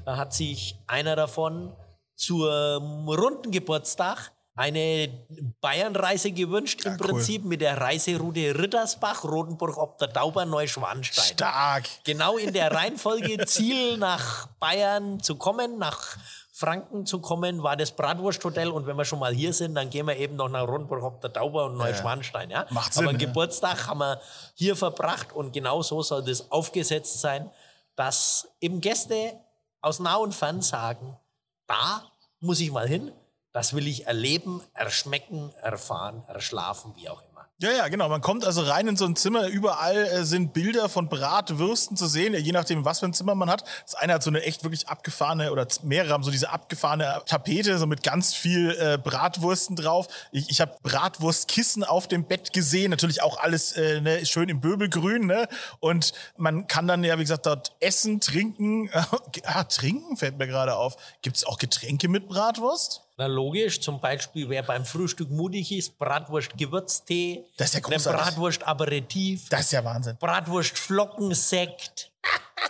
Da 0.05 0.17
hat 0.17 0.36
sich 0.36 0.75
einer 0.86 1.15
davon 1.15 1.75
zum 2.15 3.10
runden 3.10 3.49
Geburtstag 3.49 4.32
eine 4.59 5.09
Bayernreise 5.61 6.33
gewünscht, 6.33 6.81
im 6.83 6.91
cool. 6.91 6.97
Prinzip 6.97 7.45
mit 7.45 7.61
der 7.61 7.79
Reiseroute 7.79 8.59
Rittersbach, 8.59 9.23
Rotenburg 9.23 9.77
ob 9.77 9.97
der 9.99 10.11
Tauber, 10.11 10.45
Neuschwanstein. 10.45 11.33
Stark. 11.33 11.85
Genau 12.03 12.37
in 12.37 12.51
der 12.51 12.69
Reihenfolge 12.69 13.45
Ziel 13.45 13.97
nach 13.97 14.47
Bayern 14.59 15.21
zu 15.21 15.37
kommen, 15.37 15.77
nach 15.77 16.17
Franken 16.51 17.05
zu 17.05 17.19
kommen, 17.21 17.63
war 17.63 17.77
das 17.77 17.91
Bratwursthotel. 17.91 18.69
Und 18.69 18.85
wenn 18.85 18.97
wir 18.97 19.05
schon 19.05 19.19
mal 19.19 19.33
hier 19.33 19.53
sind, 19.53 19.75
dann 19.75 19.89
gehen 19.89 20.05
wir 20.07 20.17
eben 20.17 20.35
noch 20.35 20.49
nach 20.49 20.67
Rundburg 20.67 21.03
ob 21.03 21.21
der 21.21 21.31
Tauber 21.31 21.67
und 21.67 21.77
Neuschwanstein. 21.77 22.49
Ja? 22.49 22.65
Macht 22.69 22.93
Sinn, 22.93 23.03
Aber 23.07 23.13
ja. 23.13 23.17
Geburtstag 23.17 23.87
haben 23.87 23.99
wir 23.99 24.19
hier 24.55 24.75
verbracht 24.75 25.31
und 25.31 25.53
genau 25.53 25.81
so 25.81 26.01
soll 26.01 26.21
das 26.21 26.51
aufgesetzt 26.51 27.21
sein, 27.21 27.49
dass 27.95 28.45
eben 28.59 28.81
Gäste 28.81 29.39
aus 29.79 29.99
nah 29.99 30.17
und 30.17 30.35
fern 30.35 30.61
sagen, 30.61 31.17
da 31.65 32.11
muss 32.41 32.59
ich 32.59 32.71
mal 32.71 32.89
hin, 32.89 33.13
das 33.51 33.73
will 33.73 33.88
ich 33.88 34.07
erleben, 34.07 34.62
erschmecken, 34.73 35.51
erfahren, 35.62 36.23
erschlafen, 36.27 36.93
wie 36.95 37.09
auch 37.09 37.21
immer. 37.21 37.29
Ja, 37.62 37.71
ja, 37.71 37.88
genau. 37.89 38.07
Man 38.07 38.21
kommt 38.21 38.45
also 38.45 38.62
rein 38.62 38.88
in 38.88 38.95
so 38.95 39.03
ein 39.03 39.17
Zimmer. 39.17 39.47
Überall 39.47 39.97
äh, 39.97 40.23
sind 40.23 40.53
Bilder 40.53 40.88
von 40.88 41.09
Bratwürsten 41.09 41.97
zu 41.97 42.07
sehen, 42.07 42.33
je 42.33 42.53
nachdem, 42.53 42.85
was 42.85 43.01
für 43.01 43.05
ein 43.05 43.13
Zimmer 43.13 43.35
man 43.35 43.49
hat. 43.49 43.65
Das 43.83 43.95
eine 43.95 44.13
hat 44.13 44.23
so 44.23 44.29
eine 44.29 44.43
echt 44.43 44.63
wirklich 44.63 44.88
abgefahrene, 44.88 45.51
oder 45.51 45.67
mehrere 45.83 46.13
haben 46.13 46.23
so 46.23 46.31
diese 46.31 46.51
abgefahrene 46.51 47.21
Tapete, 47.25 47.77
so 47.77 47.85
mit 47.85 48.01
ganz 48.01 48.33
viel 48.33 48.77
äh, 48.79 48.97
Bratwursten 48.97 49.75
drauf. 49.75 50.08
Ich, 50.31 50.50
ich 50.50 50.62
habe 50.62 50.77
Bratwurstkissen 50.83 51.83
auf 51.83 52.08
dem 52.08 52.23
Bett 52.23 52.54
gesehen. 52.54 52.91
Natürlich 52.91 53.21
auch 53.21 53.37
alles 53.41 53.73
äh, 53.73 54.00
ne, 54.00 54.25
schön 54.25 54.47
im 54.47 54.62
Böbelgrün. 54.62 55.25
Ne? 55.25 55.50
Und 55.81 56.13
man 56.37 56.65
kann 56.67 56.87
dann 56.87 57.04
ja, 57.04 57.17
wie 57.17 57.23
gesagt, 57.23 57.45
dort 57.45 57.75
essen, 57.81 58.21
trinken. 58.21 58.89
ah, 59.43 59.65
trinken 59.65 60.15
fällt 60.15 60.37
mir 60.37 60.47
gerade 60.47 60.75
auf. 60.75 60.95
Gibt 61.21 61.35
es 61.35 61.43
auch 61.43 61.58
Getränke 61.58 62.08
mit 62.08 62.29
Bratwurst? 62.29 63.08
Na 63.19 63.25
logisch, 63.25 63.81
zum 63.81 63.99
Beispiel, 63.99 64.47
wer 64.47 64.63
beim 64.63 64.85
Frühstück 64.85 65.29
mutig 65.29 65.73
ist, 65.73 65.99
Bratwurst 65.99 66.57
Gewürztee, 66.57 67.43
Das 67.57 67.67
ist 67.67 67.73
ja 67.73 67.79
großartig. 67.81 68.23
Bratwurst 68.23 68.65
Aperitif, 68.65 69.49
Das 69.49 69.59
ist 69.65 69.73
ja 69.73 69.83
Wahnsinn. 69.83 70.15
Bratwurst 70.17 70.77
Flockensekt, 70.77 72.08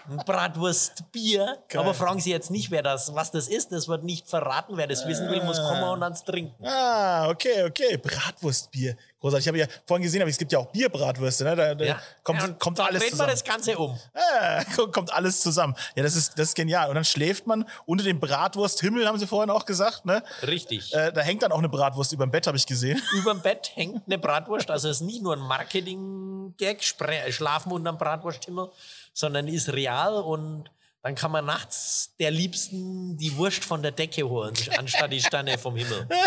ein 0.10 0.18
Bratwurst 0.18 1.12
Bier. 1.12 1.58
Geil. 1.68 1.82
Aber 1.82 1.94
fragen 1.94 2.20
Sie 2.20 2.32
jetzt 2.32 2.52
nicht, 2.52 2.72
wer 2.72 2.84
das, 2.84 3.14
was 3.16 3.32
das 3.32 3.48
ist. 3.48 3.72
Das 3.72 3.88
wird 3.88 4.04
nicht 4.04 4.28
verraten. 4.30 4.78
Wer 4.78 4.88
das 4.88 5.08
wissen 5.08 5.30
will, 5.30 5.42
muss 5.44 5.58
kommen 5.58 5.84
und 5.84 6.04
ans 6.04 6.24
trinken. 6.24 6.66
Ah, 6.66 7.28
okay, 7.30 7.64
okay. 7.64 7.98
Bratwurstbier. 7.98 8.96
Großartig. 9.20 9.44
Ich 9.46 9.48
habe 9.50 9.58
ja 9.58 9.68
vorhin 9.86 10.04
gesehen, 10.04 10.22
aber 10.22 10.30
es 10.32 10.38
gibt 10.38 10.52
ja 10.54 10.60
auch 10.60 10.68
Bierbratwürste. 10.68 11.44
Ne? 11.44 11.56
Da, 11.56 11.76
da 11.76 11.84
Ja. 11.86 12.00
kommt, 12.24 12.42
Ja, 12.42 12.48
kommt 12.50 12.80
alles 12.80 13.02
drehen 13.02 13.08
wir 13.08 13.12
zusammen. 13.12 13.30
das 13.32 13.44
Ganze 13.44 13.78
um. 13.78 14.00
Ah, 14.14 14.64
kommt 14.94 15.12
alles 15.12 15.42
zusammen. 15.42 15.76
Ja, 15.96 16.04
das 16.04 16.16
ist, 16.16 16.40
das 16.40 16.50
ist 16.50 16.56
genial. 16.56 16.88
Und 16.88 16.96
dann 16.96 17.04
schläft 17.04 17.46
man 17.46 17.66
unter 17.86 18.06
dem 18.06 18.20
Bratwursthimmel, 18.22 19.06
haben 19.06 19.20
sie 19.20 19.28
vorhin 19.28 19.50
auch 19.50 19.66
gesagt. 19.66 20.06
Ne? 20.06 20.24
Richtig. 20.44 20.94
Äh, 20.94 21.12
da 21.12 21.20
hängt 21.22 21.44
dann 21.44 21.52
auch 21.52 21.58
eine 21.58 21.68
Bratwurst 21.68 22.14
über 22.14 22.26
dem 22.26 22.32
Bett, 22.32 22.48
habe 22.48 22.56
ich 22.56 22.66
gesehen. 22.66 23.02
Überm 23.14 23.42
Bett 23.42 23.72
hängt 23.76 24.04
eine 24.08 24.18
Bratwurst. 24.18 24.72
Also 24.72 24.88
es 24.88 25.02
ist 25.02 25.06
nicht 25.06 25.22
nur 25.22 25.34
ein 25.34 25.40
Marketing-Gag, 25.42 26.82
schlafen 26.84 27.72
unterm 27.74 27.98
Bratwursthimmel, 27.98 28.70
sondern 29.14 29.48
ist 29.48 29.74
real 29.74 30.16
und 30.16 30.70
dann 31.02 31.16
kann 31.16 31.32
man 31.32 31.46
nachts 31.46 32.14
der 32.20 32.30
Liebsten 32.30 33.18
die 33.18 33.38
Wurst 33.38 33.64
von 33.64 33.82
der 33.82 33.92
Decke 33.92 34.28
holen, 34.28 34.54
anstatt 34.78 35.12
die 35.14 35.22
Sterne 35.22 35.58
vom 35.58 35.76
Himmel. 35.76 36.08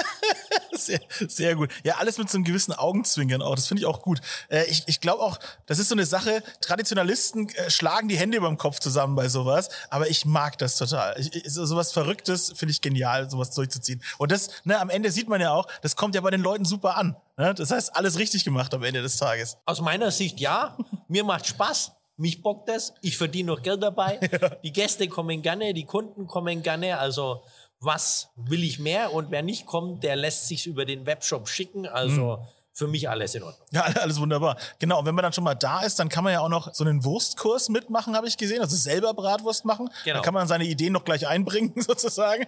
Sehr, 0.75 1.01
sehr 1.29 1.55
gut. 1.55 1.71
Ja, 1.85 1.97
alles 1.99 2.19
mit 2.19 2.31
so 2.31 2.39
einem 2.39 2.45
gewissen 2.45 2.73
Augenzwinkern 2.73 3.43
auch. 3.43 3.55
Das 3.55 3.67
finde 3.69 3.83
ich 3.83 3.87
auch 3.87 4.01
gut. 4.01 4.21
Äh, 4.49 4.65
ich 4.65 4.83
ich 4.87 5.01
glaube 5.01 5.23
auch, 5.23 5.39
das 5.67 5.79
ist 5.79 5.91
so 5.91 5.95
eine 5.95 6.07
Sache, 6.07 6.43
Traditionalisten 6.61 7.49
äh, 7.51 7.71
schlagen 7.71 8.09
die 8.09 8.17
Hände 8.17 8.39
über 8.39 8.49
dem 8.49 8.57
Kopf 8.57 8.81
zusammen 8.81 9.15
bei 9.15 9.29
sowas, 9.29 9.69
aber 9.91 10.09
ich 10.09 10.25
mag 10.25 10.59
das 10.59 10.77
total. 10.77 11.15
Ich, 11.21 11.35
ich, 11.37 11.53
so, 11.53 11.67
sowas 11.67 11.93
Verrücktes 11.93 12.53
finde 12.57 12.73
ich 12.73 12.81
genial, 12.81 13.31
sowas 13.31 13.51
durchzuziehen. 13.51 14.03
Und 14.19 14.33
das, 14.33 14.49
ne, 14.65 14.81
am 14.81 14.91
Ende 14.91 15.13
sieht 15.13 15.29
man 15.29 15.41
ja 15.41 15.53
auch, 15.53 15.69
das 15.83 15.95
kommt 15.95 16.15
ja 16.15 16.21
bei 16.23 16.31
den 16.31 16.41
Leuten 16.41 16.65
super 16.65 16.97
an. 16.97 17.17
Ne? 17.37 17.55
Das 17.55 17.71
heißt, 17.71 17.95
alles 17.95 18.19
richtig 18.19 18.45
gemacht 18.45 18.73
am 18.75 18.83
Ende 18.83 19.03
des 19.03 19.19
Tages. 19.19 19.59
Aus 19.67 19.81
meiner 19.83 20.11
Sicht 20.11 20.41
ja, 20.41 20.77
mir 21.07 21.23
macht 21.23 21.47
Spaß. 21.47 21.93
Mich 22.17 22.43
bockt 22.43 22.69
das, 22.69 22.95
ich 23.01 23.17
verdiene 23.17 23.53
noch 23.53 23.63
Geld 23.63 23.83
dabei. 23.83 24.19
Die 24.63 24.73
Gäste 24.73 25.09
kommen 25.09 25.43
gerne, 25.43 25.75
die 25.75 25.85
Kunden 25.85 26.27
kommen 26.27 26.63
gerne. 26.63 26.99
Also 26.99 27.43
was 27.81 28.31
will 28.37 28.63
ich 28.63 28.79
mehr? 28.79 29.13
Und 29.13 29.31
wer 29.31 29.43
nicht 29.43 29.67
kommt, 29.67 30.05
der 30.05 30.17
lässt 30.17 30.47
sich 30.47 30.67
über 30.67 30.85
den 30.85 31.05
Webshop 31.07 31.49
schicken. 31.49 31.87
Also 31.87 32.47
für 32.75 32.87
mich 32.87 33.09
alles 33.09 33.35
in 33.35 33.43
Ordnung. 33.43 33.67
Ja, 33.71 33.83
alles 34.01 34.19
wunderbar. 34.19 34.57
Genau, 34.79 35.01
und 35.01 35.07
wenn 35.07 35.15
man 35.15 35.23
dann 35.23 35.33
schon 35.33 35.45
mal 35.45 35.55
da 35.55 35.83
ist, 35.83 35.99
dann 35.99 36.09
kann 36.09 36.25
man 36.25 36.33
ja 36.33 36.41
auch 36.41 36.49
noch 36.49 36.73
so 36.75 36.85
einen 36.85 37.05
Wurstkurs 37.05 37.69
mitmachen, 37.69 38.17
habe 38.17 38.27
ich 38.27 38.37
gesehen. 38.37 38.61
Also 38.61 38.77
selber 38.77 39.13
Bratwurst 39.13 39.65
machen. 39.65 39.91
Genau. 40.05 40.19
Da 40.19 40.23
kann 40.23 40.33
man 40.33 40.49
seine 40.49 40.65
Ideen 40.65 40.93
noch 40.93 41.05
gleich 41.05 41.27
einbringen, 41.27 41.75
sozusagen. 41.77 42.47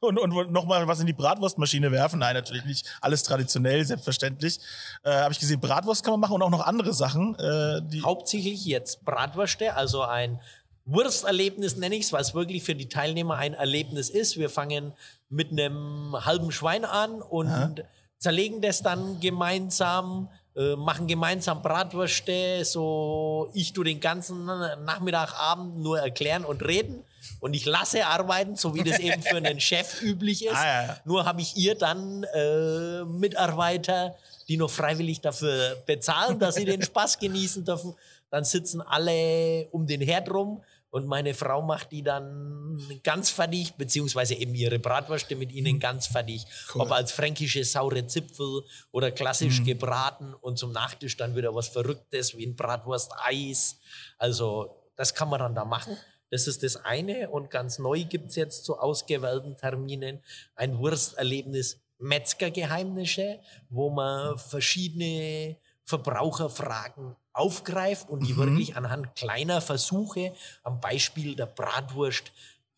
Und, 0.00 0.18
und 0.18 0.52
noch 0.52 0.66
mal 0.66 0.86
was 0.88 1.00
in 1.00 1.06
die 1.06 1.12
Bratwurstmaschine 1.12 1.90
werfen. 1.90 2.18
Nein, 2.18 2.34
natürlich 2.34 2.64
nicht. 2.64 2.86
Alles 3.00 3.22
traditionell, 3.22 3.84
selbstverständlich. 3.84 4.58
Äh, 5.04 5.10
habe 5.10 5.32
ich 5.32 5.40
gesehen, 5.40 5.60
Bratwurst 5.60 6.04
kann 6.04 6.12
man 6.12 6.20
machen 6.20 6.34
und 6.34 6.42
auch 6.42 6.50
noch 6.50 6.66
andere 6.66 6.92
Sachen. 6.92 7.34
Äh, 7.38 7.80
die, 7.82 8.02
Hauptsächlich 8.02 8.64
jetzt 8.66 9.04
Bratwürste, 9.04 9.74
also 9.74 10.02
ein 10.02 10.38
Wursterlebnis 10.84 11.76
nenne 11.76 11.94
ich 11.94 12.06
es, 12.06 12.12
weil 12.12 12.22
es 12.22 12.34
wirklich 12.34 12.62
für 12.64 12.74
die 12.74 12.88
Teilnehmer 12.88 13.36
ein 13.36 13.54
Erlebnis 13.54 14.10
ist. 14.10 14.36
Wir 14.36 14.50
fangen 14.50 14.92
mit 15.28 15.50
einem 15.50 16.16
halben 16.24 16.50
Schwein 16.50 16.84
an 16.84 17.22
und 17.22 17.84
zerlegen 18.22 18.60
das 18.60 18.82
dann 18.82 19.18
gemeinsam, 19.18 20.28
äh, 20.54 20.76
machen 20.76 21.08
gemeinsam 21.08 21.60
Bratwürste. 21.60 22.64
So, 22.64 23.50
ich 23.52 23.72
tu 23.72 23.82
den 23.82 23.98
ganzen 23.98 24.46
Nachmittag, 24.84 25.34
Abend 25.38 25.78
nur 25.78 25.98
erklären 25.98 26.44
und 26.44 26.64
reden. 26.64 27.02
Und 27.40 27.54
ich 27.54 27.66
lasse 27.66 28.06
arbeiten, 28.06 28.54
so 28.54 28.74
wie 28.76 28.84
das 28.84 29.00
eben 29.00 29.22
für 29.22 29.36
einen 29.36 29.58
Chef 29.68 30.00
üblich 30.02 30.44
ist. 30.44 30.54
Ah, 30.54 30.64
ja, 30.64 30.82
ja. 30.86 30.96
Nur 31.04 31.24
habe 31.24 31.40
ich 31.40 31.56
ihr 31.56 31.74
dann 31.74 32.22
äh, 32.22 33.04
Mitarbeiter, 33.04 34.14
die 34.46 34.56
noch 34.56 34.70
freiwillig 34.70 35.20
dafür 35.20 35.76
bezahlen, 35.84 36.38
dass 36.38 36.54
sie 36.54 36.64
den 36.64 36.82
Spaß 36.82 37.18
genießen 37.18 37.64
dürfen. 37.64 37.94
Dann 38.30 38.44
sitzen 38.44 38.80
alle 38.82 39.66
um 39.72 39.86
den 39.86 40.00
Herd 40.00 40.30
rum 40.30 40.62
und 40.92 41.06
meine 41.06 41.32
Frau 41.32 41.62
macht 41.62 41.90
die 41.90 42.02
dann 42.02 42.78
ganz 43.02 43.30
fertig, 43.30 43.72
beziehungsweise 43.76 44.34
eben 44.34 44.54
ihre 44.54 44.78
Bratwürste 44.78 45.36
mit 45.36 45.50
ihnen 45.50 45.80
ganz 45.80 46.06
fertig. 46.06 46.44
Ob 46.74 46.92
als 46.92 47.12
fränkische 47.12 47.64
saure 47.64 48.06
Zipfel 48.06 48.62
oder 48.90 49.10
klassisch 49.10 49.64
gebraten 49.64 50.34
und 50.34 50.58
zum 50.58 50.70
Nachtisch 50.72 51.16
dann 51.16 51.34
wieder 51.34 51.54
was 51.54 51.68
Verrücktes 51.68 52.36
wie 52.36 52.44
ein 52.44 52.56
Bratwurst-Eis. 52.56 53.78
Also 54.18 54.82
das 54.94 55.14
kann 55.14 55.30
man 55.30 55.40
dann 55.40 55.54
da 55.54 55.64
machen. 55.64 55.96
Das 56.30 56.46
ist 56.46 56.62
das 56.62 56.76
eine. 56.76 57.30
Und 57.30 57.48
ganz 57.48 57.78
neu 57.78 58.04
gibt 58.04 58.28
es 58.28 58.36
jetzt 58.36 58.66
zu 58.66 58.78
ausgewählten 58.78 59.56
Terminen 59.56 60.22
ein 60.56 60.76
Wursterlebnis 60.76 61.80
Metzgergeheimnisse, 62.00 63.40
wo 63.70 63.88
man 63.88 64.36
verschiedene 64.36 65.56
Verbraucherfragen 65.84 67.16
aufgreift 67.32 68.08
und 68.08 68.26
die 68.26 68.36
wirklich 68.36 68.76
anhand 68.76 69.14
kleiner 69.14 69.60
Versuche 69.60 70.32
am 70.62 70.80
Beispiel 70.80 71.34
der 71.34 71.46
Bratwurst 71.46 72.32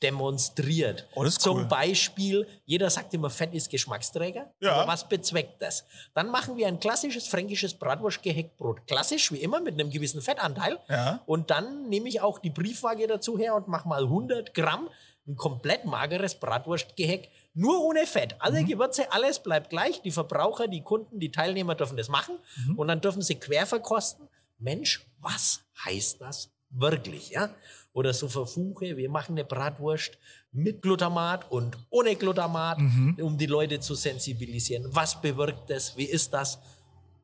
demonstriert. 0.05 1.07
Oh, 1.15 1.25
Zum 1.25 1.59
cool. 1.59 1.65
Beispiel, 1.65 2.47
jeder 2.67 2.91
sagt 2.91 3.15
immer, 3.15 3.31
Fett 3.31 3.55
ist 3.55 3.71
Geschmacksträger. 3.71 4.53
Ja. 4.61 4.73
Aber 4.73 4.93
was 4.93 5.09
bezweckt 5.09 5.63
das? 5.63 5.85
Dann 6.13 6.29
machen 6.29 6.57
wir 6.57 6.67
ein 6.67 6.79
klassisches 6.79 7.27
fränkisches 7.27 7.75
Bratwurstgeheckbrot. 7.75 8.87
Klassisch, 8.87 9.33
wie 9.33 9.39
immer, 9.39 9.61
mit 9.61 9.75
einem 9.75 9.91
gewissen 9.91 10.21
Fettanteil. 10.21 10.79
Ja. 10.89 11.21
Und 11.27 11.51
dann 11.51 11.89
nehme 11.89 12.09
ich 12.09 12.21
auch 12.21 12.39
die 12.39 12.51
Briefwaage 12.51 13.07
dazu 13.07 13.39
her 13.39 13.55
und 13.55 13.67
mache 13.67 13.89
mal 13.89 14.03
100 14.03 14.53
Gramm 14.53 14.91
ein 15.27 15.37
komplett 15.37 15.85
mageres 15.87 16.35
Bratwurstgeheck, 16.35 17.31
nur 17.55 17.83
ohne 17.83 18.07
Fett. 18.07 18.37
Alle 18.41 18.61
Mhm. 18.63 18.67
Gewürze, 18.67 19.11
alles 19.13 19.39
bleibt 19.43 19.71
gleich. 19.71 20.03
Die 20.03 20.11
Verbraucher, 20.11 20.69
die 20.69 20.83
Kunden, 20.83 21.19
die 21.19 21.31
Teilnehmer 21.31 21.75
dürfen 21.75 21.97
das 21.97 22.09
machen. 22.09 22.37
Mhm. 22.67 22.79
Und 22.79 22.89
dann 22.89 23.01
dürfen 23.01 23.23
sie 23.23 23.37
quer 23.37 23.67
verkosten. 23.67 24.29
Mensch, 24.59 25.07
was 25.21 25.61
heißt 25.85 26.21
das 26.21 26.51
wirklich? 26.71 27.31
Ja? 27.31 27.51
Oder 27.93 28.13
so 28.13 28.29
Versuche, 28.29 28.97
wir 28.97 29.09
machen 29.09 29.33
eine 29.33 29.45
Bratwurst 29.45 30.19
mit 30.53 30.83
Glutamat 30.83 31.51
und 31.51 31.77
ohne 31.91 32.17
Glutamat, 32.17 32.79
Mhm. 32.79 33.17
um 33.23 33.39
die 33.39 33.47
Leute 33.47 33.81
zu 33.81 33.95
sensibilisieren. 33.95 34.85
Was 34.95 35.21
bewirkt 35.21 35.71
das? 35.71 35.97
Wie 35.97 36.05
ist 36.05 36.33
das? 36.35 36.59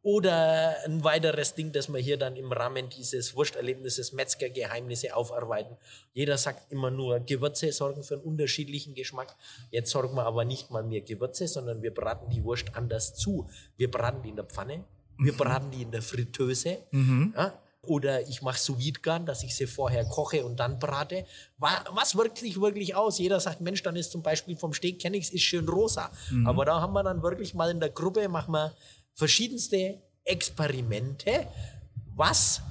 Oder 0.02 0.76
ein 0.86 1.04
weiteres 1.04 1.54
Ding, 1.54 1.72
das 1.72 1.88
wir 1.92 2.00
hier 2.00 2.16
dann 2.16 2.34
im 2.36 2.50
Rahmen 2.52 2.88
dieses 2.88 3.36
Wurscherlebnisses 3.36 4.12
Metzgergeheimnisse 4.14 5.14
aufarbeiten. 5.14 5.76
Jeder 6.14 6.38
sagt 6.38 6.72
immer 6.72 6.90
nur, 6.90 7.20
Gewürze 7.20 7.70
sorgen 7.72 8.02
für 8.02 8.14
einen 8.14 8.22
unterschiedlichen 8.22 8.94
Geschmack. 8.94 9.36
Jetzt 9.70 9.90
sorgen 9.90 10.14
wir 10.16 10.24
aber 10.24 10.46
nicht 10.46 10.70
mal 10.70 10.82
mehr 10.82 11.02
Gewürze, 11.02 11.46
sondern 11.48 11.82
wir 11.82 11.92
braten 11.92 12.30
die 12.30 12.42
Wurst 12.44 12.74
anders 12.74 13.14
zu. 13.14 13.46
Wir 13.76 13.90
braten 13.90 14.22
die 14.22 14.30
in 14.30 14.36
der 14.36 14.46
Pfanne, 14.46 14.84
wir 15.18 15.36
braten 15.36 15.70
die 15.70 15.82
in 15.82 15.90
der 15.90 16.00
Fritteuse. 16.02 16.78
Ja? 17.36 17.52
Oder 17.82 18.28
ich 18.28 18.42
mache 18.42 18.58
sous 18.58 18.78
vide 18.78 19.00
dass 19.24 19.42
ich 19.42 19.54
sie 19.56 19.66
vorher 19.66 20.04
koche 20.06 20.44
und 20.44 20.60
dann 20.60 20.78
brate. 20.78 21.24
Wa- 21.58 21.82
Was 21.92 22.14
wirkt 22.14 22.36
sich 22.38 22.60
wirklich 22.60 22.94
aus? 22.94 23.18
Jeder 23.18 23.40
sagt, 23.40 23.60
Mensch, 23.62 23.82
dann 23.82 23.96
ist 23.96 24.12
zum 24.12 24.22
Beispiel 24.22 24.54
vom 24.56 24.72
Steak, 24.74 24.98
kenne 24.98 25.16
ich 25.18 25.32
ist 25.32 25.42
schön 25.42 25.66
rosa. 25.68 26.10
Aber 26.44 26.64
da 26.66 26.80
haben 26.80 26.92
wir 26.92 27.02
dann 27.02 27.22
wirklich 27.22 27.54
mal 27.54 27.70
in 27.70 27.80
der 27.80 27.88
Gruppe, 27.90 28.28
machen 28.28 28.52
wir 28.52 28.74
verschiedenste 29.14 30.02
Experimente, 30.24 31.46
was 32.14 32.62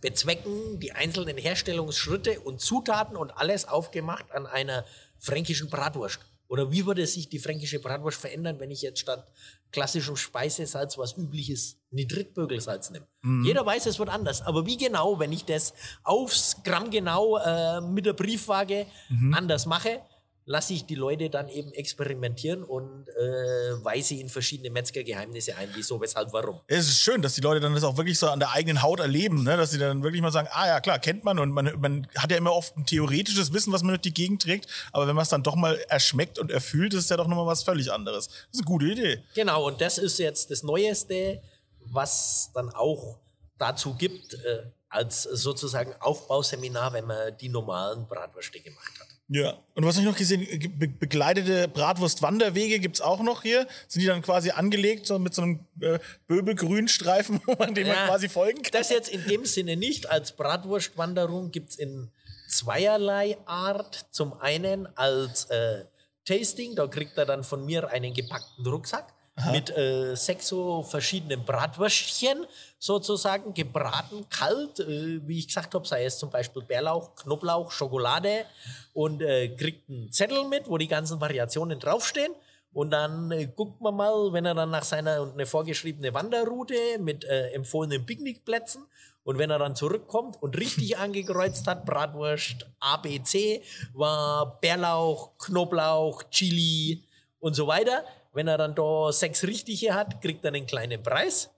bezwecken 0.00 0.78
die 0.80 0.92
einzelnen 0.92 1.38
Herstellungsschritte 1.38 2.40
und 2.40 2.60
Zutaten 2.60 3.16
und 3.16 3.30
alles 3.38 3.66
aufgemacht 3.66 4.30
an 4.32 4.46
einer 4.46 4.84
fränkischen 5.18 5.70
Bratwurst. 5.70 6.20
Oder 6.46 6.70
wie 6.70 6.84
würde 6.84 7.06
sich 7.06 7.30
die 7.30 7.38
fränkische 7.38 7.80
Bratwurst 7.80 8.20
verändern, 8.20 8.60
wenn 8.60 8.70
ich 8.70 8.82
jetzt 8.82 9.00
statt 9.00 9.26
klassischem 9.72 10.16
Speisesalz 10.16 10.98
was 10.98 11.16
übliches 11.16 11.78
Nitritbögelsalz 11.90 12.90
nehme? 12.90 13.06
Jeder 13.44 13.64
weiß, 13.64 13.86
es 13.86 13.98
wird 13.98 14.10
anders. 14.10 14.42
Aber 14.42 14.66
wie 14.66 14.76
genau, 14.76 15.18
wenn 15.18 15.32
ich 15.32 15.46
das 15.46 15.72
aufs 16.02 16.62
Gramm 16.62 16.90
genau 16.90 17.38
äh, 17.38 17.80
mit 17.80 18.04
der 18.04 18.12
Briefwaage 18.12 18.86
anders 19.32 19.64
mache, 19.64 20.02
lasse 20.46 20.74
ich 20.74 20.84
die 20.84 20.94
Leute 20.94 21.30
dann 21.30 21.48
eben 21.48 21.72
experimentieren 21.72 22.62
und 22.62 23.08
äh, 23.08 23.84
weise 23.84 24.14
ihnen 24.14 24.28
verschiedene 24.28 24.70
Metzgergeheimnisse 24.70 25.56
ein, 25.56 25.70
wieso, 25.74 26.00
weshalb, 26.00 26.32
warum. 26.32 26.60
Es 26.66 26.86
ist 26.86 27.00
schön, 27.00 27.22
dass 27.22 27.34
die 27.34 27.40
Leute 27.40 27.60
dann 27.60 27.74
das 27.74 27.84
auch 27.84 27.96
wirklich 27.96 28.18
so 28.18 28.28
an 28.28 28.40
der 28.40 28.52
eigenen 28.52 28.82
Haut 28.82 29.00
erleben, 29.00 29.42
ne? 29.42 29.56
dass 29.56 29.70
sie 29.70 29.78
dann 29.78 30.02
wirklich 30.02 30.20
mal 30.20 30.32
sagen, 30.32 30.48
ah 30.52 30.66
ja 30.66 30.80
klar, 30.80 30.98
kennt 30.98 31.24
man 31.24 31.38
und 31.38 31.50
man, 31.50 31.72
man 31.80 32.06
hat 32.16 32.30
ja 32.30 32.36
immer 32.36 32.52
oft 32.52 32.76
ein 32.76 32.84
theoretisches 32.84 33.52
Wissen, 33.52 33.72
was 33.72 33.82
man 33.82 33.90
durch 33.90 34.02
die 34.02 34.14
Gegend 34.14 34.42
trägt, 34.42 34.66
aber 34.92 35.06
wenn 35.06 35.16
man 35.16 35.22
es 35.22 35.30
dann 35.30 35.42
doch 35.42 35.56
mal 35.56 35.76
erschmeckt 35.88 36.38
und 36.38 36.50
erfüllt, 36.50 36.92
ist 36.92 37.04
es 37.04 37.08
ja 37.08 37.16
doch 37.16 37.26
nochmal 37.26 37.46
was 37.46 37.62
völlig 37.62 37.90
anderes. 37.90 38.26
Das 38.26 38.36
ist 38.52 38.60
eine 38.60 38.66
gute 38.66 38.86
Idee. 38.86 39.22
Genau, 39.34 39.66
und 39.66 39.80
das 39.80 39.98
ist 39.98 40.18
jetzt 40.18 40.50
das 40.50 40.62
Neueste, 40.62 41.40
was 41.80 42.50
dann 42.54 42.70
auch 42.70 43.18
dazu 43.56 43.94
gibt, 43.94 44.34
äh, 44.34 44.66
als 44.88 45.22
sozusagen 45.22 45.94
Aufbauseminar, 46.00 46.92
wenn 46.92 47.06
man 47.06 47.36
die 47.38 47.48
normalen 47.48 48.06
Bratwürste 48.06 48.60
gemacht 48.60 48.92
hat. 49.00 49.13
Ja. 49.28 49.58
Und 49.74 49.86
was 49.86 49.96
habe 49.96 50.04
ich 50.04 50.10
noch 50.10 50.18
gesehen? 50.18 50.46
Be 50.78 50.86
begleitete 50.88 51.66
Bratwurst-Wanderwege 51.68 52.78
gibt 52.78 52.96
es 52.96 53.00
auch 53.00 53.22
noch 53.22 53.42
hier. 53.42 53.66
Sind 53.88 54.02
die 54.02 54.06
dann 54.06 54.22
quasi 54.22 54.50
angelegt, 54.50 55.06
so 55.06 55.18
mit 55.18 55.34
so 55.34 55.42
einem 55.42 55.60
äh, 55.80 55.98
Böbelgrünstreifen, 56.26 57.40
dem 57.48 57.58
man 57.58 57.74
Ja, 57.74 58.06
quasi 58.06 58.28
folgen 58.28 58.62
kann? 58.62 58.72
Das 58.72 58.90
jetzt 58.90 59.08
in 59.08 59.26
dem 59.26 59.46
Sinne 59.46 59.76
nicht. 59.76 60.10
Als 60.10 60.32
Bratwurstwanderung 60.32 61.50
gibt 61.50 61.70
es 61.70 61.76
in 61.76 62.10
zweierlei 62.48 63.38
Art. 63.46 64.06
Zum 64.10 64.34
einen 64.40 64.86
als 64.96 65.46
äh, 65.46 65.84
Tasting. 66.26 66.74
Da 66.74 66.86
kriegt 66.86 67.16
er 67.16 67.24
dann 67.24 67.44
von 67.44 67.64
mir 67.64 67.88
einen 67.88 68.12
gepackten 68.12 68.66
Rucksack 68.66 69.13
mit 69.50 69.76
äh, 69.76 70.14
sechs 70.14 70.48
so 70.48 70.82
verschiedenen 70.82 71.44
Bratwürstchen 71.44 72.46
sozusagen, 72.78 73.52
gebraten, 73.52 74.26
kalt, 74.30 74.80
äh, 74.80 75.20
wie 75.26 75.38
ich 75.38 75.48
gesagt 75.48 75.74
habe, 75.74 75.86
sei 75.86 76.04
es 76.04 76.18
zum 76.18 76.30
Beispiel 76.30 76.62
Bärlauch, 76.62 77.14
Knoblauch, 77.16 77.72
Schokolade 77.72 78.46
und 78.92 79.22
äh, 79.22 79.48
kriegt 79.48 79.88
einen 79.88 80.12
Zettel 80.12 80.44
mit, 80.44 80.68
wo 80.68 80.78
die 80.78 80.86
ganzen 80.86 81.20
Variationen 81.20 81.80
draufstehen. 81.80 82.32
Und 82.72 82.90
dann 82.90 83.30
äh, 83.32 83.46
guckt 83.46 83.80
man 83.80 83.96
mal, 83.96 84.32
wenn 84.32 84.44
er 84.44 84.54
dann 84.54 84.70
nach 84.70 84.84
seiner 84.84 85.22
eine 85.32 85.46
vorgeschriebene 85.46 86.14
Wanderroute 86.14 86.98
mit 87.00 87.24
äh, 87.24 87.50
empfohlenen 87.50 88.06
Picknickplätzen 88.06 88.86
und 89.24 89.38
wenn 89.38 89.50
er 89.50 89.58
dann 89.58 89.74
zurückkommt 89.74 90.40
und 90.42 90.56
richtig 90.58 90.96
angekreuzt 90.98 91.66
hat, 91.66 91.84
Bratwurst 91.84 92.66
ABC, 92.78 93.62
war 93.94 94.60
Bärlauch, 94.60 95.38
Knoblauch, 95.38 96.22
Chili 96.30 97.02
und 97.40 97.54
so 97.54 97.66
weiter. 97.66 98.04
Wenn 98.34 98.48
er 98.48 98.58
dann 98.58 98.74
da 98.74 99.12
sechs 99.12 99.44
richtige 99.44 99.94
hat, 99.94 100.20
kriegt 100.20 100.44
er 100.44 100.52
einen 100.52 100.66
kleinen 100.66 101.02
Preis. 101.02 101.50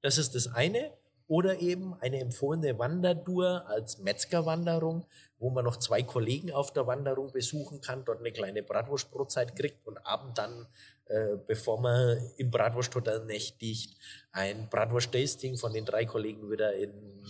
Das 0.00 0.18
ist 0.18 0.34
das 0.34 0.48
eine. 0.48 0.92
Oder 1.28 1.60
eben 1.60 1.94
eine 2.00 2.18
empfohlene 2.18 2.78
Wandertour 2.78 3.64
als 3.66 3.98
Metzgerwanderung, 3.98 5.06
wo 5.38 5.50
man 5.50 5.64
noch 5.64 5.76
zwei 5.76 6.02
Kollegen 6.02 6.52
auf 6.52 6.72
der 6.72 6.86
Wanderung 6.86 7.32
besuchen 7.32 7.80
kann, 7.80 8.04
dort 8.04 8.20
eine 8.20 8.32
kleine 8.32 8.62
Bratwurstbrotzeit 8.62 9.56
kriegt 9.56 9.86
und 9.86 10.04
abend 10.04 10.36
dann, 10.36 10.66
äh, 11.06 11.36
bevor 11.46 11.80
man 11.80 12.30
im 12.36 12.50
Bratwursthotel 12.50 13.24
nächtigt, 13.24 13.96
ein 14.32 14.68
Bratwurst-Tasting 14.68 15.56
von 15.56 15.72
den 15.72 15.86
drei 15.86 16.04
Kollegen 16.04 16.50
wieder 16.50 16.74
in 16.74 17.24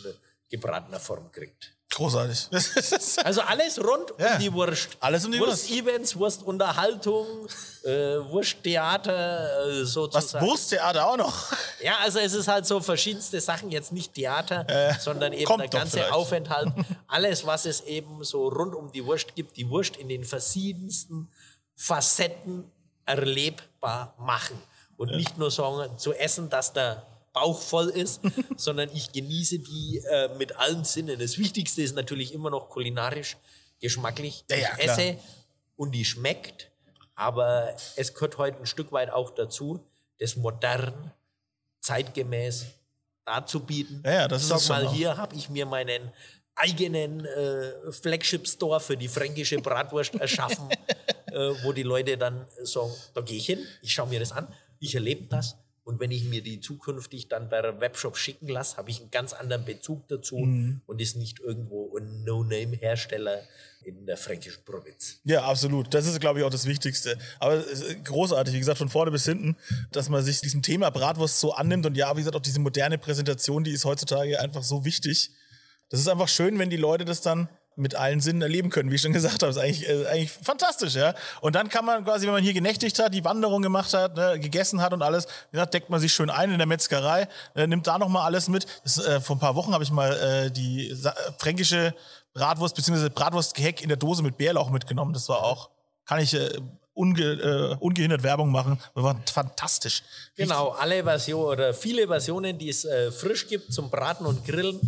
gebratener 0.49 1.01
Form 1.01 1.31
kriegt. 1.31 1.77
Großartig. 1.95 2.49
Also 3.24 3.43
alles 3.43 3.78
rund 3.78 4.12
Ja. 4.18 4.34
um 4.34 4.38
die 4.40 4.53
Wurst. 4.53 4.88
Alles 5.01 5.24
um 5.26 5.32
die 5.32 5.38
Wurst. 5.38 5.68
Wurst-Events, 5.70 6.16
Wurstunterhaltung, 6.16 7.26
äh, 7.84 7.90
Wursttheater, 8.30 9.66
äh, 9.66 9.82
Was 9.82 9.88
sozusagen. 9.93 10.47
Wursttheater 10.47 11.07
auch 11.07 11.16
noch. 11.16 11.53
Ja, 11.82 11.97
also 12.03 12.18
es 12.18 12.32
ist 12.32 12.49
halt 12.49 12.66
so 12.66 12.80
verschiedenste 12.80 13.40
Sachen, 13.40 13.70
jetzt 13.70 13.93
nicht 13.93 14.14
Theater, 14.14 14.66
sondern 15.01 15.32
eben 15.32 15.59
der 15.59 15.68
ganze 15.68 15.99
vielleicht. 15.99 16.12
Aufenthalt. 16.12 16.72
Alles, 17.09 17.45
was 17.47 17.66
es 17.66 17.82
eben 17.82 18.24
so 18.24 18.49
rund 18.49 18.74
um 18.74 18.90
die 18.90 19.05
Wurst 19.05 19.34
gibt, 19.34 19.57
die 19.57 19.68
Wurst 19.68 19.97
in 19.97 20.09
den 20.09 20.24
verschiedensten 20.24 21.28
Facetten 21.76 22.70
erlebbar 23.05 24.14
machen. 24.18 24.61
Und 24.97 25.11
nicht 25.16 25.36
nur 25.36 25.51
sagen, 25.51 25.99
zu 25.99 26.12
essen, 26.14 26.49
dass 26.49 26.72
der 26.72 27.03
Bauch 27.33 27.61
voll 27.61 27.89
ist, 27.89 28.20
sondern 28.57 28.91
ich 28.93 29.12
genieße 29.12 29.59
die 29.59 30.03
äh, 30.11 30.28
mit 30.37 30.57
allen 30.57 30.85
Sinnen. 30.85 31.18
Das 31.18 31.39
Wichtigste 31.39 31.83
ist 31.83 31.97
natürlich 31.97 32.33
immer 32.33 32.51
noch 32.51 32.68
kulinarisch, 32.68 33.37
geschmacklich. 33.80 34.45
Ja, 34.51 34.57
ja, 34.57 34.68
ich 34.72 34.85
klar. 34.85 34.99
esse 34.99 35.18
und 35.76 35.93
die 35.93 36.05
schmeckt, 36.05 36.70
aber 37.14 37.74
es 37.97 38.14
gehört 38.14 38.39
heute 38.39 38.59
ein 38.59 38.66
Stück 38.66 38.93
weit 38.93 39.11
auch 39.11 39.30
dazu, 39.30 39.85
das 40.18 40.37
modern, 40.37 41.12
zeitgemäß 41.80 42.66
darzubieten. 43.24 44.03
Ja, 44.05 44.28
das 44.28 44.45
ich 44.45 44.51
ist 44.51 44.66
sag 44.66 44.68
mal, 44.68 44.87
auch. 44.87 44.95
hier 44.95 45.16
habe 45.16 45.35
ich 45.35 45.49
mir 45.49 45.66
meinen 45.66 46.12
eigenen 46.55 47.24
äh, 47.24 47.91
Flagship-Store 47.91 48.78
für 48.80 48.97
die 48.97 49.09
fränkische 49.09 49.59
Bratwurst 49.59 50.14
erschaffen, 50.14 50.68
äh, 51.26 51.33
wo 51.62 51.72
die 51.72 51.83
Leute 51.83 52.16
dann 52.18 52.47
sagen, 52.62 52.93
da 53.14 53.22
gehe 53.22 53.39
ich 53.39 53.47
hin, 53.47 53.66
ich 53.80 53.93
schaue 53.93 54.09
mir 54.09 54.20
das 54.20 54.33
an, 54.33 54.47
ich 54.78 54.95
erlebe 54.95 55.24
das 55.24 55.57
und 55.85 55.99
wenn 56.01 56.11
ich 56.11 56.24
mir 56.24 56.43
die 56.43 56.61
zukünftig 56.61 57.28
dann 57.28 57.49
bei 57.49 57.80
Webshop 57.80 58.16
schicken 58.16 58.49
lasse, 58.49 58.76
habe 58.76 58.91
ich 58.91 59.01
einen 59.01 59.11
ganz 59.11 59.33
anderen 59.33 59.64
Bezug 59.64 60.07
dazu 60.09 60.37
Mhm. 60.39 60.80
und 60.87 61.01
ist 61.01 61.16
nicht 61.16 61.41
irgendwo 61.41 61.97
ein 61.97 62.24
No-Name-Hersteller 62.24 63.41
in 63.85 64.07
der 64.07 64.16
fränkischen 64.16 64.64
Provinz. 64.64 65.18
Ja, 65.24 65.43
absolut. 65.45 65.93
Das 65.93 66.07
ist, 66.07 66.20
glaube 66.20 66.39
ich, 66.39 66.45
auch 66.45 66.51
das 66.51 66.66
Wichtigste. 66.66 67.18
Aber 67.41 67.55
es 67.55 67.80
ist 67.80 68.05
großartig, 68.05 68.55
wie 68.55 68.59
gesagt, 68.61 68.78
von 68.78 68.89
vorne 68.89 69.11
bis 69.11 69.24
hinten, 69.24 69.57
dass 69.91 70.09
man 70.09 70.22
sich 70.22 70.41
diesem 70.41 70.62
Thema 70.62 70.91
Bratwurst 70.91 71.41
so 71.41 71.53
annimmt. 71.53 71.85
Und 71.85 71.97
ja, 71.97 72.12
wie 72.16 72.20
gesagt, 72.20 72.37
auch 72.37 72.41
diese 72.41 72.61
moderne 72.61 72.97
Präsentation, 72.99 73.64
die 73.64 73.72
ist 73.72 73.85
heutzutage 73.85 74.39
einfach 74.41 74.62
so 74.62 74.85
wichtig. 74.85 75.30
Das 75.89 75.99
ist 75.99 76.09
einfach 76.09 76.28
schön, 76.28 76.59
wenn 76.61 76.70
die 76.70 76.76
Leute 76.76 77.05
das 77.05 77.22
dann 77.22 77.49
mit 77.77 77.95
allen 77.95 78.20
Sinnen 78.20 78.43
erleben 78.43 78.70
können, 78.70 78.91
wie 78.91 78.97
ich 78.97 79.03
schon 79.03 79.12
gesagt 79.12 79.43
habe. 79.43 79.53
Das 79.53 79.57
ist 79.57 79.62
eigentlich, 79.62 79.89
äh, 79.89 80.07
eigentlich 80.07 80.31
fantastisch, 80.31 80.95
ja. 80.95 81.14
Und 81.41 81.55
dann 81.55 81.68
kann 81.68 81.85
man 81.85 82.05
quasi, 82.05 82.27
wenn 82.27 82.35
man 82.35 82.43
hier 82.43 82.53
genächtigt 82.53 82.99
hat, 82.99 83.14
die 83.14 83.25
Wanderung 83.25 83.62
gemacht 83.62 83.93
hat, 83.95 84.16
ne, 84.16 84.39
gegessen 84.39 84.81
hat 84.81 84.93
und 84.93 85.03
alles, 85.03 85.27
wie 85.51 85.57
gesagt, 85.57 85.75
deckt 85.75 85.91
man 85.91 86.01
sich 86.01 86.12
schön 86.12 86.31
ein 86.31 86.51
in 86.51 86.59
der 86.59 86.66
Metzgerei, 86.66 87.29
äh, 87.55 87.66
nimmt 87.66 87.87
da 87.87 87.99
nochmal 87.99 88.25
alles 88.25 88.49
mit. 88.49 88.66
Das, 88.85 88.99
äh, 88.99 89.20
vor 89.20 89.37
ein 89.37 89.41
paar 89.41 89.55
Wochen 89.55 89.73
habe 89.73 89.85
ich 89.85 89.91
mal 89.91 90.12
äh, 90.12 90.51
die 90.51 90.95
Sa 90.95 91.11
äh, 91.11 91.14
fränkische 91.39 91.95
Bratwurst 92.35 92.75
bzw. 92.75 93.09
Bratwurstgeheck 93.09 93.83
in 93.83 93.89
der 93.89 93.97
Dose 93.97 94.23
mit 94.23 94.39
Bärlauch 94.39 94.70
mitgenommen. 94.70 95.12
Das 95.12 95.29
war 95.29 95.43
auch, 95.43 95.70
kann 96.05 96.20
ich 96.20 96.35
äh, 96.35 96.51
unge, 96.95 97.23
äh, 97.23 97.77
ungehindert 97.81 98.23
Werbung 98.23 98.51
machen. 98.51 98.79
Das 98.95 99.05
war 99.05 99.20
fantastisch. 99.33 100.03
Genau, 100.37 100.70
alle 100.70 101.03
Versionen 101.03 101.47
oder 101.47 101.75
viele 101.75 102.07
Versionen, 102.07 102.59
die 102.59 102.68
es 102.68 102.85
äh, 102.85 103.11
frisch 103.11 103.49
gibt 103.49 103.73
zum 103.73 103.91
Braten 103.91 104.27
und 104.27 104.45
Grillen, 104.45 104.81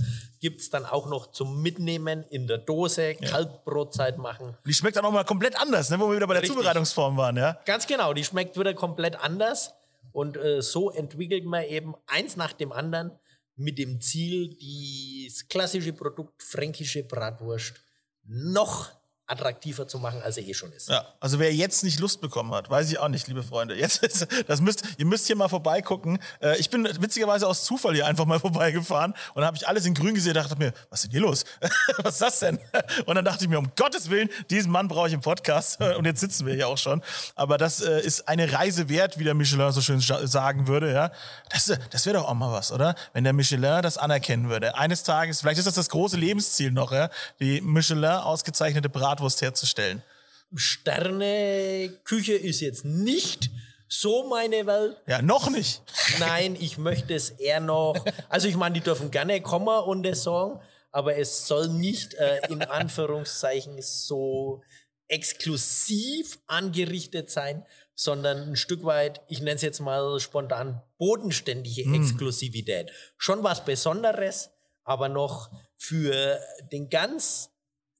gibt 0.44 0.60
es 0.60 0.68
dann 0.68 0.84
auch 0.84 1.06
noch 1.06 1.30
zum 1.30 1.62
Mitnehmen 1.62 2.22
in 2.28 2.46
der 2.46 2.58
Dose, 2.58 3.14
Kaltbrotzeit 3.14 4.18
machen. 4.18 4.54
Die 4.66 4.74
schmeckt 4.74 4.94
dann 4.94 5.06
auch 5.06 5.10
mal 5.10 5.24
komplett 5.24 5.58
anders, 5.58 5.88
ne, 5.88 5.98
wo 5.98 6.10
wir 6.10 6.16
wieder 6.16 6.26
bei 6.26 6.34
der 6.34 6.42
Richtig. 6.42 6.58
Zubereitungsform 6.58 7.16
waren, 7.16 7.38
ja. 7.38 7.58
Ganz 7.64 7.86
genau, 7.86 8.12
die 8.12 8.24
schmeckt 8.24 8.58
wieder 8.58 8.74
komplett 8.74 9.16
anders. 9.18 9.72
Und 10.12 10.36
äh, 10.36 10.60
so 10.60 10.90
entwickelt 10.90 11.46
man 11.46 11.64
eben 11.64 11.94
eins 12.06 12.36
nach 12.36 12.52
dem 12.52 12.72
anderen 12.72 13.12
mit 13.56 13.78
dem 13.78 14.02
Ziel, 14.02 14.54
das 15.26 15.48
klassische 15.48 15.94
Produkt 15.94 16.42
fränkische 16.42 17.04
Bratwurst 17.04 17.72
noch 18.26 18.90
attraktiver 19.26 19.88
zu 19.88 19.98
machen, 19.98 20.20
als 20.22 20.36
er 20.36 20.46
eh 20.46 20.54
schon 20.54 20.72
ist. 20.72 20.88
Ja, 20.88 21.06
also 21.18 21.38
wer 21.38 21.54
jetzt 21.54 21.82
nicht 21.82 21.98
Lust 21.98 22.20
bekommen 22.20 22.52
hat, 22.54 22.68
weiß 22.68 22.90
ich 22.90 22.98
auch 22.98 23.08
nicht, 23.08 23.26
liebe 23.26 23.42
Freunde. 23.42 23.74
Jetzt 23.74 24.02
ist, 24.02 24.26
das 24.46 24.60
müsst, 24.60 24.84
ihr 24.98 25.06
müsst 25.06 25.26
hier 25.26 25.36
mal 25.36 25.48
vorbeigucken. 25.48 26.18
Äh, 26.40 26.58
ich 26.58 26.68
bin 26.68 26.84
witzigerweise 27.00 27.46
aus 27.46 27.64
Zufall 27.64 27.94
hier 27.94 28.06
einfach 28.06 28.26
mal 28.26 28.38
vorbeigefahren 28.44 29.12
und 29.12 29.36
dann 29.36 29.46
habe 29.46 29.56
ich 29.56 29.66
alles 29.66 29.86
in 29.86 29.94
grün 29.94 30.14
gesehen 30.14 30.36
und 30.36 30.42
dachte 30.42 30.56
mir, 30.56 30.72
was 30.90 31.00
ist 31.00 31.04
denn 31.04 31.10
hier 31.12 31.20
los? 31.20 31.44
was 32.02 32.14
ist 32.14 32.22
das 32.22 32.38
denn? 32.40 32.58
Und 33.06 33.14
dann 33.14 33.24
dachte 33.24 33.44
ich 33.44 33.50
mir, 33.50 33.58
um 33.58 33.70
Gottes 33.76 34.10
Willen, 34.10 34.28
diesen 34.50 34.70
Mann 34.70 34.88
brauche 34.88 35.08
ich 35.08 35.14
im 35.14 35.20
Podcast 35.20 35.80
und 35.98 36.04
jetzt 36.04 36.20
sitzen 36.20 36.46
wir 36.46 36.54
hier 36.54 36.68
auch 36.68 36.78
schon. 36.78 37.02
Aber 37.34 37.56
das 37.56 37.80
äh, 37.80 38.00
ist 38.00 38.28
eine 38.28 38.52
Reise 38.52 38.88
wert, 38.88 39.18
wie 39.18 39.24
der 39.24 39.34
Michelin 39.34 39.72
so 39.72 39.80
schön 39.80 40.00
sagen 40.00 40.68
würde. 40.68 40.92
Ja, 40.92 41.10
Das, 41.50 41.72
das 41.90 42.06
wäre 42.06 42.18
doch 42.18 42.28
auch 42.28 42.34
mal 42.34 42.52
was, 42.52 42.72
oder? 42.72 42.94
Wenn 43.12 43.24
der 43.24 43.32
Michelin 43.32 43.82
das 43.82 43.96
anerkennen 43.96 44.50
würde. 44.50 44.76
Eines 44.76 45.02
Tages, 45.02 45.40
vielleicht 45.40 45.58
ist 45.58 45.66
das 45.66 45.74
das 45.74 45.88
große 45.88 46.16
Lebensziel 46.16 46.70
noch, 46.70 46.92
ja? 46.92 47.08
die 47.40 47.60
Michelin 47.62 48.04
ausgezeichnete 48.04 48.88
Bratwurst 49.14 49.42
herzustellen. 49.42 50.02
Sterne-Küche 50.54 52.34
ist 52.34 52.60
jetzt 52.60 52.84
nicht 52.84 53.50
so 53.88 54.28
meine 54.28 54.66
Welt. 54.66 54.96
Ja, 55.06 55.22
noch 55.22 55.50
nicht. 55.50 55.82
Nein, 56.18 56.56
ich 56.58 56.78
möchte 56.78 57.14
es 57.14 57.30
eher 57.30 57.60
noch. 57.60 57.94
Also 58.28 58.48
ich 58.48 58.56
meine, 58.56 58.74
die 58.74 58.80
dürfen 58.80 59.12
gerne 59.12 59.40
kommen 59.40 59.84
und 59.84 60.02
das 60.02 60.24
sagen, 60.24 60.60
aber 60.90 61.16
es 61.16 61.46
soll 61.46 61.68
nicht 61.68 62.14
äh, 62.14 62.40
in 62.48 62.62
Anführungszeichen 62.62 63.80
so 63.82 64.62
exklusiv 65.06 66.38
angerichtet 66.48 67.30
sein, 67.30 67.64
sondern 67.94 68.48
ein 68.48 68.56
Stück 68.56 68.84
weit, 68.84 69.20
ich 69.28 69.38
nenne 69.38 69.54
es 69.54 69.62
jetzt 69.62 69.80
mal 69.80 70.18
spontan, 70.18 70.82
bodenständige 70.98 71.82
Exklusivität. 71.94 72.90
Schon 73.16 73.44
was 73.44 73.64
Besonderes, 73.64 74.50
aber 74.82 75.08
noch 75.08 75.50
für 75.76 76.40
den 76.72 76.90
ganz 76.90 77.53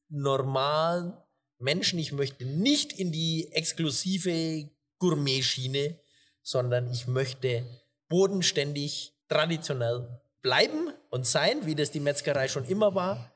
normalen 0.09 1.15
Menschen. 1.59 1.99
Ich 1.99 2.13
möchte 2.13 2.45
nicht 2.45 2.93
in 2.93 3.13
die 3.13 3.51
exklusive 3.53 4.71
Gourmet-Schiene, 4.99 5.99
sondern 6.43 6.91
ich 6.91 7.07
möchte 7.07 7.65
bodenständig, 8.09 9.13
traditionell 9.29 10.21
bleiben 10.43 10.93
und 11.11 11.27
sein, 11.27 11.65
wie 11.65 11.75
das 11.75 11.91
die 11.91 12.01
Metzgerei 12.01 12.49
schon 12.49 12.67
immer 12.67 12.95
war. 12.95 13.33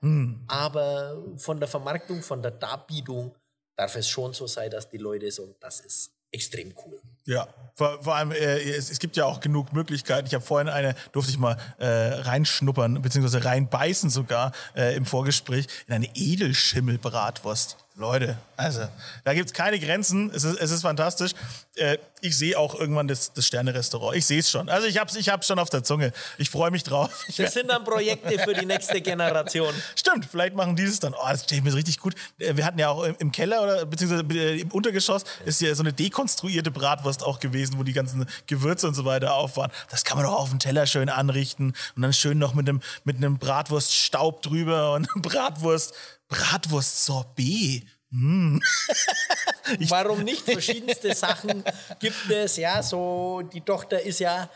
Aber 0.46 1.24
von 1.36 1.58
der 1.58 1.68
Vermarktung, 1.68 2.22
von 2.22 2.42
der 2.42 2.50
Darbietung 2.50 3.34
darf 3.76 3.96
es 3.96 4.08
schon 4.08 4.34
so 4.34 4.46
sein, 4.46 4.70
dass 4.70 4.90
die 4.90 4.98
Leute 4.98 5.30
sagen, 5.30 5.54
das 5.60 5.80
ist 5.80 6.17
extrem 6.30 6.74
cool. 6.84 7.00
Ja, 7.24 7.48
vor, 7.74 8.02
vor 8.02 8.16
allem, 8.16 8.32
äh, 8.32 8.58
es, 8.70 8.90
es 8.90 8.98
gibt 8.98 9.16
ja 9.16 9.24
auch 9.24 9.40
genug 9.40 9.72
Möglichkeiten. 9.72 10.26
Ich 10.26 10.34
habe 10.34 10.44
vorhin 10.44 10.68
eine, 10.68 10.94
durfte 11.12 11.30
ich 11.30 11.38
mal 11.38 11.56
äh, 11.78 11.86
reinschnuppern, 11.86 13.00
beziehungsweise 13.02 13.44
reinbeißen 13.44 14.10
sogar 14.10 14.52
äh, 14.74 14.96
im 14.96 15.04
Vorgespräch, 15.04 15.66
in 15.86 15.94
eine 15.94 16.08
Edelschimmelbratwurst. 16.14 17.76
Leute, 17.98 18.38
also, 18.56 18.86
da 19.24 19.34
gibt's 19.34 19.52
keine 19.52 19.76
Grenzen. 19.80 20.30
Es 20.32 20.44
ist, 20.44 20.60
es 20.60 20.70
ist 20.70 20.82
fantastisch. 20.82 21.32
Äh, 21.74 21.98
ich 22.20 22.38
sehe 22.38 22.56
auch 22.56 22.76
irgendwann 22.78 23.08
das, 23.08 23.32
das 23.32 23.44
Sterne-Restaurant. 23.46 24.16
Ich 24.16 24.24
sehe 24.24 24.38
es 24.38 24.48
schon. 24.48 24.68
Also, 24.68 24.86
ich 24.86 24.98
hab's, 24.98 25.16
ich 25.16 25.28
hab's 25.28 25.48
schon 25.48 25.58
auf 25.58 25.68
der 25.68 25.82
Zunge. 25.82 26.12
Ich 26.38 26.48
freue 26.48 26.70
mich 26.70 26.84
drauf. 26.84 27.24
Das 27.36 27.52
sind 27.54 27.68
dann 27.68 27.82
Projekte 27.82 28.38
für 28.38 28.54
die 28.54 28.66
nächste 28.66 29.00
Generation. 29.00 29.74
Stimmt, 29.96 30.26
vielleicht 30.30 30.54
machen 30.54 30.76
die 30.76 30.84
es 30.84 31.00
dann. 31.00 31.12
Oh, 31.12 31.26
das 31.28 31.42
stelle 31.42 31.58
ich 31.58 31.64
mir 31.64 31.74
richtig 31.74 31.98
gut. 31.98 32.14
Äh, 32.38 32.56
Wir 32.56 32.64
hatten 32.66 32.78
ja 32.78 32.88
auch 32.90 33.02
im- 33.02 33.16
im 33.18 33.32
Keller 33.32 33.62
oder 33.64 33.84
beziehungsweise 33.84 34.22
äh, 34.32 34.60
im 34.60 34.70
Untergeschoss 34.70 35.24
ist 35.44 35.60
ja 35.60 35.74
so 35.74 35.82
eine 35.82 35.92
dekonstruierte 35.92 36.70
Bratwurst 36.70 37.24
auch 37.24 37.40
gewesen, 37.40 37.78
wo 37.78 37.82
die 37.82 37.92
ganzen 37.94 38.26
Gewürze 38.46 38.86
und 38.86 38.94
so 38.94 39.06
weiter 39.06 39.34
auf 39.34 39.56
waren. 39.56 39.72
Das 39.90 40.04
kann 40.04 40.18
man 40.18 40.26
doch 40.26 40.34
auf 40.38 40.50
dem 40.50 40.60
Teller 40.60 40.86
schön 40.86 41.08
anrichten 41.08 41.74
und 41.96 42.02
dann 42.02 42.12
schön 42.12 42.38
noch 42.38 42.54
mit 42.54 42.68
einem 42.68 42.80
mit 43.02 43.16
einem 43.16 43.38
Bratwurststaub 43.38 44.42
drüber 44.42 44.92
und 44.92 45.08
Bratwurst 45.16 45.94
Bratwurst 46.28 47.04
Sorbet. 47.04 47.86
Warum 49.88 50.24
nicht? 50.24 50.44
Verschiedenste 50.44 51.14
Sachen 51.14 51.62
gibt 52.00 52.30
es. 52.30 52.56
Ja, 52.56 52.82
so 52.82 53.42
die 53.52 53.60
Tochter 53.60 54.00
ist 54.00 54.20
ja 54.20 54.48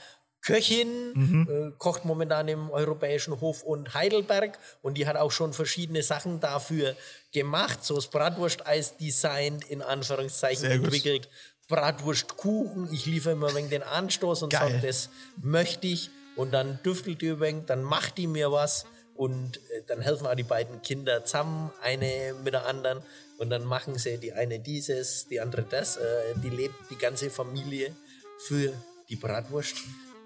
Köchin, 0.43 1.47
äh, 1.49 1.73
kocht 1.79 2.05
momentan 2.05 2.49
im 2.49 2.70
Europäischen 2.70 3.41
Hof 3.41 3.62
und 3.62 3.95
Heidelberg 3.95 4.59
und 4.83 4.99
die 4.99 5.07
hat 5.07 5.16
auch 5.16 5.31
schon 5.31 5.53
verschiedene 5.53 6.03
Sachen 6.03 6.41
dafür 6.41 6.97
gemacht. 7.33 7.85
So 7.85 7.95
das 7.95 8.09
Bratwursteis 8.09 8.97
designt, 8.97 9.64
in 9.70 9.83
Anführungszeichen 9.83 10.62
Sehr 10.62 10.79
gut. 10.79 10.87
entwickelt. 10.87 11.29
Bratwurstkuchen, 11.68 12.93
ich 12.93 13.07
liefere 13.07 13.35
immer 13.35 13.55
wegen 13.55 13.70
den 13.70 13.85
Anstoß 13.85 14.43
und 14.43 14.53
sage, 14.53 14.81
das 14.83 15.11
möchte 15.41 15.87
ich. 15.87 16.11
Und 16.35 16.53
dann 16.53 16.81
düftelt 16.83 17.23
die 17.23 17.39
wenig, 17.39 17.66
dann 17.66 17.83
macht 17.83 18.18
die 18.18 18.27
mir 18.27 18.51
was 18.51 18.87
und 19.14 19.58
äh, 19.70 19.82
dann 19.86 20.00
helfen 20.00 20.26
auch 20.26 20.34
die 20.34 20.42
beiden 20.42 20.82
Kinder 20.82 21.24
zusammen, 21.24 21.70
eine 21.82 22.34
mit 22.42 22.54
der 22.54 22.66
anderen. 22.66 23.02
Und 23.38 23.50
dann 23.50 23.64
machen 23.64 23.98
sie 23.98 24.18
die 24.18 24.32
eine 24.32 24.60
dieses, 24.60 25.26
die 25.28 25.40
andere 25.40 25.62
das. 25.62 25.96
Äh, 25.96 26.34
die 26.42 26.50
lebt 26.50 26.74
die 26.90 26.96
ganze 26.96 27.30
Familie 27.30 27.94
für 28.38 28.72
die 29.08 29.16
Bratwurst, 29.16 29.76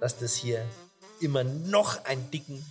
dass 0.00 0.18
das 0.18 0.36
hier 0.36 0.64
immer 1.20 1.44
noch 1.44 2.04
ein 2.04 2.30
dicken 2.30 2.64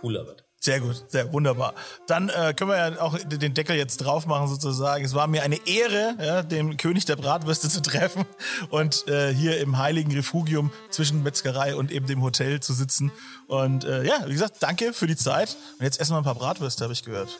cooler 0.00 0.26
wird. 0.26 0.43
Sehr 0.64 0.80
gut, 0.80 1.04
sehr 1.08 1.30
wunderbar. 1.30 1.74
Dann 2.06 2.30
äh, 2.30 2.54
können 2.54 2.70
wir 2.70 2.78
ja 2.78 2.98
auch 3.02 3.18
den 3.18 3.52
Deckel 3.52 3.76
jetzt 3.76 3.98
drauf 3.98 4.24
machen 4.24 4.48
sozusagen. 4.48 5.04
Es 5.04 5.12
war 5.12 5.26
mir 5.26 5.42
eine 5.42 5.58
Ehre, 5.66 6.16
ja, 6.18 6.42
den 6.42 6.78
König 6.78 7.04
der 7.04 7.16
Bratwürste 7.16 7.68
zu 7.68 7.82
treffen 7.82 8.24
und 8.70 9.06
äh, 9.06 9.34
hier 9.34 9.60
im 9.60 9.76
heiligen 9.76 10.10
Refugium 10.12 10.70
zwischen 10.88 11.22
Metzgerei 11.22 11.76
und 11.76 11.92
eben 11.92 12.06
dem 12.06 12.22
Hotel 12.22 12.60
zu 12.60 12.72
sitzen. 12.72 13.12
Und 13.46 13.84
äh, 13.84 14.04
ja, 14.04 14.22
wie 14.24 14.32
gesagt, 14.32 14.56
danke 14.60 14.94
für 14.94 15.06
die 15.06 15.16
Zeit. 15.16 15.54
Und 15.78 15.84
jetzt 15.84 16.00
essen 16.00 16.14
wir 16.14 16.18
ein 16.18 16.24
paar 16.24 16.34
Bratwürste, 16.34 16.84
habe 16.84 16.94
ich 16.94 17.04
gehört. 17.04 17.38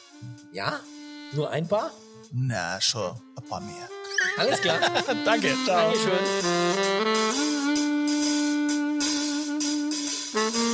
Ja? 0.52 0.80
Nur 1.32 1.48
ein 1.48 1.66
paar? 1.66 1.92
Na, 2.30 2.78
schon 2.82 3.18
ein 3.38 3.48
paar 3.48 3.62
mehr. 3.62 3.88
Alles 4.36 4.60
klar. 4.60 4.78
danke, 5.24 5.54
ciao. 5.64 5.94
Dankeschön. 10.34 10.73